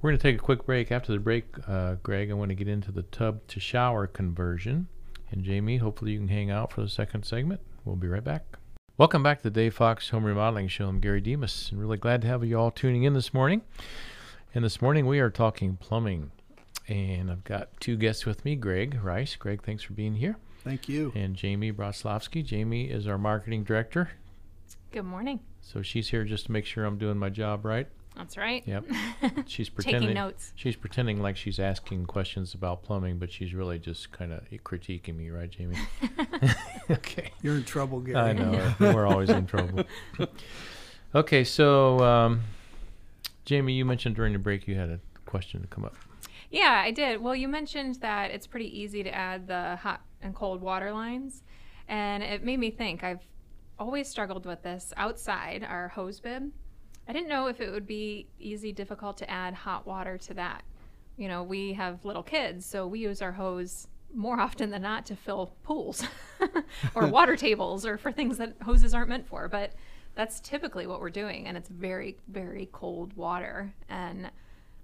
we're 0.00 0.10
going 0.10 0.18
to 0.18 0.22
take 0.22 0.36
a 0.36 0.44
quick 0.44 0.64
break. 0.64 0.90
After 0.90 1.12
the 1.12 1.18
break, 1.18 1.44
uh, 1.68 1.96
Greg, 2.02 2.30
I 2.30 2.34
want 2.34 2.48
to 2.48 2.54
get 2.54 2.68
into 2.68 2.90
the 2.90 3.02
tub 3.02 3.46
to 3.48 3.60
shower 3.60 4.06
conversion. 4.06 4.88
And 5.30 5.44
Jamie, 5.44 5.76
hopefully 5.76 6.12
you 6.12 6.18
can 6.18 6.28
hang 6.28 6.50
out 6.50 6.72
for 6.72 6.80
the 6.80 6.88
second 6.88 7.24
segment. 7.24 7.60
We'll 7.84 7.96
be 7.96 8.08
right 8.08 8.24
back. 8.24 8.56
Welcome 8.96 9.22
back 9.22 9.38
to 9.38 9.44
the 9.44 9.50
Dave 9.50 9.74
Fox 9.74 10.08
Home 10.08 10.24
Remodeling 10.24 10.68
Show. 10.68 10.88
I'm 10.88 11.00
Gary 11.00 11.20
Demas, 11.20 11.68
and 11.70 11.80
really 11.80 11.98
glad 11.98 12.22
to 12.22 12.28
have 12.28 12.44
you 12.44 12.58
all 12.58 12.70
tuning 12.70 13.04
in 13.04 13.14
this 13.14 13.32
morning. 13.32 13.62
And 14.54 14.64
this 14.64 14.82
morning 14.82 15.06
we 15.06 15.20
are 15.20 15.30
talking 15.30 15.76
plumbing. 15.76 16.32
And 16.88 17.30
I've 17.30 17.44
got 17.44 17.68
two 17.80 17.96
guests 17.96 18.26
with 18.26 18.44
me 18.44 18.56
Greg 18.56 18.98
Rice. 19.02 19.36
Greg, 19.36 19.62
thanks 19.62 19.82
for 19.82 19.92
being 19.92 20.16
here. 20.16 20.36
Thank 20.64 20.88
you. 20.88 21.12
And 21.14 21.34
Jamie 21.34 21.70
Broslavsky. 21.70 22.42
Jamie 22.42 22.84
is 22.90 23.06
our 23.06 23.18
marketing 23.18 23.64
director. 23.64 24.10
Good 24.92 25.04
morning. 25.04 25.40
So 25.62 25.82
she's 25.82 26.08
here 26.08 26.24
just 26.24 26.46
to 26.46 26.52
make 26.52 26.66
sure 26.66 26.84
I'm 26.84 26.98
doing 26.98 27.16
my 27.16 27.28
job 27.30 27.64
right. 27.64 27.86
That's 28.16 28.36
right. 28.36 28.62
Yep. 28.66 28.86
She's 29.46 29.68
pretending 29.68 30.00
Taking 30.02 30.14
notes. 30.14 30.52
she's 30.56 30.74
pretending 30.74 31.22
like 31.22 31.36
she's 31.36 31.60
asking 31.60 32.06
questions 32.06 32.54
about 32.54 32.82
plumbing, 32.82 33.18
but 33.18 33.30
she's 33.30 33.54
really 33.54 33.78
just 33.78 34.10
kind 34.10 34.32
of 34.32 34.42
critiquing 34.64 35.16
me, 35.16 35.30
right, 35.30 35.48
Jamie? 35.48 35.76
okay. 36.90 37.30
You're 37.40 37.54
in 37.54 37.64
trouble, 37.64 38.00
Gary. 38.00 38.16
I 38.18 38.32
know. 38.32 38.74
We're 38.80 39.06
always 39.06 39.30
in 39.30 39.46
trouble. 39.46 39.84
Okay, 41.14 41.44
so 41.44 42.00
um, 42.00 42.42
Jamie, 43.44 43.74
you 43.74 43.84
mentioned 43.84 44.16
during 44.16 44.32
the 44.32 44.38
break 44.40 44.66
you 44.66 44.74
had 44.74 44.90
a 44.90 44.98
question 45.24 45.60
to 45.60 45.68
come 45.68 45.84
up. 45.84 45.94
Yeah, 46.50 46.82
I 46.84 46.90
did. 46.90 47.20
Well, 47.20 47.34
you 47.34 47.48
mentioned 47.48 47.96
that 47.96 48.32
it's 48.32 48.46
pretty 48.46 48.80
easy 48.80 49.02
to 49.04 49.14
add 49.14 49.46
the 49.46 49.76
hot 49.76 50.02
and 50.20 50.34
cold 50.34 50.60
water 50.60 50.92
lines. 50.92 51.42
And 51.88 52.22
it 52.22 52.44
made 52.44 52.58
me 52.58 52.70
think 52.70 53.02
I've 53.02 53.22
always 53.78 54.08
struggled 54.08 54.46
with 54.46 54.62
this 54.62 54.92
outside 54.96 55.64
our 55.68 55.88
hose 55.88 56.20
bib. 56.20 56.50
I 57.08 57.12
didn't 57.12 57.28
know 57.28 57.46
if 57.46 57.60
it 57.60 57.72
would 57.72 57.86
be 57.86 58.28
easy, 58.38 58.72
difficult 58.72 59.16
to 59.18 59.30
add 59.30 59.54
hot 59.54 59.86
water 59.86 60.18
to 60.18 60.34
that. 60.34 60.62
You 61.16 61.28
know, 61.28 61.42
we 61.42 61.72
have 61.74 62.04
little 62.04 62.22
kids, 62.22 62.66
so 62.66 62.86
we 62.86 63.00
use 63.00 63.22
our 63.22 63.32
hose 63.32 63.88
more 64.12 64.40
often 64.40 64.70
than 64.70 64.82
not 64.82 65.06
to 65.06 65.16
fill 65.16 65.54
pools 65.62 66.04
or 66.94 67.06
water 67.06 67.36
tables 67.36 67.86
or 67.86 67.96
for 67.96 68.12
things 68.12 68.38
that 68.38 68.54
hoses 68.62 68.92
aren't 68.92 69.08
meant 69.08 69.26
for. 69.26 69.48
But 69.48 69.72
that's 70.14 70.40
typically 70.40 70.86
what 70.86 71.00
we're 71.00 71.10
doing, 71.10 71.46
and 71.46 71.56
it's 71.56 71.68
very, 71.68 72.16
very 72.28 72.68
cold 72.72 73.16
water. 73.16 73.72
And 73.88 74.30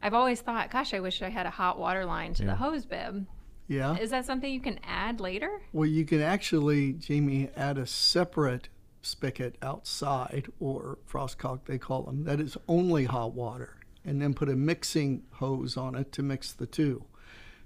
I've 0.02 0.14
always 0.14 0.40
thought, 0.40 0.70
gosh, 0.70 0.94
I 0.94 1.00
wish 1.00 1.22
I 1.22 1.28
had 1.30 1.46
a 1.46 1.50
hot 1.50 1.78
water 1.78 2.04
line 2.04 2.34
to 2.34 2.42
Yeah. 2.44 2.50
the 2.50 2.56
hose 2.56 2.84
bib. 2.86 3.26
Yeah. 3.68 3.96
Is 3.96 4.10
that 4.10 4.24
something 4.26 4.52
you 4.52 4.60
can 4.60 4.78
add 4.84 5.20
later? 5.20 5.60
Well, 5.72 5.88
you 5.88 6.04
can 6.04 6.20
actually, 6.20 6.92
Jamie, 6.92 7.50
add 7.56 7.78
a 7.78 7.86
separate 7.86 8.68
spigot 9.02 9.56
outside, 9.62 10.46
or 10.60 10.98
frostcock 11.08 11.64
they 11.64 11.78
call 11.78 12.02
them, 12.02 12.24
that 12.24 12.40
is 12.40 12.56
only 12.68 13.04
hot 13.04 13.32
water, 13.34 13.76
and 14.04 14.20
then 14.22 14.34
put 14.34 14.48
a 14.48 14.56
mixing 14.56 15.22
hose 15.32 15.76
on 15.76 15.94
it 15.96 16.12
to 16.12 16.22
mix 16.22 16.52
the 16.52 16.66
two 16.66 17.04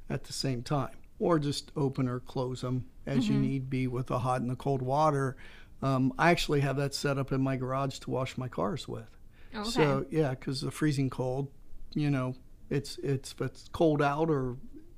at 0.09 0.25
the 0.25 0.33
same 0.33 0.63
time. 0.63 0.97
Or 1.19 1.39
just 1.39 1.71
open 1.77 2.09
or 2.09 2.21
close 2.21 2.63
them 2.63 2.87
as 3.05 3.29
you 3.29 3.35
need 3.39 3.69
be 3.69 3.87
with 3.87 4.07
the 4.07 4.21
hot 4.21 4.41
and 4.41 4.49
the 4.51 4.57
cold 4.57 4.81
water. 4.81 5.37
Um, 5.83 6.15
I 6.19 6.31
actually 6.31 6.61
have 6.61 6.77
that 6.77 6.95
set 6.95 7.19
up 7.19 7.31
in 7.33 7.43
my 7.43 7.57
garage 7.57 7.99
to 8.01 8.11
wash 8.11 8.39
my 8.39 8.49
cars 8.49 8.89
with. 8.89 9.09
Okay. 9.55 9.69
So 9.69 10.07
yeah, 10.11 10.31
because 10.31 10.63
the 10.63 10.71
freezing 10.71 11.11
cold, 11.11 11.49
you 11.95 12.11
know, 12.11 12.35
it's 12.69 12.99
it's 13.03 13.33
if 13.33 13.41
it's 13.41 13.69
cold 13.73 14.01
out 14.03 14.31
or 14.31 14.57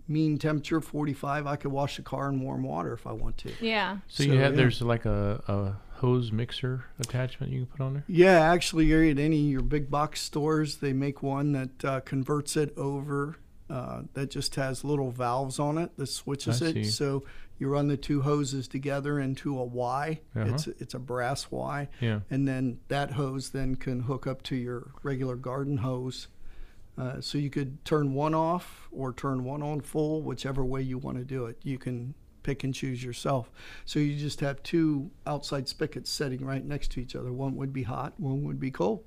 mean 0.08 0.36
temperature 0.38 0.80
45, 0.80 1.46
I 1.46 1.56
could 1.56 1.72
wash 1.72 1.96
the 1.96 2.02
car 2.02 2.28
in 2.28 2.40
warm 2.40 2.64
water 2.64 2.92
if 2.92 3.06
I 3.06 3.12
want 3.12 3.38
to. 3.38 3.52
yeah. 3.60 3.98
So, 4.08 4.24
So, 4.24 4.30
you 4.32 4.38
have 4.40 4.52
yeah. 4.52 4.56
there's 4.56 4.82
like 4.82 5.04
a, 5.06 5.42
a 5.48 5.76
hose 6.00 6.32
mixer 6.32 6.84
attachment 6.98 7.52
you 7.52 7.60
can 7.60 7.66
put 7.66 7.80
on 7.80 7.94
there. 7.94 8.04
Yeah, 8.08 8.40
actually, 8.40 8.86
you're 8.86 9.04
at 9.04 9.18
any 9.18 9.40
of 9.46 9.50
your 9.50 9.62
big 9.62 9.90
box 9.90 10.20
stores, 10.20 10.76
they 10.78 10.92
make 10.92 11.22
one 11.22 11.52
that 11.52 11.84
uh, 11.84 12.00
converts 12.00 12.56
it 12.56 12.76
over. 12.76 13.36
Uh, 13.70 14.02
that 14.12 14.30
just 14.30 14.56
has 14.56 14.84
little 14.84 15.10
valves 15.10 15.58
on 15.58 15.78
it 15.78 15.96
that 15.96 16.06
switches 16.06 16.60
I 16.62 16.66
it. 16.66 16.72
see. 16.74 16.84
So 16.84 17.24
you 17.58 17.68
run 17.68 17.88
the 17.88 17.96
two 17.96 18.20
hoses 18.20 18.68
together 18.68 19.18
into 19.18 19.58
a 19.58 19.64
Y. 19.64 20.20
Uh-huh. 20.36 20.52
It's 20.52 20.66
it's 20.66 20.92
a 20.92 20.98
brass 20.98 21.50
Y, 21.50 21.88
Yeah. 21.98 22.20
and 22.28 22.46
then 22.46 22.80
that 22.88 23.12
hose 23.12 23.48
then 23.50 23.76
can 23.76 24.00
hook 24.00 24.26
up 24.26 24.42
to 24.42 24.56
your 24.56 24.90
regular 25.02 25.36
garden 25.36 25.78
hose. 25.78 26.26
Uh, 26.98 27.20
so 27.20 27.38
you 27.38 27.50
could 27.50 27.82
turn 27.84 28.12
one 28.12 28.34
off 28.34 28.88
or 28.92 29.12
turn 29.12 29.44
one 29.44 29.62
on 29.62 29.80
full, 29.80 30.22
whichever 30.22 30.64
way 30.64 30.82
you 30.82 30.98
want 30.98 31.16
to 31.16 31.24
do 31.24 31.46
it. 31.46 31.56
You 31.62 31.78
can 31.78 32.14
pick 32.42 32.64
and 32.64 32.74
choose 32.74 33.02
yourself. 33.02 33.50
So 33.84 33.98
you 33.98 34.18
just 34.18 34.40
have 34.40 34.62
two 34.62 35.10
outside 35.26 35.68
spigots 35.68 36.10
sitting 36.10 36.44
right 36.44 36.64
next 36.64 36.90
to 36.92 37.00
each 37.00 37.16
other. 37.16 37.32
One 37.32 37.56
would 37.56 37.72
be 37.72 37.84
hot, 37.84 38.14
one 38.18 38.44
would 38.44 38.60
be 38.60 38.70
cold. 38.70 39.04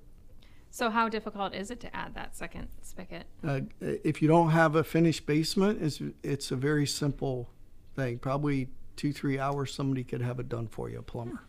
So 0.71 0.89
how 0.89 1.07
difficult 1.07 1.53
is 1.53 1.71
it 1.71 1.79
to 1.81 1.95
add 1.95 2.15
that 2.15 2.35
second 2.35 2.67
spigot? 2.81 3.25
Uh, 3.41 3.61
if 3.79 4.21
you 4.21 4.27
don't 4.27 4.49
have 4.49 4.75
a 4.75 4.83
finished 4.83 5.25
basement, 5.25 5.81
it's 5.81 6.01
it's 6.21 6.51
a 6.51 6.57
very 6.57 6.85
simple 6.85 7.49
thing. 7.95 8.17
Probably 8.17 8.67
two 8.97 9.13
three 9.13 9.39
hours, 9.39 9.73
somebody 9.73 10.03
could 10.03 10.21
have 10.21 10.39
it 10.39 10.49
done 10.49 10.67
for 10.67 10.89
you, 10.89 10.99
a 10.99 11.01
plumber. 11.01 11.43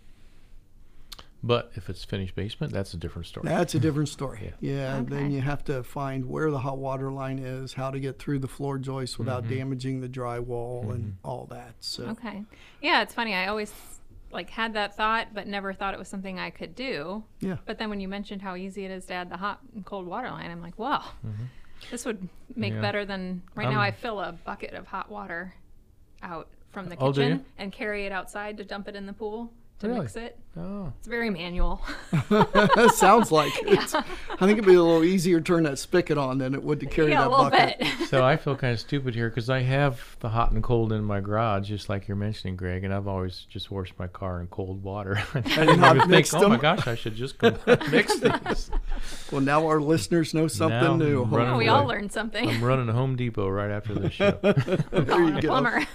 But 1.43 1.71
if 1.75 1.89
it's 1.89 2.03
finished 2.05 2.35
basement, 2.35 2.73
that's 2.73 2.93
a 2.95 2.97
different 2.97 3.27
story. 3.27 3.47
That's 3.49 3.75
a 3.75 3.79
different 3.79 4.09
story. 4.09 4.53
Yeah. 4.61 4.97
Yeah, 4.99 5.03
then 5.07 5.31
you 5.31 5.41
have 5.43 5.63
to 5.65 5.83
find 5.85 6.27
where 6.27 6.51
the 6.51 6.59
hot 6.59 6.79
water 6.79 7.13
line 7.13 7.39
is, 7.39 7.75
how 7.75 7.91
to 7.91 8.01
get 8.01 8.19
through 8.19 8.41
the 8.41 8.49
floor 8.49 8.79
joist 8.79 9.19
without 9.19 9.45
Mhm. 9.45 9.49
damaging 9.51 10.01
the 10.01 10.09
drywall, 10.09 10.83
Mm-hmm. 10.83 10.91
and 10.93 11.17
all 11.23 11.47
that. 11.51 11.75
So 11.81 12.05
Okay. 12.07 12.43
Yeah, 12.83 13.03
it's 13.03 13.15
funny. 13.15 13.35
I 13.35 13.47
always 13.47 13.73
like 14.33 14.51
had 14.51 14.73
that 14.75 14.97
thought, 14.97 15.29
but 15.35 15.47
never 15.47 15.73
thought 15.73 15.95
it 15.95 15.99
was 16.01 16.09
something 16.09 16.39
I 16.39 16.51
could 16.51 16.75
do. 16.75 17.23
yeah, 17.41 17.59
But 17.65 17.79
then 17.79 17.91
when 17.91 18.01
you 18.01 18.09
mentioned 18.09 18.43
how 18.43 18.57
easy 18.57 18.85
it 18.85 18.91
is 18.91 19.07
to 19.07 19.15
add 19.15 19.31
the 19.31 19.37
hot 19.37 19.61
and 19.75 19.85
cold 19.85 20.07
water 20.07 20.29
line, 20.31 20.51
I'm 20.51 20.61
like, 20.61 20.79
wow, 20.79 21.05
this 21.91 22.05
would 22.05 22.29
make 22.57 22.73
Mm-hmm. 22.73 22.77
Yeah. 22.77 22.81
better 22.83 23.05
than 23.05 23.43
right 23.55 23.69
Um, 23.69 23.75
now. 23.75 23.81
I 23.81 23.93
fill 23.93 24.21
a 24.21 24.33
bucket 24.33 24.75
of 24.75 24.89
hot 24.89 25.11
water 25.11 25.55
out 26.23 26.49
from 26.71 26.89
the 26.89 26.97
Oh, 26.99 27.13
do 27.13 27.21
you? 27.23 27.27
kitchen 27.29 27.45
and 27.57 27.73
carry 27.73 28.05
it 28.05 28.11
outside 28.13 28.57
to 28.57 28.65
dump 28.65 28.89
it 28.89 28.97
in 28.97 29.07
the 29.07 29.13
pool 29.13 29.53
to 29.81 29.89
Really? 29.89 30.01
mix 30.01 30.17
it. 30.17 30.39
oh, 30.57 30.93
It's 30.99 31.07
very 31.07 31.29
manual. 31.29 31.83
sounds 32.95 33.31
like 33.31 33.53
it. 33.63 33.95
I 33.95 34.03
think 34.39 34.53
it'd 34.53 34.65
be 34.65 34.75
a 34.75 34.83
little 34.83 35.05
easier 35.05 35.39
to 35.39 35.45
turn 35.45 35.65
that 35.65 35.79
spigot 35.79 36.17
on 36.17 36.39
than 36.39 36.55
it 36.55 36.63
would 36.63 36.81
to 36.81 36.87
carry 36.87 37.11
yeah, 37.11 37.21
a 37.27 37.29
that 37.29 37.31
little 37.31 37.51
bucket. 37.51 37.79
bit. 37.81 37.89
so 38.09 38.25
I 38.25 38.37
feel 38.37 38.57
kind 38.57 38.73
of 38.73 38.81
stupid 38.81 39.15
here 39.15 39.29
because 39.29 39.51
I 39.51 39.61
have 39.61 40.17
the 40.21 40.31
hot 40.31 40.53
and 40.53 40.63
cold 40.63 40.93
in 40.95 41.05
my 41.05 41.21
garage, 41.21 41.69
just 41.69 41.89
like 41.91 42.09
you're 42.09 42.17
mentioning, 42.17 42.57
Greg, 42.57 42.85
and 42.85 42.95
I've 42.95 43.07
always 43.07 43.47
just 43.51 43.71
washed 43.71 43.93
my 43.99 44.07
car 44.07 44.41
in 44.41 44.47
cold 44.47 44.83
water. 44.83 45.23
I 45.35 45.41
didn't 45.41 45.81
not 45.81 45.97
even 45.97 46.01
think, 46.09 46.11
mixed 46.11 46.35
oh 46.35 46.49
my 46.49 46.57
gosh, 46.57 46.87
I 46.87 46.95
should 46.95 47.15
just 47.17 47.37
go 47.37 47.55
mix 47.91 48.19
these. 48.19 48.71
Well, 49.31 49.43
now 49.43 49.67
our 49.67 49.81
listeners 49.81 50.33
know 50.33 50.49
something 50.49 50.81
Now 50.81 50.97
new. 50.97 51.23
I'm 51.23 51.31
running 51.31 51.51
Yeah, 51.53 51.57
we 51.59 51.67
away. 51.67 51.81
all 51.81 51.87
learned 51.87 52.13
something. 52.13 52.49
I'm 52.49 52.65
running 52.65 52.87
to 52.87 52.93
Home 52.95 53.15
Depot 53.17 53.49
right 53.49 53.71
after 53.71 53.95
this 53.95 54.15
show. 54.15 54.31
there 54.41 54.57
Calling 55.05 55.33
you 55.33 55.37
a 55.37 55.43
go. 55.43 55.49
plumber. 55.49 55.87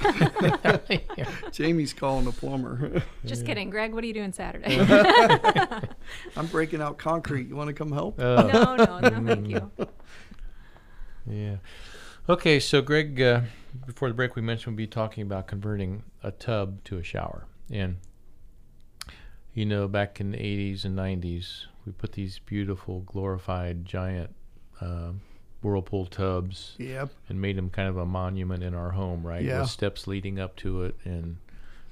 Jamie's 1.51 1.93
calling 1.93 2.27
a 2.27 2.31
plumber. 2.31 3.01
Just 3.25 3.45
kidding, 3.45 3.69
Greg. 3.71 3.93
What 3.93 4.03
are 4.03 4.07
you 4.07 4.13
doing 4.13 4.31
Saturday? 4.33 4.77
I'm 6.37 6.47
breaking 6.47 6.81
out 6.81 6.97
concrete. 6.97 7.47
You 7.47 7.55
want 7.55 7.69
to 7.69 7.73
come 7.73 7.91
help? 7.91 8.19
Uh, 8.19 8.43
no, 8.43 8.75
no, 8.75 8.99
no, 8.99 9.25
thank 9.35 9.47
you. 9.49 9.71
Yeah. 11.27 11.55
Okay, 12.29 12.59
so 12.59 12.81
Greg, 12.81 13.19
uh, 13.21 13.41
before 13.87 14.07
the 14.07 14.13
break, 14.13 14.35
we 14.35 14.41
mentioned 14.41 14.77
we'd 14.77 14.83
be 14.83 14.87
talking 14.87 15.23
about 15.23 15.47
converting 15.47 16.03
a 16.23 16.31
tub 16.31 16.83
to 16.85 16.97
a 16.97 17.03
shower. 17.03 17.45
And, 17.71 17.97
you 19.53 19.65
know, 19.65 19.87
back 19.87 20.19
in 20.21 20.31
the 20.31 20.37
80s 20.37 20.85
and 20.85 20.97
90s, 20.97 21.65
we 21.85 21.91
put 21.93 22.11
these 22.13 22.39
beautiful, 22.39 23.01
glorified, 23.01 23.85
giant 23.85 24.35
uh, 24.79 25.11
whirlpool 25.61 26.05
tubs 26.05 26.75
Yep. 26.77 27.09
and 27.29 27.41
made 27.41 27.55
them 27.57 27.69
kind 27.69 27.89
of 27.89 27.97
a 27.97 28.05
monument 28.05 28.63
in 28.63 28.73
our 28.75 28.91
home, 28.91 29.25
right? 29.25 29.43
Yeah. 29.43 29.61
With 29.61 29.69
steps 29.69 30.05
leading 30.07 30.39
up 30.39 30.55
to 30.57 30.83
it 30.83 30.95
and 31.03 31.37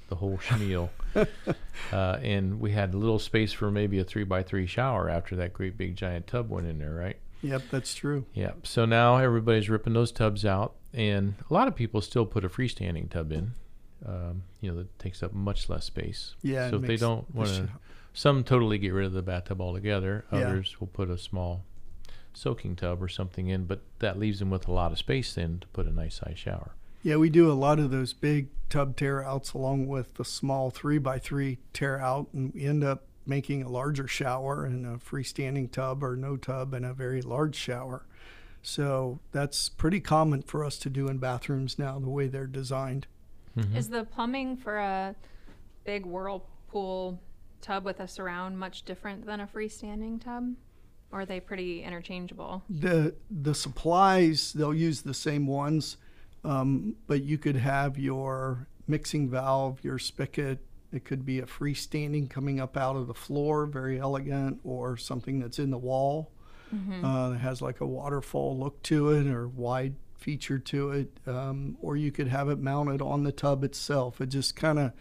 the 0.08 0.16
whole 0.16 0.38
schmeal. 0.38 0.90
uh, 1.92 2.18
and 2.22 2.60
we 2.60 2.72
had 2.72 2.94
a 2.94 2.96
little 2.96 3.18
space 3.18 3.52
for 3.52 3.70
maybe 3.70 3.98
a 3.98 4.04
three 4.04 4.24
by 4.24 4.42
three 4.42 4.66
shower 4.66 5.08
after 5.08 5.36
that 5.36 5.52
great 5.52 5.76
big 5.76 5.96
giant 5.96 6.26
tub 6.26 6.50
went 6.50 6.66
in 6.66 6.78
there, 6.78 6.94
right? 6.94 7.16
Yep, 7.42 7.62
that's 7.70 7.94
true. 7.94 8.26
Yeah. 8.34 8.52
So 8.62 8.84
now 8.84 9.16
everybody's 9.16 9.70
ripping 9.70 9.94
those 9.94 10.12
tubs 10.12 10.44
out, 10.44 10.74
and 10.92 11.34
a 11.48 11.54
lot 11.54 11.68
of 11.68 11.74
people 11.74 12.00
still 12.00 12.26
put 12.26 12.44
a 12.44 12.48
freestanding 12.48 13.10
tub 13.10 13.32
in. 13.32 13.52
Um, 14.04 14.44
you 14.60 14.70
know, 14.70 14.78
that 14.78 14.98
takes 14.98 15.22
up 15.22 15.32
much 15.32 15.68
less 15.68 15.84
space. 15.84 16.34
Yeah. 16.42 16.70
So 16.70 16.76
if 16.76 16.82
they 16.82 16.96
don't 16.96 17.32
want 17.34 17.50
to, 17.50 17.68
some 18.12 18.44
totally 18.44 18.78
get 18.78 18.92
rid 18.92 19.06
of 19.06 19.12
the 19.12 19.22
bathtub 19.22 19.60
altogether. 19.60 20.24
Yeah. 20.32 20.38
Others 20.40 20.80
will 20.80 20.88
put 20.88 21.10
a 21.10 21.18
small 21.18 21.64
soaking 22.32 22.76
tub 22.76 23.02
or 23.02 23.08
something 23.08 23.48
in, 23.48 23.64
but 23.64 23.82
that 23.98 24.18
leaves 24.18 24.38
them 24.38 24.50
with 24.50 24.68
a 24.68 24.72
lot 24.72 24.92
of 24.92 24.98
space 24.98 25.34
then 25.34 25.58
to 25.60 25.66
put 25.68 25.86
a 25.86 25.90
nice 25.90 26.16
size 26.16 26.38
shower. 26.38 26.74
Yeah, 27.02 27.16
we 27.16 27.30
do 27.30 27.50
a 27.50 27.54
lot 27.54 27.78
of 27.78 27.90
those 27.90 28.12
big 28.12 28.48
tub 28.68 28.96
tear 28.96 29.24
outs 29.24 29.52
along 29.52 29.88
with 29.88 30.14
the 30.14 30.24
small 30.24 30.70
three 30.70 30.98
by 30.98 31.18
three 31.18 31.58
tear 31.72 31.98
out, 31.98 32.28
and 32.32 32.52
we 32.54 32.64
end 32.64 32.84
up 32.84 33.04
making 33.26 33.62
a 33.62 33.68
larger 33.68 34.06
shower 34.08 34.64
and 34.64 34.84
a 34.86 34.96
freestanding 34.98 35.70
tub 35.70 36.02
or 36.02 36.16
no 36.16 36.36
tub 36.36 36.74
and 36.74 36.84
a 36.84 36.92
very 36.92 37.22
large 37.22 37.54
shower. 37.54 38.04
So 38.62 39.20
that's 39.32 39.68
pretty 39.68 40.00
common 40.00 40.42
for 40.42 40.64
us 40.64 40.78
to 40.78 40.90
do 40.90 41.08
in 41.08 41.18
bathrooms 41.18 41.78
now, 41.78 41.98
the 41.98 42.08
way 42.10 42.26
they're 42.26 42.46
designed. 42.46 43.06
Mhm. 43.56 43.74
Is 43.74 43.88
the 43.88 44.04
plumbing 44.04 44.56
for 44.56 44.78
a 44.78 45.14
big 45.84 46.04
whirlpool 46.04 47.20
tub 47.62 47.84
with 47.84 48.00
a 48.00 48.08
surround 48.08 48.58
much 48.58 48.84
different 48.84 49.24
than 49.26 49.40
a 49.40 49.46
freestanding 49.46 50.20
tub? 50.20 50.54
Or 51.12 51.22
are 51.22 51.26
they 51.26 51.40
pretty 51.40 51.82
interchangeable? 51.82 52.62
The 52.68 53.14
the 53.30 53.54
supplies 53.54 54.52
they'll 54.52 54.74
use 54.74 55.02
the 55.02 55.14
same 55.14 55.46
ones, 55.46 55.96
um, 56.44 56.96
but 57.06 57.22
you 57.22 57.38
could 57.38 57.56
have 57.56 57.98
your 57.98 58.66
mixing 58.86 59.28
valve, 59.28 59.78
your 59.82 59.98
spigot. 59.98 60.58
It 60.92 61.04
could 61.04 61.24
be 61.24 61.38
a 61.38 61.46
freestanding 61.46 62.28
coming 62.28 62.58
up 62.60 62.76
out 62.76 62.96
of 62.96 63.06
the 63.06 63.14
floor, 63.14 63.66
very 63.66 64.00
elegant, 64.00 64.60
or 64.64 64.96
something 64.96 65.38
that's 65.38 65.58
in 65.58 65.70
the 65.70 65.78
wall. 65.78 66.32
Uh, 67.02 67.30
that 67.30 67.38
has 67.38 67.60
like 67.60 67.80
a 67.80 67.86
waterfall 67.86 68.56
look 68.56 68.80
to 68.84 69.08
it 69.10 69.26
or 69.26 69.48
wide 69.48 69.96
feature 70.16 70.58
to 70.60 70.90
it, 70.92 71.10
um, 71.26 71.76
or 71.80 71.96
you 71.96 72.12
could 72.12 72.28
have 72.28 72.48
it 72.48 72.60
mounted 72.60 73.02
on 73.02 73.24
the 73.24 73.32
tub 73.32 73.64
itself. 73.64 74.20
It 74.20 74.28
just 74.28 74.54
kind 74.54 74.78
of 74.78 74.92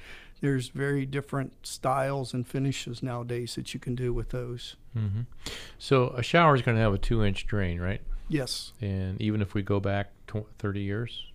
there's 0.42 0.70
very 0.70 1.06
different 1.06 1.54
styles 1.68 2.34
and 2.34 2.48
finishes 2.48 3.04
nowadays 3.04 3.54
that 3.54 3.74
you 3.76 3.80
can 3.80 3.94
do 3.94 4.12
with 4.14 4.30
those. 4.30 4.78
hmm 4.94 5.22
So 5.78 6.08
a 6.10 6.24
shower 6.24 6.56
is 6.56 6.64
going 6.64 6.76
to 6.78 6.82
have 6.82 6.94
a 6.94 6.98
two 6.98 7.24
inch 7.24 7.46
drain, 7.46 7.80
right? 7.80 8.02
Yes, 8.30 8.74
And 8.82 9.22
even 9.22 9.40
if 9.42 9.54
we 9.54 9.62
go 9.62 9.80
back 9.80 10.12
tw- 10.28 10.48
30 10.58 10.82
years, 10.82 11.26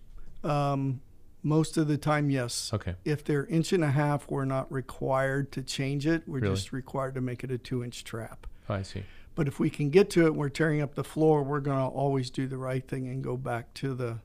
um, 0.45 1.01
most 1.43 1.77
of 1.77 1.89
the 1.89 1.99
time, 1.99 2.31
yes. 2.31 2.71
okay. 2.73 2.95
If 3.05 3.25
they're 3.25 3.45
inch 3.47 3.73
and 3.73 3.85
a 3.85 3.91
half, 3.91 4.31
we're 4.31 4.45
not 4.45 4.71
required 4.73 5.53
to 5.53 5.63
change 5.63 6.07
it. 6.07 6.23
We're 6.27 6.41
Really? 6.41 6.55
just 6.55 6.73
required 6.73 7.15
to 7.15 7.21
make 7.21 7.45
it 7.45 7.51
a 7.51 7.59
two 7.59 7.85
inch 7.85 8.05
trap. 8.05 8.47
I 8.69 8.83
see. 8.83 9.05
But 9.35 9.49
if 9.49 9.59
we 9.59 9.69
can 9.69 9.91
get 9.91 10.11
to 10.11 10.25
it 10.25 10.29
and 10.29 10.37
we're 10.37 10.49
tearing 10.49 10.81
up 10.81 10.95
the 10.95 11.05
floor, 11.05 11.43
we're 11.43 11.61
going 11.61 11.79
to 11.79 11.85
always 11.85 12.31
do 12.31 12.47
the 12.47 12.57
right 12.57 12.87
thing 12.87 13.09
and 13.09 13.23
go 13.23 13.37
back 13.37 13.75
to 13.75 13.95
the 13.95 14.19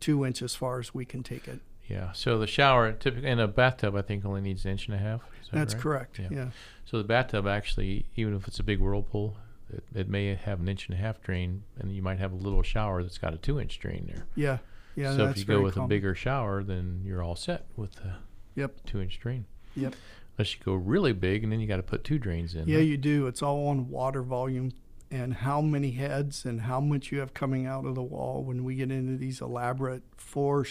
two 0.00 0.24
inch 0.24 0.40
as 0.40 0.54
far 0.54 0.78
as 0.78 0.94
we 0.94 1.04
can 1.04 1.22
take 1.22 1.46
it. 1.48 1.60
Yeah. 1.88 2.12
So 2.12 2.38
the 2.38 2.46
shower, 2.46 2.92
typically, 2.92 3.28
in 3.28 3.40
a 3.40 3.48
bathtub, 3.48 3.96
I 3.96 4.02
think 4.02 4.24
only 4.24 4.40
needs 4.40 4.64
an 4.64 4.70
inch 4.70 4.86
and 4.86 4.94
a 4.94 4.98
half. 4.98 5.20
That 5.50 5.58
That's 5.58 5.74
right? 5.74 5.82
correct. 5.82 6.18
Yeah. 6.20 6.28
Yeah. 6.30 6.46
So 6.86 6.96
the 6.98 7.04
bathtub 7.04 7.46
actually, 7.46 8.06
even 8.16 8.34
if 8.34 8.46
it's 8.48 8.60
a 8.60 8.62
big 8.62 8.78
whirlpool, 8.78 9.36
it, 9.70 9.82
it 9.94 10.08
may 10.08 10.34
have 10.34 10.60
an 10.60 10.68
inch 10.68 10.86
and 10.88 10.96
a 10.96 11.00
half 11.00 11.20
drain, 11.20 11.64
and 11.78 11.92
you 11.94 12.00
might 12.00 12.18
have 12.18 12.32
a 12.32 12.36
little 12.36 12.62
shower 12.62 13.02
that's 13.02 13.18
got 13.18 13.34
a 13.34 13.36
two 13.38 13.60
inch 13.60 13.78
drain 13.78 14.06
there. 14.06 14.24
Yeah. 14.34 14.58
Yeah. 14.96 15.16
so 15.16 15.28
if 15.28 15.38
you 15.38 15.44
go 15.44 15.60
with 15.62 15.74
common. 15.74 15.86
a 15.86 15.88
bigger 15.88 16.14
shower, 16.14 16.62
then 16.62 17.02
you're 17.04 17.22
all 17.22 17.36
set 17.36 17.66
with 17.76 17.94
the 17.96 18.14
Yep. 18.54 18.84
two 18.86 19.00
inch 19.00 19.18
drain. 19.20 19.46
Yep. 19.74 19.94
Unless 20.36 20.54
you 20.54 20.60
go 20.64 20.74
really 20.74 21.12
big, 21.12 21.42
and 21.42 21.52
then 21.52 21.60
you 21.60 21.66
got 21.66 21.76
to 21.76 21.82
put 21.82 22.04
two 22.04 22.18
drains 22.18 22.54
in. 22.54 22.68
Yeah, 22.68 22.76
huh? 22.76 22.82
you 22.82 22.96
do. 22.96 23.26
It's 23.26 23.42
all 23.42 23.68
on 23.68 23.88
water 23.90 24.22
volume 24.22 24.72
and 25.10 25.34
how 25.34 25.60
many 25.60 25.90
heads 25.92 26.44
and 26.46 26.62
how 26.62 26.80
much 26.80 27.12
you 27.12 27.20
have 27.20 27.34
coming 27.34 27.66
out 27.66 27.84
of 27.84 27.94
the 27.94 28.02
wall 28.02 28.42
when 28.42 28.64
we 28.64 28.74
get 28.76 28.90
into 28.90 29.16
these 29.18 29.40
elaborate 29.42 30.02
four 30.16 30.64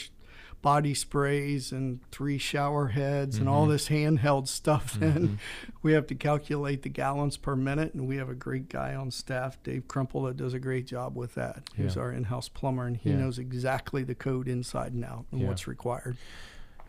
body 0.61 0.93
sprays 0.93 1.71
and 1.71 1.99
three 2.11 2.37
shower 2.37 2.89
heads 2.89 3.37
and 3.37 3.49
all 3.49 3.65
Mhm. 3.65 3.69
this 3.71 3.89
handheld 3.89 4.47
stuff 4.47 4.93
then 4.99 5.27
Mhm. 5.27 5.37
we 5.81 5.93
have 5.93 6.05
to 6.07 6.15
calculate 6.15 6.83
the 6.83 6.89
gallons 6.89 7.35
per 7.37 7.55
minute 7.55 7.93
and 7.93 8.07
we 8.07 8.17
have 8.17 8.29
a 8.29 8.35
great 8.35 8.69
guy 8.69 8.93
on 8.93 9.09
staff 9.11 9.61
dave 9.63 9.87
crumple 9.87 10.23
that 10.23 10.37
does 10.37 10.53
a 10.53 10.59
great 10.59 10.85
job 10.85 11.15
with 11.15 11.33
that 11.35 11.69
who's 11.75 11.95
Yeah. 11.95 12.01
our 12.03 12.11
in-house 12.11 12.47
plumber 12.49 12.85
and 12.85 12.97
he 12.97 13.09
Yeah. 13.09 13.17
knows 13.17 13.39
exactly 13.39 14.03
the 14.03 14.13
code 14.15 14.47
inside 14.47 14.93
and 14.93 15.03
out 15.03 15.25
and 15.31 15.41
Yeah. 15.41 15.47
what's 15.47 15.67
required 15.67 16.17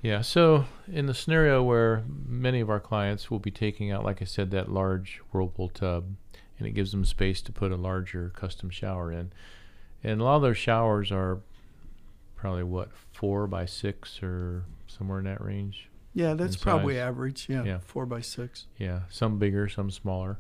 Yeah. 0.05 0.21
So 0.23 0.65
in 0.91 1.07
the 1.07 1.15
scenario 1.15 1.63
where 1.63 2.03
many 2.27 2.59
of 2.59 2.69
our 2.69 2.81
clients 2.81 3.31
will 3.31 3.39
be 3.39 3.53
taking 3.53 3.93
out, 3.93 4.03
like 4.05 4.21
I 4.21 4.25
said, 4.25 4.51
that 4.51 4.69
large 4.69 5.19
whirlpool 5.31 5.69
tub 5.69 6.17
and 6.59 6.67
it 6.67 6.73
gives 6.73 6.91
them 6.91 7.05
space 7.05 7.41
to 7.43 7.53
put 7.53 7.71
a 7.71 7.77
larger 7.77 8.31
custom 8.31 8.69
shower 8.69 9.13
in. 9.13 9.31
And 10.03 10.21
a 10.21 10.25
lot 10.25 10.35
of 10.37 10.43
those 10.43 10.59
showers 10.59 11.13
are 11.13 11.39
probably 12.43 12.65
what 12.65 12.91
four 13.13 13.47
by 13.47 13.65
six 13.67 14.21
or 14.21 14.65
somewhere 14.89 15.21
in 15.21 15.25
that 15.27 15.41
range. 15.41 15.89
Yeah, 16.13 16.35
that's 16.35 16.57
probably 16.57 16.99
average. 16.99 17.47
Yeah, 17.49 17.63
Yeah. 17.63 17.79
four 17.79 18.05
by 18.05 18.21
six. 18.21 18.67
Yeah, 18.79 19.03
some 19.11 19.39
bigger, 19.39 19.69
some 19.69 19.91
smaller, 19.93 20.39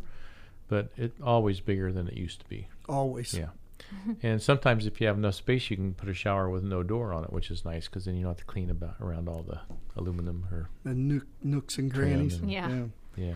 but 0.68 0.90
it 0.96 1.12
always 1.22 1.60
bigger 1.60 1.92
than 1.92 2.08
it 2.08 2.14
used 2.14 2.40
to 2.40 2.48
be. 2.48 2.66
Always. 2.88 3.32
Yeah. 3.34 3.50
And 4.22 4.40
sometimes, 4.42 4.86
if 4.86 5.00
you 5.00 5.06
have 5.06 5.16
enough 5.18 5.34
space, 5.34 5.70
you 5.70 5.76
can 5.76 5.94
put 5.94 6.08
a 6.08 6.14
shower 6.14 6.48
with 6.50 6.62
no 6.64 6.82
door 6.82 7.12
on 7.12 7.24
it, 7.24 7.32
which 7.32 7.50
is 7.50 7.64
nice 7.64 7.86
because 7.86 8.04
then 8.04 8.14
you 8.16 8.22
don't 8.22 8.30
have 8.30 8.38
to 8.38 8.44
clean 8.44 8.70
about 8.70 8.94
around 9.00 9.28
all 9.28 9.42
the 9.42 9.60
aluminum 9.96 10.44
or 10.52 10.70
The 10.84 10.94
nook, 10.94 11.26
nooks 11.42 11.78
and 11.78 11.92
Trim 11.92 12.08
crannies. 12.08 12.36
and- 12.38 12.50
Yeah. 12.50 12.84
yeah. 13.16 13.34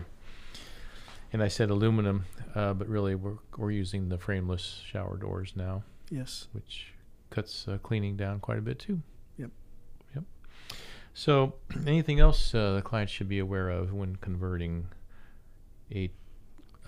And 1.33 1.41
I 1.43 1.47
said 1.47 1.69
aluminum, 1.69 2.25
uh, 2.55 2.73
but 2.73 2.87
really 2.87 3.15
we're 3.15 3.37
we're 3.57 3.71
using 3.71 4.09
the 4.09 4.17
frameless 4.17 4.81
shower 4.85 5.17
doors 5.17 5.53
now, 5.55 5.83
Yes. 6.09 6.47
which 6.53 6.93
cuts 7.29 7.67
uh, 7.67 7.77
cleaning 7.81 8.15
down 8.15 8.39
quite 8.39 8.57
a 8.57 8.61
bit 8.61 8.79
too. 8.79 9.01
Yep. 9.37 9.51
Yep. 10.15 10.23
So, 11.13 11.55
anything 11.87 12.19
else 12.19 12.53
uh, 12.53 12.73
the 12.75 12.81
client 12.81 13.09
should 13.09 13.29
be 13.29 13.39
aware 13.39 13.69
of 13.69 13.93
when 13.93 14.15
converting 14.17 14.87
a 15.91 16.09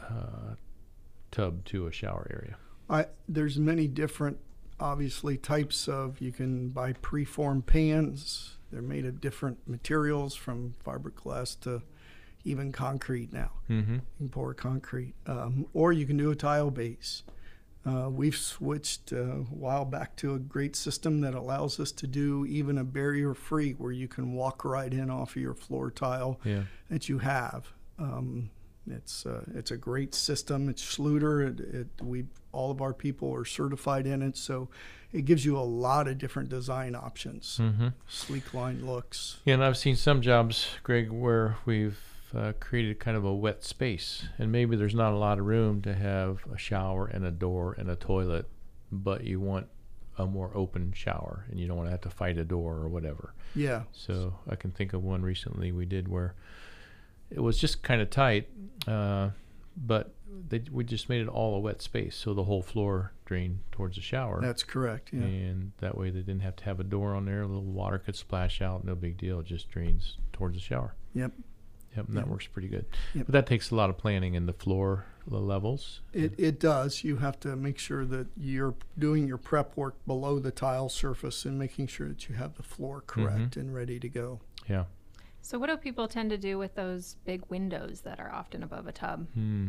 uh, 0.02 0.56
tub 1.32 1.66
to 1.66 1.88
a 1.88 1.92
shower 1.92 2.28
area? 2.30 2.58
I 2.90 3.06
there's 3.28 3.58
many 3.58 3.88
different 3.88 4.40
obviously 4.80 5.38
types 5.38 5.88
of 5.88 6.22
you 6.22 6.32
can 6.32 6.70
buy 6.70 6.94
preformed 6.94 7.66
pans. 7.66 8.58
They're 8.72 8.82
made 8.82 9.06
of 9.06 9.20
different 9.20 9.68
materials 9.68 10.36
from 10.36 10.74
fiberglass 10.86 11.60
to 11.62 11.82
even 12.44 12.72
concrete 12.72 13.34
now. 13.34 13.52
Mm-hmm. 13.70 13.96
You 13.96 14.02
can 14.18 14.30
pour 14.30 14.54
concrete, 14.54 15.14
um, 15.28 15.66
or 15.74 15.92
you 15.92 16.06
can 16.06 16.18
do 16.18 16.32
a 16.32 16.36
tile 16.36 16.72
base. 16.72 17.24
Uh, 17.86 18.10
we've 18.10 18.36
switched 18.38 19.14
uh, 19.14 19.18
a 19.18 19.44
while 19.46 19.86
back 19.86 20.16
to 20.18 20.34
a 20.34 20.40
great 20.40 20.76
system 20.76 21.22
that 21.22 21.34
allows 21.34 21.80
us 21.80 21.92
to 21.94 22.06
do 22.08 22.46
even 22.46 22.78
a 22.78 22.84
barrier 22.84 23.34
free, 23.34 23.72
where 23.74 23.92
you 23.92 24.08
can 24.08 24.34
walk 24.34 24.66
right 24.66 24.94
in 24.94 25.10
off 25.10 25.36
of 25.36 25.42
your 25.42 25.54
floor 25.54 25.90
tile 25.90 26.40
Yeah. 26.44 26.64
that 26.90 27.08
you 27.08 27.20
have. 27.20 27.72
Um, 27.98 28.50
it's 28.86 29.26
uh, 29.26 29.44
it's 29.54 29.72
a 29.72 29.78
great 29.78 30.16
system. 30.16 30.68
It's 30.68 30.82
Schluter. 30.84 31.48
It, 31.48 31.60
it 31.76 31.88
we 32.02 32.26
all 32.52 32.72
of 32.72 32.82
our 32.82 32.94
people 32.94 33.34
are 33.34 33.46
certified 33.46 34.08
in 34.08 34.22
it, 34.24 34.36
so 34.36 34.68
it 35.14 35.26
gives 35.26 35.46
you 35.46 35.58
a 35.58 35.62
lot 35.62 36.08
of 36.08 36.18
different 36.18 36.50
design 36.50 36.96
options. 36.96 37.60
Mm-hmm. 37.62 37.90
Sleek 38.08 38.54
line 38.54 38.86
looks. 38.86 39.38
Yeah, 39.46 39.54
and 39.56 39.64
I've 39.64 39.78
seen 39.78 39.96
some 39.96 40.22
jobs, 40.22 40.68
Greg, 40.84 41.12
where 41.12 41.58
we've 41.66 42.00
uh, 42.36 42.54
created 42.60 43.00
kind 43.00 43.18
of 43.18 43.26
a 43.26 43.34
wet 43.34 43.64
space, 43.64 44.26
and 44.38 44.52
maybe 44.52 44.76
there's 44.76 44.96
not 44.96 45.14
a 45.14 45.18
lot 45.18 45.40
of 45.40 45.46
room 45.46 45.82
to 45.84 45.94
have 45.94 46.40
a 46.54 46.58
shower 46.58 47.08
and 47.08 47.26
a 47.26 47.32
door 47.32 47.76
and 47.78 47.90
a 47.90 47.96
toilet, 47.96 48.48
but 48.92 49.24
you 49.24 49.40
want 49.40 49.68
a 50.18 50.26
more 50.26 50.52
open 50.56 50.92
shower, 50.94 51.46
and 51.50 51.60
you 51.60 51.68
don't 51.68 51.78
want 51.78 51.88
to 51.88 51.92
have 51.92 52.02
to 52.02 52.10
fight 52.10 52.38
a 52.38 52.44
door 52.44 52.76
or 52.76 52.90
whatever. 52.90 53.34
Yeah, 53.56 53.84
So 53.92 54.36
I 54.50 54.56
can 54.56 54.72
think 54.72 54.94
of 54.94 55.04
one 55.04 55.22
recently 55.22 55.72
we 55.72 55.86
did 55.86 56.08
where 56.08 56.36
it 57.32 57.40
was 57.40 57.58
just 57.58 57.82
kind 57.84 58.02
of 58.02 58.10
tight, 58.10 58.50
uh, 58.88 59.30
but 59.78 60.14
they, 60.50 60.62
we 60.72 60.84
just 60.84 61.10
made 61.10 61.22
it 61.22 61.28
all 61.28 61.56
a 61.56 61.60
wet 61.60 61.82
space, 61.82 62.16
so 62.16 62.34
the 62.34 62.44
whole 62.44 62.62
floor 62.62 63.14
drained 63.26 63.60
towards 63.72 63.96
the 63.96 64.02
shower. 64.02 64.40
that's 64.42 64.64
correct. 64.64 65.10
Yeah. 65.14 65.22
And 65.24 65.72
that 65.80 65.98
way 65.98 66.10
they 66.10 66.20
didn't 66.20 66.42
have 66.42 66.56
to 66.58 66.66
have 66.66 66.80
a 66.80 66.84
door 66.84 67.16
on 67.16 67.26
there. 67.26 67.42
A 67.44 67.48
little 67.48 67.64
water 67.64 67.98
could 67.98 68.16
splash 68.16 68.62
out. 68.62 68.84
No 68.84 68.96
big 68.96 69.18
deal. 69.18 69.40
It 69.40 69.46
just 69.46 69.70
drains 69.70 70.18
towards 70.34 70.56
the 70.56 70.62
shower. 70.62 70.96
Yep. 71.14 71.32
Yep. 71.96 72.08
And 72.08 72.16
that 72.18 72.22
Yep. 72.22 72.28
works 72.30 72.48
pretty 72.48 72.68
good. 72.68 72.86
Yep. 73.16 73.26
But 73.28 73.34
that 73.34 73.48
takes 73.48 73.72
a 73.72 73.76
lot 73.76 73.90
of 73.90 73.98
planning 73.98 74.36
in 74.36 74.46
the 74.46 74.54
floor 74.54 75.06
levels. 75.28 76.02
It, 76.14 76.34
it 76.38 76.60
does. 76.60 77.04
You 77.04 77.18
have 77.18 77.40
to 77.42 77.56
make 77.56 77.78
sure 77.78 78.06
that 78.06 78.28
you're 78.38 78.76
doing 78.98 79.28
your 79.28 79.38
prep 79.38 79.76
work 79.78 79.96
below 80.06 80.40
the 80.40 80.52
tile 80.52 80.90
surface 80.90 81.46
and 81.46 81.58
making 81.60 81.88
sure 81.88 82.08
that 82.08 82.30
you 82.30 82.36
have 82.36 82.56
the 82.56 82.64
floor 82.64 83.02
correct 83.06 83.56
and 83.58 83.74
ready 83.74 84.00
to 84.00 84.10
go. 84.10 84.40
Yeah. 84.68 84.86
So, 85.42 85.58
what 85.58 85.68
do 85.68 85.78
people 85.78 86.08
tend 86.08 86.30
to 86.32 86.38
do 86.38 86.58
with 86.58 86.76
those 86.76 87.16
big 87.26 87.44
windows 87.50 88.02
that 88.02 88.20
are 88.20 88.32
often 88.32 88.62
above 88.64 88.88
a 88.88 88.92
tub? 88.92 89.28
Hmm. 89.34 89.68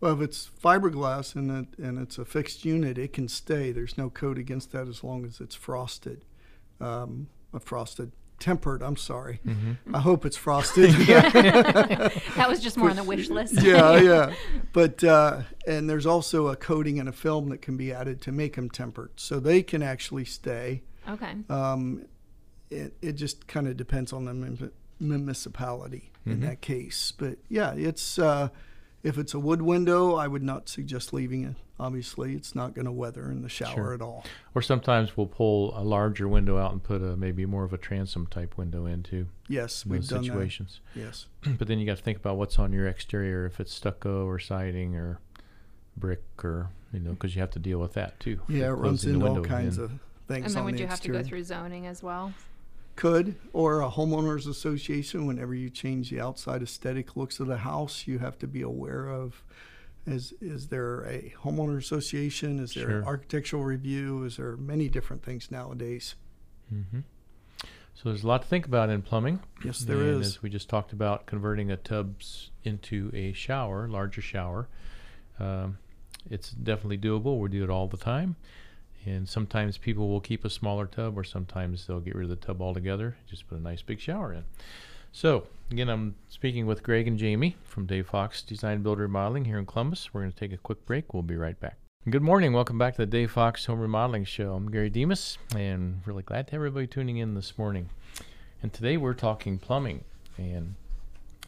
Well, 0.00 0.14
if 0.14 0.20
it's 0.20 0.50
fiberglass 0.62 1.34
and 1.34 1.50
it, 1.50 1.78
and 1.82 1.98
it's 1.98 2.18
a 2.18 2.24
fixed 2.24 2.64
unit, 2.64 2.98
it 2.98 3.12
can 3.12 3.28
stay. 3.28 3.72
There's 3.72 3.96
no 3.96 4.10
code 4.10 4.38
against 4.38 4.72
that 4.72 4.88
as 4.88 5.02
long 5.02 5.24
as 5.24 5.40
it's 5.40 5.54
frosted. 5.54 6.24
Um, 6.80 7.28
frosted, 7.60 8.12
tempered. 8.38 8.82
I'm 8.82 8.96
sorry. 8.96 9.40
Mm-hmm. 9.46 9.94
I 9.94 10.00
hope 10.00 10.24
it's 10.26 10.36
frosted. 10.36 10.90
That 12.36 12.46
was 12.48 12.60
just 12.60 12.76
more 12.76 12.90
on 12.90 12.96
the 12.96 13.02
wish 13.04 13.28
list. 13.30 13.54
yeah, 13.62 13.96
yeah. 13.98 14.34
But 14.72 15.02
uh, 15.02 15.42
and 15.66 15.88
there's 15.88 16.06
also 16.06 16.48
a 16.48 16.56
coating 16.56 16.98
and 17.00 17.08
a 17.08 17.12
film 17.12 17.48
that 17.48 17.62
can 17.62 17.76
be 17.76 17.92
added 17.92 18.20
to 18.22 18.32
make 18.32 18.56
them 18.56 18.68
tempered, 18.70 19.10
so 19.16 19.40
they 19.40 19.62
can 19.62 19.82
actually 19.82 20.24
stay. 20.26 20.82
Okay. 21.08 21.32
Um, 21.48 22.04
it 22.70 22.94
it 23.00 23.12
just 23.12 23.46
kind 23.46 23.66
of 23.68 23.76
depends 23.76 24.12
on 24.12 24.24
the 24.26 24.70
municipality 25.00 26.10
in 26.24 26.38
Mhm. 26.38 26.42
that 26.42 26.60
case. 26.60 27.12
But 27.16 27.38
yeah, 27.48 27.72
it's 27.74 28.18
uh, 28.18 28.48
if 29.06 29.18
it's 29.18 29.34
a 29.34 29.38
wood 29.38 29.62
window, 29.62 30.14
I 30.14 30.26
would 30.26 30.42
not 30.42 30.68
suggest 30.68 31.12
leaving 31.12 31.44
it. 31.44 31.54
Obviously, 31.78 32.34
it's 32.34 32.54
not 32.54 32.74
going 32.74 32.86
to 32.86 32.92
weather 32.92 33.30
in 33.30 33.42
the 33.42 33.48
shower 33.48 33.74
Sure. 33.74 33.94
at 33.94 34.00
all. 34.00 34.24
Or 34.54 34.62
sometimes 34.62 35.16
we'll 35.16 35.26
pull 35.26 35.78
a 35.78 35.84
larger 35.84 36.26
window 36.26 36.58
out 36.58 36.72
and 36.72 36.82
put 36.82 37.02
a 37.02 37.16
maybe 37.16 37.44
more 37.46 37.64
of 37.64 37.72
a 37.72 37.78
transom 37.78 38.26
type 38.26 38.56
window 38.56 38.86
into. 38.86 39.26
Yes, 39.48 39.84
In 39.84 39.90
we've 39.92 40.00
those 40.00 40.08
done 40.08 40.24
situations. 40.24 40.80
that. 40.94 41.00
Yes. 41.00 41.26
but 41.58 41.68
then 41.68 41.78
you 41.78 41.86
got 41.86 41.98
to 41.98 42.02
think 42.02 42.18
about 42.18 42.36
what's 42.38 42.58
on 42.58 42.72
your 42.72 42.86
exterior, 42.88 43.44
if 43.46 43.60
it's 43.60 43.72
stucco 43.74 44.26
or 44.26 44.38
siding 44.38 44.96
or 44.96 45.20
brick 45.96 46.22
or 46.42 46.70
you 46.92 47.00
know, 47.00 47.10
because 47.10 47.34
you 47.34 47.40
have 47.42 47.50
to 47.50 47.58
deal 47.58 47.78
with 47.78 47.92
that 47.92 48.18
too. 48.20 48.40
Yeah, 48.48 48.66
it 48.68 48.70
runs 48.70 49.02
closing 49.02 49.14
into 49.20 49.26
all 49.26 49.42
kinds 49.42 49.76
in. 49.78 49.84
of 49.84 49.90
things 50.28 50.46
And 50.46 50.54
then 50.54 50.58
on 50.60 50.64
would 50.64 50.74
the 50.76 50.80
you 50.80 50.86
have 50.86 51.00
to 51.02 51.08
go 51.12 51.22
through 51.22 51.44
zoning 51.44 51.86
as 51.86 52.02
well? 52.02 52.32
Could 52.96 53.36
or 53.52 53.82
a 53.82 53.90
homeowners 53.90 54.48
association. 54.48 55.26
Whenever 55.26 55.54
you 55.54 55.68
change 55.70 56.10
the 56.10 56.20
outside 56.20 56.62
aesthetic 56.62 57.16
looks 57.16 57.38
of 57.40 57.46
the 57.46 57.58
house, 57.58 58.06
you 58.06 58.18
have 58.18 58.38
to 58.38 58.46
be 58.46 58.62
aware 58.62 59.08
of. 59.08 59.42
Is 60.06 60.32
is 60.40 60.68
there 60.68 61.02
a 61.04 61.34
homeowner 61.42 61.76
association? 61.76 62.58
Is 62.58 62.74
there 62.74 62.84
an 62.84 62.90
Sure. 63.02 63.04
architectural 63.04 63.64
review? 63.64 64.24
Is 64.24 64.36
there 64.36 64.56
many 64.56 64.88
different 64.88 65.22
things 65.22 65.50
nowadays? 65.50 66.14
hmm 66.70 67.00
So 67.94 68.10
there's 68.10 68.24
a 68.24 68.26
lot 68.28 68.42
to 68.42 68.48
think 68.48 68.66
about 68.66 68.88
in 68.88 69.02
plumbing. 69.02 69.40
Yes, 69.64 69.80
there 69.80 70.00
and 70.00 70.20
is. 70.22 70.26
As 70.28 70.42
we 70.42 70.48
just 70.50 70.68
talked 70.68 70.92
about, 70.92 71.26
converting 71.26 71.70
a 71.70 71.76
tubs 71.76 72.50
into 72.62 73.10
a 73.14 73.32
shower, 73.32 73.88
larger 73.88 74.20
shower, 74.22 74.68
um, 75.40 75.78
it's 76.30 76.50
definitely 76.50 76.98
doable. 76.98 77.38
We 77.40 77.48
do 77.48 77.64
it 77.64 77.70
all 77.70 77.88
the 77.88 77.96
time. 77.96 78.36
And 79.06 79.28
sometimes 79.28 79.78
people 79.78 80.08
will 80.08 80.20
keep 80.20 80.44
a 80.44 80.50
smaller 80.50 80.86
tub, 80.86 81.16
or 81.16 81.22
sometimes 81.22 81.86
they'll 81.86 82.00
get 82.00 82.16
rid 82.16 82.24
of 82.24 82.30
the 82.30 82.44
tub 82.44 82.60
altogether. 82.60 83.16
Just 83.30 83.48
put 83.48 83.56
a 83.56 83.62
nice 83.62 83.80
big 83.80 84.00
shower 84.00 84.32
in. 84.32 84.44
So 85.12 85.46
again, 85.70 85.88
I'm 85.88 86.16
speaking 86.28 86.66
with 86.66 86.82
Greg 86.82 87.06
and 87.06 87.16
Jamie 87.16 87.56
from 87.64 87.86
Dave 87.86 88.08
Fox 88.08 88.42
Design 88.42 88.82
Builder 88.82 89.02
Remodeling 89.02 89.44
here 89.44 89.58
in 89.58 89.64
Columbus. 89.64 90.12
We're 90.12 90.22
going 90.22 90.32
to 90.32 90.38
take 90.38 90.52
a 90.52 90.58
quick 90.58 90.84
break. 90.84 91.14
We'll 91.14 91.22
be 91.22 91.36
right 91.36 91.58
back. 91.58 91.78
Good 92.10 92.22
morning. 92.22 92.52
Welcome 92.52 92.78
back 92.78 92.94
to 92.94 93.02
the 93.02 93.06
Dave 93.06 93.30
Fox 93.30 93.64
Home 93.66 93.80
Remodeling 93.80 94.24
Show. 94.24 94.54
I'm 94.54 94.70
Gary 94.70 94.90
Demas, 94.90 95.38
and 95.56 96.02
really 96.04 96.22
glad 96.22 96.48
to 96.48 96.52
have 96.52 96.58
everybody 96.58 96.86
tuning 96.86 97.16
in 97.16 97.34
this 97.34 97.56
morning. 97.56 97.88
And 98.62 98.72
today 98.72 98.96
we're 98.96 99.14
talking 99.14 99.58
plumbing, 99.58 100.04
and 100.36 100.74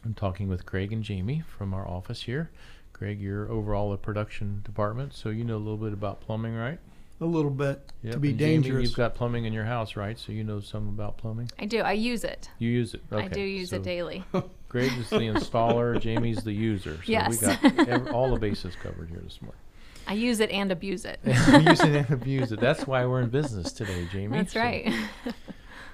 I'm 0.03 0.13
talking 0.13 0.47
with 0.47 0.65
Greg 0.65 0.91
and 0.91 1.03
Jamie 1.03 1.43
from 1.57 1.73
our 1.73 1.87
office 1.87 2.23
here. 2.23 2.51
Greg, 2.91 3.21
you're 3.21 3.49
overall 3.51 3.91
the 3.91 3.97
production 3.97 4.61
department, 4.65 5.13
so 5.13 5.29
you 5.29 5.43
know 5.43 5.55
a 5.55 5.59
little 5.59 5.77
bit 5.77 5.93
about 5.93 6.21
plumbing, 6.21 6.55
right? 6.55 6.79
A 7.21 7.25
little 7.25 7.51
bit 7.51 7.91
Yep. 8.03 8.13
to 8.13 8.19
be 8.19 8.29
and 8.29 8.39
Jamie, 8.39 8.67
you've 8.81 8.95
got 8.95 9.13
plumbing 9.13 9.43
in 9.45 9.51
your 9.51 9.65
house, 9.65 9.97
right? 9.97 10.17
So 10.17 10.31
you 10.31 10.43
know 10.45 10.61
some 10.61 10.87
about 10.87 11.17
plumbing. 11.17 11.51
I 11.59 11.65
do. 11.65 11.79
I 11.81 11.91
use 11.91 12.23
it. 12.23 12.49
You 12.59 12.69
use 12.69 12.93
it. 12.93 13.01
Okay. 13.11 13.25
I 13.25 13.27
do 13.27 13.41
use 13.41 13.71
so 13.71 13.75
it 13.75 13.83
daily. 13.83 14.23
Greg 14.69 14.91
is 14.97 15.09
the 15.09 15.17
installer. 15.17 15.99
Jamie's 15.99 16.43
the 16.43 16.53
user. 16.53 16.95
So 16.95 17.11
Yes. 17.11 17.29
we 17.41 17.47
got 17.47 17.63
ev- 17.89 18.07
all 18.13 18.31
the 18.33 18.39
bases 18.39 18.75
covered 18.81 19.09
here 19.09 19.19
this 19.19 19.41
morning. 19.41 19.59
I 20.07 20.13
use 20.13 20.39
it 20.39 20.49
and 20.49 20.71
abuse 20.71 21.03
it. 21.05 21.19
use 21.25 21.81
it 21.81 21.93
and 21.95 22.09
abuse 22.09 22.51
it. 22.53 22.59
That's 22.61 22.87
why 22.87 23.05
we're 23.05 23.21
in 23.21 23.29
business 23.29 23.73
today, 23.73 24.07
Jamie. 24.11 24.37
That's 24.37 24.53
So- 24.53 24.61
right. 24.61 24.93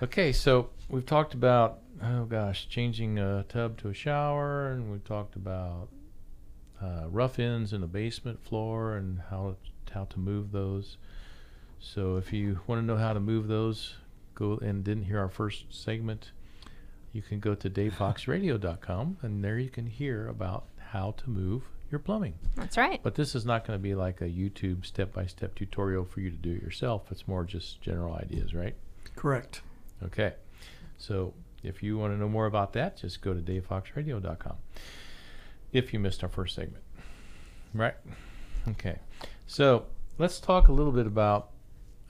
Okay, 0.03 0.31
so 0.31 0.69
we've 0.89 1.05
talked 1.05 1.33
about 1.33 1.79
oh 2.03 2.25
gosh, 2.25 2.67
changing 2.69 3.17
a 3.17 3.45
tub 3.49 3.77
to 3.79 3.89
a 3.89 3.93
shower, 3.93 4.71
and 4.71 4.91
we've 4.91 5.03
talked 5.05 5.35
about 5.35 5.87
uh, 6.81 7.05
rough-ins 7.09 7.71
in 7.73 7.81
the 7.81 7.87
basement 7.87 8.43
floor 8.43 8.95
and 8.95 9.21
how 9.31 9.55
how 9.91 10.03
to 10.05 10.19
move 10.19 10.51
those. 10.51 10.97
So 11.93 12.17
if 12.17 12.33
you 12.33 12.59
want 12.65 12.81
to 12.81 12.85
know 12.85 12.97
how 12.97 13.13
to 13.13 13.19
move 13.19 13.47
those, 13.47 13.93
go 14.33 14.57
and 14.57 14.83
didn't 14.83 15.03
hear 15.03 15.19
our 15.19 15.29
first 15.29 15.65
segment, 15.69 16.31
you 17.13 17.21
can 17.21 17.39
go 17.39 17.53
to 17.53 17.69
davefoxradio.com 17.69 19.17
and 19.21 19.43
there 19.43 19.59
you 19.59 19.69
can 19.69 19.85
hear 19.85 20.27
about 20.27 20.65
how 20.91 21.11
to 21.11 21.29
move 21.29 21.63
your 21.91 21.99
plumbing. 21.99 22.33
That's 22.55 22.75
right. 22.75 22.99
But 23.03 23.13
this 23.13 23.35
is 23.35 23.45
not 23.45 23.67
going 23.67 23.77
to 23.77 23.83
be 23.83 23.93
like 23.93 24.19
a 24.21 24.25
YouTube 24.25 24.83
step-by-step 24.83 25.53
tutorial 25.53 26.05
for 26.05 26.21
you 26.21 26.31
to 26.31 26.35
do 26.35 26.53
it 26.53 26.63
yourself. 26.63 27.11
It's 27.11 27.27
more 27.27 27.43
just 27.43 27.79
general 27.81 28.15
ideas, 28.15 28.55
right? 28.55 28.75
Correct. 29.15 29.61
Okay. 30.03 30.33
So 30.97 31.35
if 31.63 31.83
you 31.83 31.99
want 31.99 32.13
to 32.13 32.17
know 32.17 32.27
more 32.27 32.47
about 32.47 32.73
that, 32.73 32.97
just 32.97 33.21
go 33.21 33.33
to 33.33 33.39
davefoxradio.com. 33.39 34.55
If 35.71 35.93
you 35.93 35.99
missed 35.99 36.23
our 36.23 36.29
first 36.29 36.55
segment. 36.55 36.83
Right. 37.75 37.95
Okay. 38.69 38.97
So 39.45 39.85
let's 40.17 40.39
talk 40.39 40.67
a 40.67 40.73
little 40.73 40.91
bit 40.91 41.05
about 41.05 41.51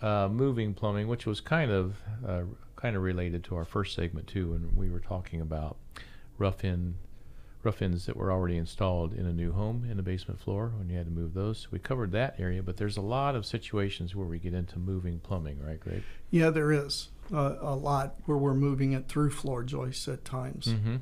uh, 0.06 0.30
moving 0.30 0.76
plumbing, 0.76 1.08
which 1.08 1.26
was 1.26 1.42
kind 1.42 1.72
of 1.72 1.96
uh, 2.28 2.44
kind 2.76 2.96
of 2.96 3.02
related 3.02 3.44
to 3.46 3.56
our 3.56 3.66
first 3.66 3.96
segment 3.96 4.28
too, 4.28 4.52
when 4.52 4.76
we 4.76 4.90
were 4.90 5.00
talking 5.00 5.42
about 5.42 5.78
rough 6.38 6.64
in 6.64 6.96
rough-ins 7.64 8.06
that 8.06 8.16
were 8.16 8.32
already 8.32 8.58
installed 8.58 9.12
in 9.12 9.26
a 9.26 9.34
new 9.34 9.52
home 9.52 9.88
in 9.90 9.98
the 9.98 10.04
basement 10.04 10.40
floor 10.40 10.72
when 10.78 10.88
you 10.88 10.96
had 10.96 11.08
to 11.08 11.12
move 11.12 11.34
those. 11.34 11.62
So 11.62 11.70
we 11.72 11.80
covered 11.80 12.12
that 12.12 12.36
area, 12.38 12.62
but 12.62 12.78
there's 12.78 12.96
a 12.96 13.02
lot 13.02 13.36
of 13.36 13.44
situations 13.44 14.16
where 14.16 14.28
we 14.28 14.38
get 14.38 14.54
into 14.54 14.78
moving 14.78 15.18
plumbing, 15.18 15.60
right, 15.66 15.80
Greg? 15.80 16.04
Yeah, 16.30 16.52
there 16.52 16.72
is 16.72 17.10
uh, 17.34 17.56
a 17.60 17.74
lot 17.74 18.18
where 18.28 18.38
we're 18.38 18.54
moving 18.54 18.94
it 18.94 19.08
through 19.08 19.32
floor 19.32 19.64
joists 19.64 20.08
at 20.08 20.24
times. 20.24 20.68
Mm-hmm. 20.68 20.98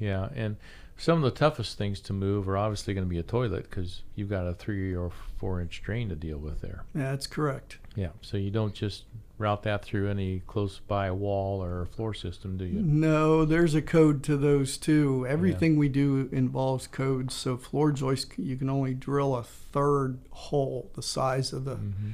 Yeah, 0.00 0.30
and 0.34 0.56
some 0.96 1.18
of 1.18 1.22
the 1.22 1.38
toughest 1.38 1.78
things 1.78 2.00
to 2.00 2.12
move 2.12 2.48
are 2.48 2.56
obviously 2.56 2.92
going 2.92 3.06
to 3.06 3.08
be 3.08 3.18
a 3.18 3.22
toilet 3.22 3.70
because 3.70 4.02
you've 4.16 4.28
got 4.28 4.48
a 4.48 4.54
three 4.54 4.92
or 4.92 5.12
four 5.36 5.60
inch 5.60 5.82
drain 5.82 6.08
to 6.08 6.16
deal 6.16 6.38
with 6.38 6.62
there. 6.62 6.84
Yeah, 6.96 7.12
that's 7.12 7.28
correct. 7.28 7.78
Yeah, 7.96 8.10
so 8.20 8.36
you 8.36 8.50
don't 8.50 8.74
just 8.74 9.04
route 9.38 9.62
that 9.64 9.84
through 9.84 10.08
any 10.08 10.40
close 10.46 10.78
by 10.86 11.10
wall 11.10 11.62
or 11.62 11.86
floor 11.86 12.14
system, 12.14 12.56
do 12.56 12.64
you? 12.64 12.80
No, 12.80 13.44
there's 13.44 13.74
a 13.74 13.82
code 13.82 14.22
to 14.24 14.36
those 14.36 14.76
too. 14.78 15.26
Everything 15.28 15.76
we 15.76 15.88
do 15.88 16.28
involves 16.32 16.86
codes. 16.86 17.34
So 17.34 17.56
floor 17.56 17.92
joist, 17.92 18.32
you 18.38 18.56
can 18.56 18.70
only 18.70 18.94
drill 18.94 19.34
a 19.34 19.42
third 19.42 20.20
hole 20.30 20.90
the 20.94 21.02
size 21.02 21.52
of 21.52 21.64
the 21.64 21.76
Mm-hmm. 21.76 22.10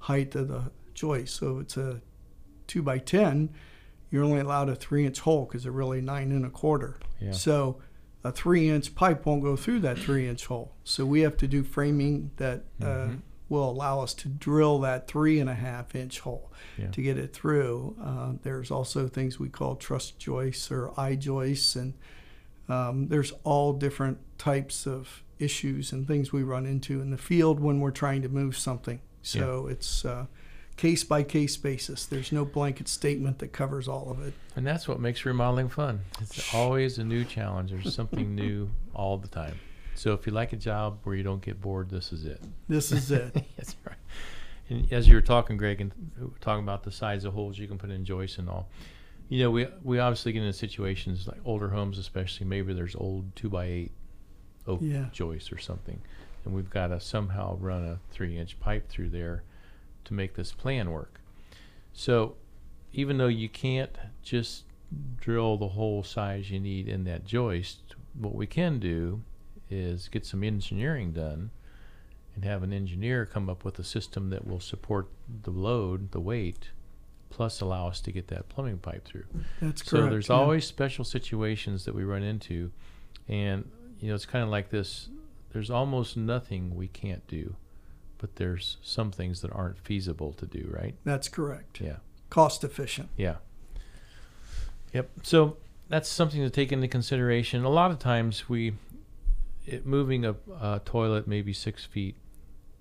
height 0.00 0.34
of 0.34 0.48
the 0.48 0.70
joist. 0.94 1.36
So 1.36 1.58
it's 1.58 1.76
a 1.76 2.00
two 2.66 2.82
by 2.82 2.98
ten. 2.98 3.50
You're 4.10 4.24
only 4.24 4.40
allowed 4.40 4.68
a 4.68 4.74
three 4.76 5.04
inch 5.06 5.20
hole 5.20 5.44
because 5.46 5.62
they're 5.64 5.72
really 5.72 6.00
nine 6.00 6.30
and 6.32 6.44
a 6.46 6.50
quarter. 6.50 6.98
Yeah. 7.20 7.32
So 7.32 7.80
a 8.22 8.32
three 8.32 8.68
inch 8.68 8.94
pipe 8.94 9.24
won't 9.26 9.42
go 9.42 9.56
through 9.56 9.80
that 9.80 9.98
three 9.98 10.28
inch 10.28 10.46
hole. 10.46 10.74
So 10.84 11.04
we 11.06 11.20
have 11.20 11.36
to 11.38 11.48
do 11.48 11.62
framing 11.62 12.30
that 12.36 12.64
uh, 12.80 12.84
Mhm. 12.84 13.20
Will 13.48 13.70
allow 13.70 14.00
us 14.00 14.12
to 14.14 14.28
drill 14.28 14.80
that 14.80 15.06
three 15.06 15.38
and 15.38 15.48
a 15.48 15.54
half 15.54 15.94
inch 15.94 16.20
hole 16.20 16.50
Yeah. 16.76 16.88
to 16.90 17.00
get 17.00 17.16
it 17.16 17.32
through. 17.32 17.96
Uh, 18.02 18.32
there's 18.42 18.70
also 18.72 19.06
things 19.06 19.38
we 19.38 19.48
call 19.48 19.76
truss 19.76 20.10
joists 20.10 20.70
or 20.72 20.90
I-joists, 20.98 21.76
and 21.76 21.94
um, 22.68 23.06
there's 23.08 23.32
all 23.44 23.72
different 23.72 24.18
types 24.38 24.86
of 24.86 25.22
issues 25.38 25.92
and 25.92 26.06
things 26.08 26.32
we 26.32 26.42
run 26.42 26.66
into 26.66 27.00
in 27.00 27.10
the 27.10 27.18
field 27.18 27.60
when 27.60 27.78
we're 27.80 27.90
trying 27.92 28.22
to 28.22 28.28
move 28.28 28.56
something. 28.58 29.00
So 29.22 29.66
it's 29.68 30.04
uh, 30.04 30.26
case 30.76 31.04
by 31.04 31.22
case 31.22 31.56
basis. 31.56 32.06
There's 32.06 32.32
no 32.32 32.44
blanket 32.44 32.88
statement 32.88 33.38
that 33.40 33.48
covers 33.52 33.86
all 33.88 34.10
of 34.10 34.20
it. 34.26 34.34
And 34.56 34.66
that's 34.66 34.88
what 34.88 34.98
makes 35.00 35.24
remodeling 35.24 35.68
fun. 35.68 36.00
It's 36.20 36.52
always 36.54 36.98
a 36.98 37.04
new 37.04 37.24
challenge. 37.24 37.70
There's 37.70 37.94
something 37.94 38.34
new 38.34 38.70
all 38.94 39.18
the 39.18 39.28
time. 39.28 39.56
So 39.96 40.12
if 40.12 40.26
you 40.26 40.32
like 40.32 40.52
a 40.52 40.56
job 40.56 40.98
where 41.04 41.14
you 41.16 41.22
don't 41.22 41.40
get 41.42 41.60
bored, 41.60 41.88
this 41.90 42.12
is 42.12 42.24
it. 42.24 42.40
This 42.68 42.92
is 42.92 43.10
it. 43.10 43.34
That's 43.56 43.76
right. 43.86 43.96
And 44.68 44.92
as 44.92 45.08
you 45.08 45.14
were 45.14 45.22
talking, 45.22 45.56
Greg, 45.56 45.80
and 45.80 45.92
talking 46.40 46.62
about 46.62 46.82
the 46.82 46.90
size 46.90 47.24
of 47.24 47.32
holes 47.34 47.58
you 47.58 47.66
can 47.66 47.78
put 47.78 47.90
in 47.90 48.04
joists 48.04 48.38
and 48.38 48.48
all, 48.48 48.68
you 49.28 49.42
know, 49.42 49.50
we 49.50 49.66
we 49.82 49.98
obviously 49.98 50.32
get 50.32 50.40
into 50.42 50.52
situations 50.52 51.26
like 51.26 51.38
older 51.44 51.68
homes, 51.70 51.98
especially 51.98 52.46
maybe 52.46 52.72
there's 52.74 52.94
old 52.94 53.34
two 53.36 53.48
by 53.48 53.64
eight 53.66 53.92
oak 54.66 54.80
Yeah. 54.82 55.06
joists 55.12 55.50
or 55.52 55.58
something, 55.58 56.00
and 56.44 56.54
we've 56.54 56.70
got 56.70 56.88
to 56.88 57.00
somehow 57.00 57.56
run 57.58 57.84
a 57.84 57.98
three 58.10 58.36
inch 58.36 58.58
pipe 58.60 58.88
through 58.88 59.10
there 59.10 59.44
to 60.04 60.14
make 60.14 60.34
this 60.34 60.52
plan 60.52 60.90
work. 60.90 61.20
So 61.92 62.36
even 62.92 63.18
though 63.18 63.26
you 63.28 63.48
can't 63.48 63.96
just 64.22 64.64
drill 65.20 65.56
the 65.56 65.68
whole 65.68 66.02
size 66.02 66.50
you 66.50 66.60
need 66.60 66.88
in 66.88 67.04
that 67.04 67.24
joist, 67.24 67.94
what 68.14 68.34
we 68.34 68.46
can 68.46 68.78
do 68.78 69.22
is 69.70 70.08
get 70.08 70.24
some 70.24 70.42
engineering 70.44 71.12
done 71.12 71.50
and 72.34 72.44
have 72.44 72.62
an 72.62 72.72
engineer 72.72 73.26
come 73.26 73.48
up 73.48 73.64
with 73.64 73.78
a 73.78 73.84
system 73.84 74.30
that 74.30 74.46
will 74.46 74.60
support 74.60 75.08
the 75.42 75.50
load, 75.50 76.12
the 76.12 76.20
weight, 76.20 76.70
plus 77.30 77.60
allow 77.60 77.88
us 77.88 78.00
to 78.00 78.12
get 78.12 78.28
that 78.28 78.48
plumbing 78.48 78.78
pipe 78.78 79.04
through. 79.04 79.24
That's 79.60 79.82
correct. 79.82 80.04
So 80.04 80.10
there's 80.10 80.28
yeah. 80.28 80.36
always 80.36 80.66
special 80.66 81.04
situations 81.04 81.84
that 81.84 81.94
we 81.94 82.04
run 82.04 82.22
into, 82.22 82.70
and 83.28 83.68
you 84.00 84.08
know 84.08 84.14
it's 84.14 84.26
kind 84.26 84.44
of 84.44 84.50
like 84.50 84.70
this. 84.70 85.08
There's 85.52 85.70
almost 85.70 86.16
nothing 86.16 86.76
we 86.76 86.88
can't 86.88 87.26
do, 87.26 87.56
but 88.18 88.36
there's 88.36 88.76
some 88.82 89.10
things 89.10 89.40
that 89.40 89.50
aren't 89.52 89.78
feasible 89.78 90.32
to 90.34 90.46
do. 90.46 90.68
Right? 90.70 90.94
That's 91.04 91.28
correct. 91.28 91.80
Yeah. 91.80 91.96
Cost 92.28 92.64
efficient. 92.64 93.08
Yeah. 93.16 93.36
Yep. 94.92 95.10
So 95.22 95.56
that's 95.88 96.08
something 96.08 96.40
to 96.40 96.50
take 96.50 96.72
into 96.72 96.88
consideration. 96.88 97.64
A 97.64 97.68
lot 97.68 97.90
of 97.90 97.98
times 97.98 98.48
we, 98.48 98.74
it, 99.66 99.86
moving 99.86 100.24
a, 100.24 100.36
a 100.60 100.80
toilet 100.84 101.26
maybe 101.26 101.52
six 101.52 101.84
feet 101.84 102.16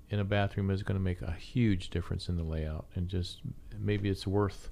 in 0.10 0.19
a 0.19 0.24
bathroom 0.24 0.69
is 0.69 0.84
going 0.84 0.98
to 0.98 1.04
make 1.04 1.21
a 1.21 1.32
huge 1.32 1.89
difference 1.89 2.30
in 2.30 2.38
the 2.38 2.43
layout, 2.43 2.86
and 2.95 3.08
just 3.08 3.41
maybe 3.80 4.10
it's 4.10 4.28
worth, 4.28 4.69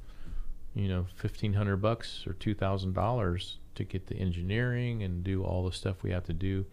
you 0.75 0.87
know, 0.87 1.07
fifteen 1.15 1.53
hundred 1.53 1.77
bucks 1.77 2.25
or 2.27 2.33
two 2.33 2.53
thousand 2.53 2.93
dollars 2.93 3.57
to 3.75 3.83
get 3.83 4.07
the 4.07 4.15
engineering 4.15 5.01
and 5.01 5.23
do 5.23 5.43
all 5.43 5.65
the 5.65 5.71
stuff 5.71 6.03
we 6.03 6.11
have 6.11 6.23
to 6.25 6.33
do 6.33 6.65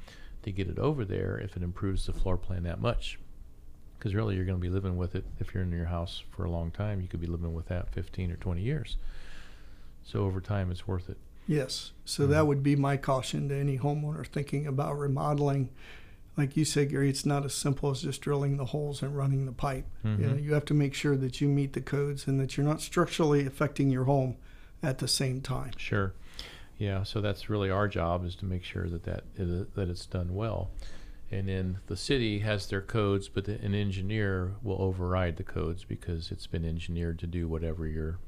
to 0.42 0.53
get 0.53 0.68
it 0.68 0.79
over 0.79 1.05
there 1.05 1.38
if 1.42 1.57
it 1.57 1.62
improves 1.62 2.07
the 2.07 2.12
floor 2.12 2.37
plan 2.37 2.62
that 2.64 2.81
much. 2.81 3.18
Because 3.98 4.14
really, 4.14 4.37
you're 4.37 4.46
going 4.46 4.59
to 4.59 4.62
be 4.62 4.70
living 4.70 4.96
with 4.96 5.14
it 5.14 5.24
if 5.38 5.53
you're 5.53 5.62
in 5.62 5.72
your 5.72 5.87
house 5.87 6.22
for 6.31 6.44
a 6.44 6.50
long 6.50 6.70
time. 6.70 7.00
You 7.00 7.09
could 7.09 7.20
be 7.20 7.26
living 7.26 7.53
with 7.53 7.66
that 7.66 7.92
15 7.92 8.31
or 8.31 8.37
20 8.37 8.62
years. 8.62 8.96
So 10.05 10.20
over 10.20 10.40
time, 10.40 10.70
it's 10.70 10.87
worth 10.87 11.11
it. 11.11 11.18
Yes. 11.50 11.90
So 12.04 12.26
Mhm. 12.26 12.30
that 12.30 12.46
would 12.46 12.62
be 12.62 12.76
my 12.76 12.96
caution 12.96 13.48
to 13.48 13.56
any 13.56 13.76
homeowner 13.78 14.24
thinking 14.24 14.66
about 14.68 14.96
remodeling. 14.96 15.70
Like 16.36 16.56
you 16.56 16.64
said, 16.64 16.90
Gary, 16.90 17.10
it's 17.10 17.26
not 17.26 17.44
as 17.44 17.52
simple 17.52 17.90
as 17.90 18.02
just 18.02 18.20
drilling 18.20 18.56
the 18.56 18.66
holes 18.66 19.02
and 19.02 19.16
running 19.16 19.46
the 19.46 19.52
pipe. 19.52 19.84
You 20.04 20.10
know, 20.10 20.28
Mhm. 20.34 20.42
you 20.44 20.54
have 20.54 20.64
to 20.66 20.74
make 20.74 20.94
sure 20.94 21.16
that 21.16 21.40
you 21.40 21.48
meet 21.48 21.72
the 21.72 21.80
codes 21.80 22.28
and 22.28 22.38
that 22.38 22.56
you're 22.56 22.64
not 22.64 22.80
structurally 22.80 23.44
affecting 23.46 23.90
your 23.90 24.04
home 24.04 24.36
at 24.80 24.98
the 24.98 25.08
same 25.08 25.40
time. 25.40 25.72
Sure. 25.76 26.12
Yeah. 26.78 27.02
So 27.02 27.20
that's 27.20 27.50
really 27.50 27.68
our 27.68 27.88
job 27.88 28.24
is 28.24 28.36
to 28.36 28.44
make 28.46 28.62
sure 28.62 28.88
that 28.88 29.02
that 29.02 29.24
that 29.74 29.88
it's 29.88 30.06
done 30.06 30.34
well. 30.36 30.70
And 31.32 31.48
then 31.48 31.78
the 31.88 31.96
city 31.96 32.38
has 32.40 32.68
their 32.68 32.80
codes, 32.80 33.28
but 33.28 33.44
the, 33.46 33.60
an 33.60 33.74
engineer 33.74 34.54
will 34.62 34.80
override 34.80 35.36
the 35.36 35.42
codes 35.44 35.82
because 35.84 36.30
it's 36.30 36.46
been 36.46 36.64
engineered 36.64 37.18
to 37.18 37.26
do 37.26 37.48
whatever 37.48 37.86
you're 37.88 38.18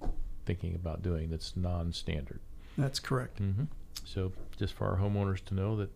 thinking 0.44 0.74
about 0.74 1.02
doing 1.02 1.30
that's 1.30 1.56
non-standard. 1.56 2.40
That's 2.78 2.98
correct. 3.00 3.38
hmm 3.38 3.64
So 4.04 4.32
just 4.58 4.74
for 4.74 4.86
our 4.86 4.96
homeowners 4.96 5.44
to 5.46 5.54
know 5.54 5.76
that 5.76 5.90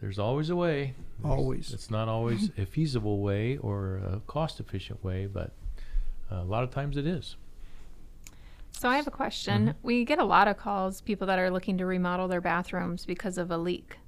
there's 0.00 0.18
always 0.18 0.48
a 0.50 0.56
way. 0.56 0.94
There's- 1.22 1.38
Always. 1.38 1.72
It's 1.72 1.90
not 1.90 2.08
always 2.08 2.50
a 2.58 2.64
feasible 2.66 3.20
way 3.20 3.56
or 3.58 3.96
a 3.98 4.20
cost-efficient 4.26 5.04
way, 5.04 5.26
but 5.26 5.52
uh, 6.32 6.36
a 6.36 6.44
lot 6.44 6.62
of 6.64 6.70
times 6.70 6.96
it 6.96 7.06
is. 7.06 7.36
So 8.72 8.88
I 8.88 8.96
have 8.96 9.06
a 9.06 9.10
question. 9.10 9.74
We 9.82 10.06
get 10.06 10.18
a 10.18 10.24
lot 10.24 10.48
of 10.48 10.56
calls, 10.56 11.02
people 11.02 11.26
that 11.26 11.38
are 11.38 11.50
looking 11.50 11.76
to 11.78 11.84
remodel 11.86 12.28
their 12.28 12.40
bathrooms 12.40 13.04
because 13.04 13.36
of 13.36 13.50
a 13.50 13.58
leak. 13.58 13.98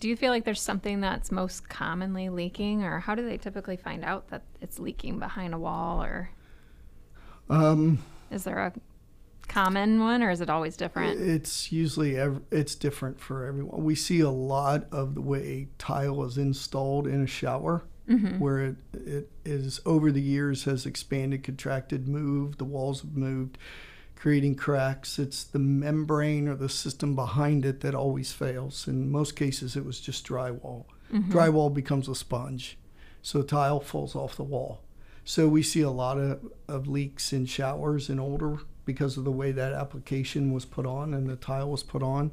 Do 0.00 0.08
you 0.08 0.16
feel 0.16 0.32
like 0.32 0.44
there's 0.44 0.60
something 0.60 1.00
that's 1.00 1.30
most 1.30 1.68
commonly 1.68 2.28
leaking, 2.28 2.82
or 2.82 2.98
how 2.98 3.14
do 3.14 3.24
they 3.24 3.36
typically 3.38 3.76
find 3.76 4.04
out 4.04 4.30
that 4.30 4.42
it's 4.60 4.80
leaking 4.80 5.20
behind 5.20 5.54
a 5.54 5.58
wall, 5.58 6.02
or 6.02 6.30
Um, 7.48 7.98
is 8.32 8.42
there 8.42 8.58
a 8.58 8.72
common 9.48 10.00
one, 10.00 10.22
or 10.22 10.30
is 10.30 10.40
it 10.40 10.48
always 10.50 10.76
different? 10.76 11.20
It's 11.20 11.70
usually 11.72 12.16
ev- 12.16 12.42
it's 12.50 12.74
different 12.74 13.20
for 13.20 13.44
everyone. 13.46 13.82
We 13.84 13.94
see 13.94 14.20
a 14.20 14.30
lot 14.30 14.86
of 14.92 15.14
the 15.14 15.20
way 15.20 15.68
tile 15.78 16.22
is 16.24 16.38
installed 16.38 17.06
in 17.06 17.22
a 17.22 17.26
shower, 17.26 17.84
Mm-hmm. 18.08 18.40
where 18.40 18.58
it, 18.58 18.76
it 18.92 19.30
is 19.44 19.80
over 19.86 20.10
the 20.10 20.20
years 20.20 20.64
has 20.64 20.84
expanded, 20.86 21.44
contracted, 21.44 22.08
moved. 22.08 22.58
The 22.58 22.64
walls 22.64 23.02
have 23.02 23.16
moved, 23.16 23.58
creating 24.16 24.56
cracks. 24.56 25.20
It's 25.20 25.44
the 25.44 25.60
membrane 25.60 26.48
or 26.48 26.56
the 26.56 26.68
system 26.68 27.14
behind 27.14 27.64
it 27.64 27.80
that 27.82 27.94
always 27.94 28.32
fails. 28.32 28.88
In 28.88 29.10
most 29.12 29.36
cases, 29.36 29.76
it 29.76 29.84
was 29.84 30.00
just 30.00 30.26
drywall. 30.26 30.86
Drywall 31.12 31.72
becomes 31.72 32.08
a 32.08 32.14
sponge, 32.16 32.76
so 33.22 33.40
tile 33.42 33.78
falls 33.80 34.16
off 34.16 34.34
the 34.36 34.42
wall. 34.42 34.82
So 35.24 35.46
we 35.46 35.62
see 35.62 35.82
a 35.82 35.90
lot 35.90 36.18
of, 36.18 36.40
of 36.66 36.88
leaks 36.88 37.32
in 37.32 37.46
showers 37.46 38.10
in 38.10 38.18
older 38.18 38.58
because 38.84 39.16
of 39.16 39.24
the 39.24 39.32
way 39.32 39.52
that 39.52 39.72
application 39.72 40.52
was 40.52 40.64
put 40.64 40.86
on 40.86 41.14
and 41.14 41.28
the 41.28 41.36
tile 41.36 41.70
was 41.70 41.82
put 41.82 42.02
on. 42.02 42.30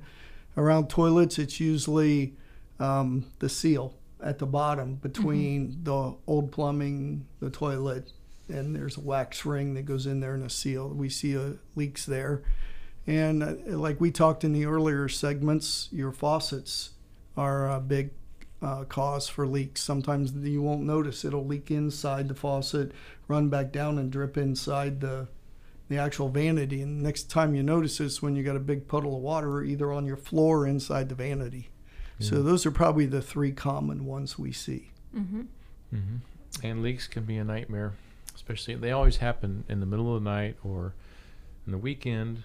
Around 0.58 0.90
toilets, 0.90 1.38
it's 1.38 1.60
usually 1.60 2.36
um, 2.80 3.26
the 3.40 3.50
seal 3.50 3.96
at 4.22 4.40
the 4.40 4.46
bottom 4.46 4.96
between 4.96 5.80
the 5.84 6.16
old 6.28 6.52
plumbing, 6.52 7.26
the 7.40 7.50
toilet, 7.50 8.12
and 8.50 8.76
there's 8.76 8.98
a 8.98 9.02
wax 9.02 9.46
ring 9.46 9.76
that 9.76 9.84
goes 9.84 10.06
in 10.06 10.20
there 10.20 10.34
and 10.34 10.44
a 10.44 10.50
seal. 10.50 10.90
We 10.90 11.10
see 11.10 11.38
uh, 11.38 11.52
leaks 11.76 12.06
there. 12.06 12.44
And 13.08 13.44
uh, 13.44 13.54
like 13.68 14.02
we 14.02 14.12
talked 14.12 14.44
in 14.44 14.54
the 14.54 14.66
earlier 14.66 15.08
segments, 15.08 15.88
your 15.92 16.12
faucets 16.12 16.92
are 17.38 17.70
a 17.70 17.80
big 17.80 18.12
uh, 18.62 18.84
cause 18.86 19.30
for 19.30 19.48
leaks. 19.48 19.82
Sometimes 19.82 20.34
you 20.34 20.62
won't 20.62 20.82
notice 20.82 21.24
it'll 21.24 21.46
leak 21.46 21.72
inside 21.72 22.28
the 22.28 22.36
faucet, 22.36 22.92
run 23.28 23.50
back 23.50 23.72
down, 23.72 23.98
and 23.98 24.12
drip 24.12 24.38
inside 24.38 25.00
the 25.00 25.28
the 25.90 25.98
actual 25.98 26.30
vanity. 26.30 26.82
And 26.82 27.02
next 27.04 27.24
time 27.30 27.54
you 27.56 27.64
notice 27.64 28.00
is 28.00 28.22
when 28.22 28.36
you 28.36 28.44
got 28.44 28.56
a 28.56 28.60
big 28.60 28.88
puddle 28.88 29.16
of 29.16 29.22
water 29.22 29.62
either 29.64 29.92
on 29.92 30.06
your 30.06 30.16
floor 30.18 30.60
or 30.60 30.68
inside 30.68 31.10
the 31.10 31.16
vanity. 31.16 31.70
So 32.22 32.44
those 32.44 32.66
are 32.66 32.72
probably 32.72 33.06
the 33.06 33.22
three 33.22 33.54
common 33.54 34.06
ones 34.06 34.38
we 34.38 34.52
see. 34.52 34.92
Mm-hmm. 35.16 35.42
hmm 35.92 36.16
And 36.62 36.84
leaks 36.84 37.08
can 37.08 37.24
be 37.24 37.38
a 37.38 37.46
nightmare, 37.46 37.94
especially 38.36 38.76
they 38.76 38.92
always 38.92 39.18
happen 39.18 39.64
in 39.70 39.80
the 39.80 39.86
middle 39.86 40.14
of 40.16 40.22
the 40.22 40.30
night 40.30 40.58
or 40.62 40.96
in 41.66 41.72
the 41.72 41.78
weekend 41.78 42.44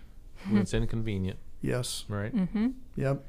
when 0.49 0.63
it's 0.63 0.75
inconvenient, 0.75 1.39
Yes. 1.61 2.05
right? 2.09 2.33
Mm-hmm. 2.35 2.69
Yep. 2.97 3.25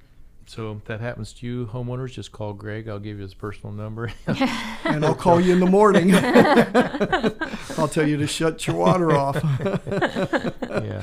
So 0.48 0.72
if 0.74 0.86
that 0.86 1.02
happens 1.02 1.34
to 1.34 1.46
you, 1.48 1.66
homeowners, 1.74 2.12
just 2.12 2.32
call 2.32 2.54
Greg. 2.54 2.88
I'll 2.88 3.00
give 3.00 3.18
you 3.18 3.24
his 3.24 3.34
personal 3.34 3.74
number. 3.74 4.12
And 4.86 5.04
I'll 5.04 5.16
call 5.16 5.42
you 5.42 5.52
in 5.52 5.60
the 5.60 5.66
morning. 5.66 6.14
I'll 7.78 7.88
tell 7.88 8.08
you 8.08 8.18
to 8.18 8.28
shut 8.28 8.68
your 8.68 8.76
water 8.76 9.12
off. 9.14 9.36
yeah. 10.70 11.02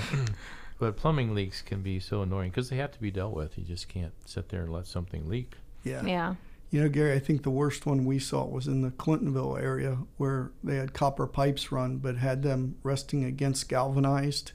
But 0.79 0.97
plumbing 0.97 1.35
leaks 1.35 1.63
can 1.63 1.83
be 1.83 1.99
so 1.99 2.23
annoying 2.23 2.51
because 2.51 2.71
they 2.71 2.77
have 2.77 2.93
to 2.93 3.01
be 3.01 3.11
dealt 3.11 3.35
with. 3.35 3.59
You 3.59 3.65
just 3.65 3.89
can't 3.89 4.13
sit 4.25 4.51
there 4.51 4.63
and 4.63 4.73
let 4.73 4.87
something 4.87 5.29
leak. 5.29 5.55
yeah. 5.83 6.05
Yeah. 6.05 6.35
You 6.71 6.81
know, 6.81 6.89
Gary, 6.89 7.13
I 7.13 7.19
think 7.19 7.43
the 7.43 7.51
worst 7.51 7.85
one 7.85 8.07
we 8.07 8.19
saw 8.19 8.47
was 8.47 8.67
in 8.67 8.81
the 8.81 8.91
Clintonville 8.93 9.61
area 9.61 9.99
where 10.17 10.53
they 10.65 10.77
had 10.77 10.95
copper 10.95 11.27
pipes 11.27 11.71
run, 11.71 11.99
but 11.99 12.17
had 12.17 12.43
them 12.43 12.77
resting 12.83 13.25
against 13.25 13.69
galvanized 13.69 14.53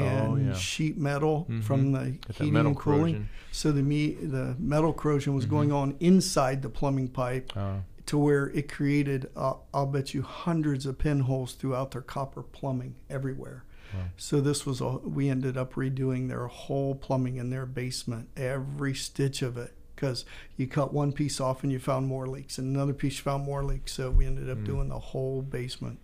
and 0.00 0.28
Oh, 0.32 0.36
yeah. 0.36 0.52
sheet 0.54 0.98
metal 0.98 1.46
Mhm. 1.48 1.62
from 1.62 1.92
the 1.92 2.04
heating 2.32 2.56
and 2.56 2.76
cooling. 2.76 3.00
corrosion. 3.14 3.28
So 3.52 3.72
the 3.72 3.82
me 3.82 4.12
the 4.14 4.54
metal 4.58 4.92
corrosion 4.92 5.34
was 5.34 5.46
going 5.46 5.68
Mm-hmm. 5.70 5.76
on 5.78 5.96
inside 6.00 6.62
the 6.62 6.68
plumbing 6.68 7.08
pipe 7.08 7.52
Uh, 7.56 7.78
to 8.06 8.18
where 8.18 8.50
it 8.50 8.68
created, 8.70 9.28
uh, 9.34 9.54
I'll 9.74 9.86
bet 9.86 10.14
you, 10.14 10.22
hundreds 10.22 10.86
of 10.86 10.98
pinholes 10.98 11.54
throughout 11.54 11.90
their 11.90 12.02
copper 12.02 12.42
plumbing 12.42 12.94
everywhere. 13.10 13.64
Wow. 13.94 14.00
So 14.16 14.40
this 14.40 14.64
was 14.66 14.80
a, 14.80 14.98
we 14.98 15.28
ended 15.28 15.56
up 15.56 15.74
redoing 15.74 16.28
their 16.28 16.46
whole 16.46 16.94
plumbing 16.94 17.36
in 17.36 17.50
their 17.50 17.66
basement, 17.66 18.28
every 18.36 18.94
stitch 18.94 19.42
of 19.42 19.56
it, 19.56 19.72
because 19.94 20.24
you 20.56 20.66
cut 20.68 20.92
one 20.92 21.12
piece 21.12 21.40
off 21.40 21.62
and 21.64 21.72
you 21.72 21.78
found 21.80 22.06
more 22.06 22.26
leaks, 22.28 22.58
and 22.58 22.74
another 22.76 22.92
piece 22.92 23.16
you 23.18 23.22
found 23.24 23.44
more 23.44 23.64
leaks. 23.64 23.92
So 23.92 24.10
we 24.10 24.24
ended 24.26 24.50
up 24.50 24.58
Mm. 24.58 24.64
doing 24.66 24.88
the 24.88 24.98
whole 24.98 25.42
basement. 25.42 25.98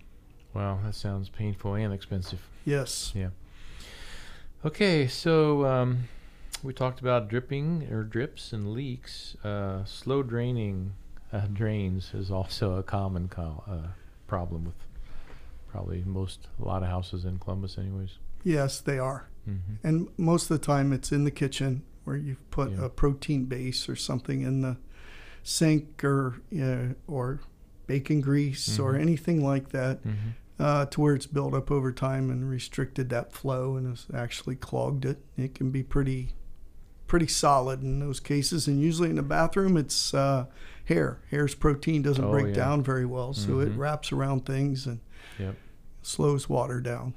wow, 0.55 0.79
that 0.85 0.95
sounds 0.95 1.29
painful 1.31 1.75
and 1.75 1.95
expensive. 1.95 2.41
Yes. 2.65 3.13
Okay, 4.65 5.07
so 5.09 5.67
um, 5.67 6.09
we 6.63 6.73
talked 6.73 7.01
about 7.01 7.29
dripping 7.29 7.89
or 7.93 8.05
drips 8.05 8.53
and 8.53 8.73
leaks. 8.73 9.37
Uh, 9.45 9.85
slow 9.85 10.23
draining 10.23 10.93
uh, 11.33 11.47
drains 11.53 12.13
is 12.15 12.31
also 12.31 12.77
a 12.77 12.83
common 12.83 13.29
co- 13.29 13.65
uh, 13.69 13.89
problem 14.27 14.65
with 14.65 14.75
probably 15.69 16.03
most 16.07 16.49
a 16.61 16.65
lot 16.65 16.83
of 16.83 16.89
houses 16.89 17.25
in 17.25 17.39
Columbus, 17.39 17.77
anyways. 17.79 18.19
Yes, 18.45 18.81
they 18.81 18.99
are. 18.99 19.29
hmm 19.45 19.57
And 19.83 20.09
most 20.17 20.51
of 20.51 20.61
the 20.61 20.65
time, 20.65 20.93
it's 20.93 21.11
in 21.11 21.25
the 21.25 21.31
kitchen 21.31 21.83
where 22.05 22.17
you've 22.17 22.51
put 22.51 22.71
Yeah. 22.73 22.85
a 22.85 22.89
protein 22.89 23.47
base 23.47 23.89
or 23.89 23.97
something 23.97 24.43
in 24.43 24.61
the 24.63 24.77
sink 25.43 26.05
or 26.05 26.37
uh, 26.61 26.95
or 27.09 27.41
bacon 27.89 28.21
grease 28.21 28.79
or 28.79 28.93
Mhm. 28.93 29.01
anything 29.01 29.43
like 29.45 29.71
that, 29.71 29.99
hmm 29.99 30.31
uh, 30.63 30.87
to 30.87 31.01
where 31.01 31.15
it's 31.15 31.27
built 31.27 31.55
up 31.55 31.71
over 31.73 31.91
time 31.93 32.31
and 32.31 32.49
restricted 32.49 33.09
that 33.11 33.33
flow 33.33 33.77
and 33.77 33.89
has 33.89 34.07
actually 34.15 34.55
clogged 34.55 35.05
it. 35.05 35.19
It 35.37 35.55
can 35.55 35.71
be 35.71 35.83
pretty 35.83 36.35
pretty 37.09 37.27
solid 37.27 37.83
in 37.83 37.99
those 38.01 38.21
cases. 38.21 38.67
And 38.67 38.81
usually 38.81 39.11
in 39.11 39.17
the 39.17 39.23
bathroom, 39.23 39.77
it's 39.77 40.15
uh, 40.15 40.47
hair. 40.87 41.19
Hair's 41.31 41.55
protein 41.55 42.01
doesn't 42.01 42.25
Oh, 42.25 42.31
break 42.31 42.47
yeah. 42.49 42.55
down 42.55 42.83
very 42.83 43.05
well, 43.05 43.35
so 43.35 43.61
it 43.61 43.71
Mhm. 43.75 43.77
wraps 43.79 44.13
around 44.13 44.47
things 44.47 44.87
and 44.87 45.01
Yep. 45.39 45.57
slows 46.01 46.49
water 46.49 46.81
down. 46.81 47.13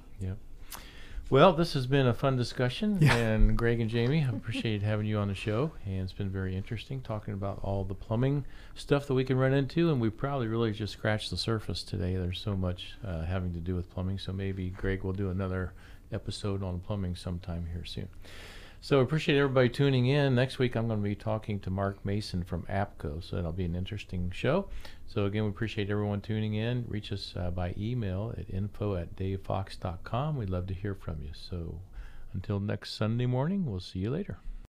Well, 1.29 1.53
this 1.53 1.73
has 1.73 1.87
been 1.87 2.05
a 2.05 2.13
fun 2.13 2.37
discussion, 2.37 2.99
Yeah. 3.01 3.15
and 3.15 3.57
Greg 3.57 3.79
and 3.79 3.89
Jamie, 3.89 4.23
I 4.23 4.29
appreciate 4.29 4.83
having 4.83 5.07
you 5.07 5.17
on 5.17 5.27
the 5.27 5.33
show, 5.33 5.71
and 5.83 6.01
it's 6.01 6.13
been 6.13 6.29
very 6.29 6.55
interesting 6.55 7.01
talking 7.01 7.33
about 7.33 7.59
all 7.63 7.83
the 7.83 7.95
plumbing 7.95 8.45
stuff 8.75 9.07
that 9.07 9.15
we 9.15 9.23
can 9.23 9.35
run 9.37 9.51
into, 9.51 9.89
and 9.91 9.99
we 9.99 10.11
probably 10.11 10.47
really 10.47 10.71
just 10.71 10.93
scratched 10.93 11.31
the 11.31 11.37
surface 11.37 11.81
today. 11.81 12.15
There's 12.15 12.39
so 12.39 12.55
much 12.55 12.93
uh, 13.03 13.23
having 13.23 13.53
to 13.53 13.59
do 13.59 13.75
with 13.75 13.89
plumbing, 13.89 14.19
so 14.19 14.33
maybe 14.33 14.69
Greg 14.69 15.03
will 15.03 15.13
do 15.13 15.31
another 15.31 15.73
episode 16.11 16.61
on 16.61 16.79
plumbing 16.79 17.15
sometime 17.15 17.65
here 17.73 17.85
soon. 17.85 18.07
So 18.81 18.99
appreciate 18.99 19.37
everybody 19.37 19.69
tuning 19.69 20.05
in. 20.05 20.35
Next 20.35 20.59
week 20.59 20.75
I'm 20.75 20.87
going 20.87 20.99
to 20.99 21.03
be 21.03 21.15
talking 21.15 21.59
to 21.61 21.69
Mark 21.69 22.05
Mason 22.05 22.43
from 22.43 22.63
APCO, 22.63 23.23
so 23.23 23.35
that'll 23.35 23.51
be 23.51 23.65
an 23.65 23.75
interesting 23.75 24.31
show. 24.31 24.67
So 25.07 25.25
again, 25.25 25.43
we 25.43 25.49
appreciate 25.49 25.89
everyone 25.89 26.21
tuning 26.21 26.53
in. 26.53 26.85
Reach 26.87 27.11
us 27.11 27.33
uh, 27.35 27.49
by 27.49 27.73
email 27.77 28.33
at 28.37 28.49
info 28.49 28.95
at 28.95 29.15
davefox.com. 29.15 30.37
We'd 30.37 30.49
love 30.49 30.67
to 30.67 30.73
hear 30.73 30.93
from 30.93 31.21
you. 31.21 31.31
So 31.33 31.79
until 32.33 32.59
next 32.59 32.93
Sunday 32.93 33.25
morning, 33.25 33.65
we'll 33.65 33.79
see 33.79 33.99
you 33.99 34.11
later. 34.11 34.37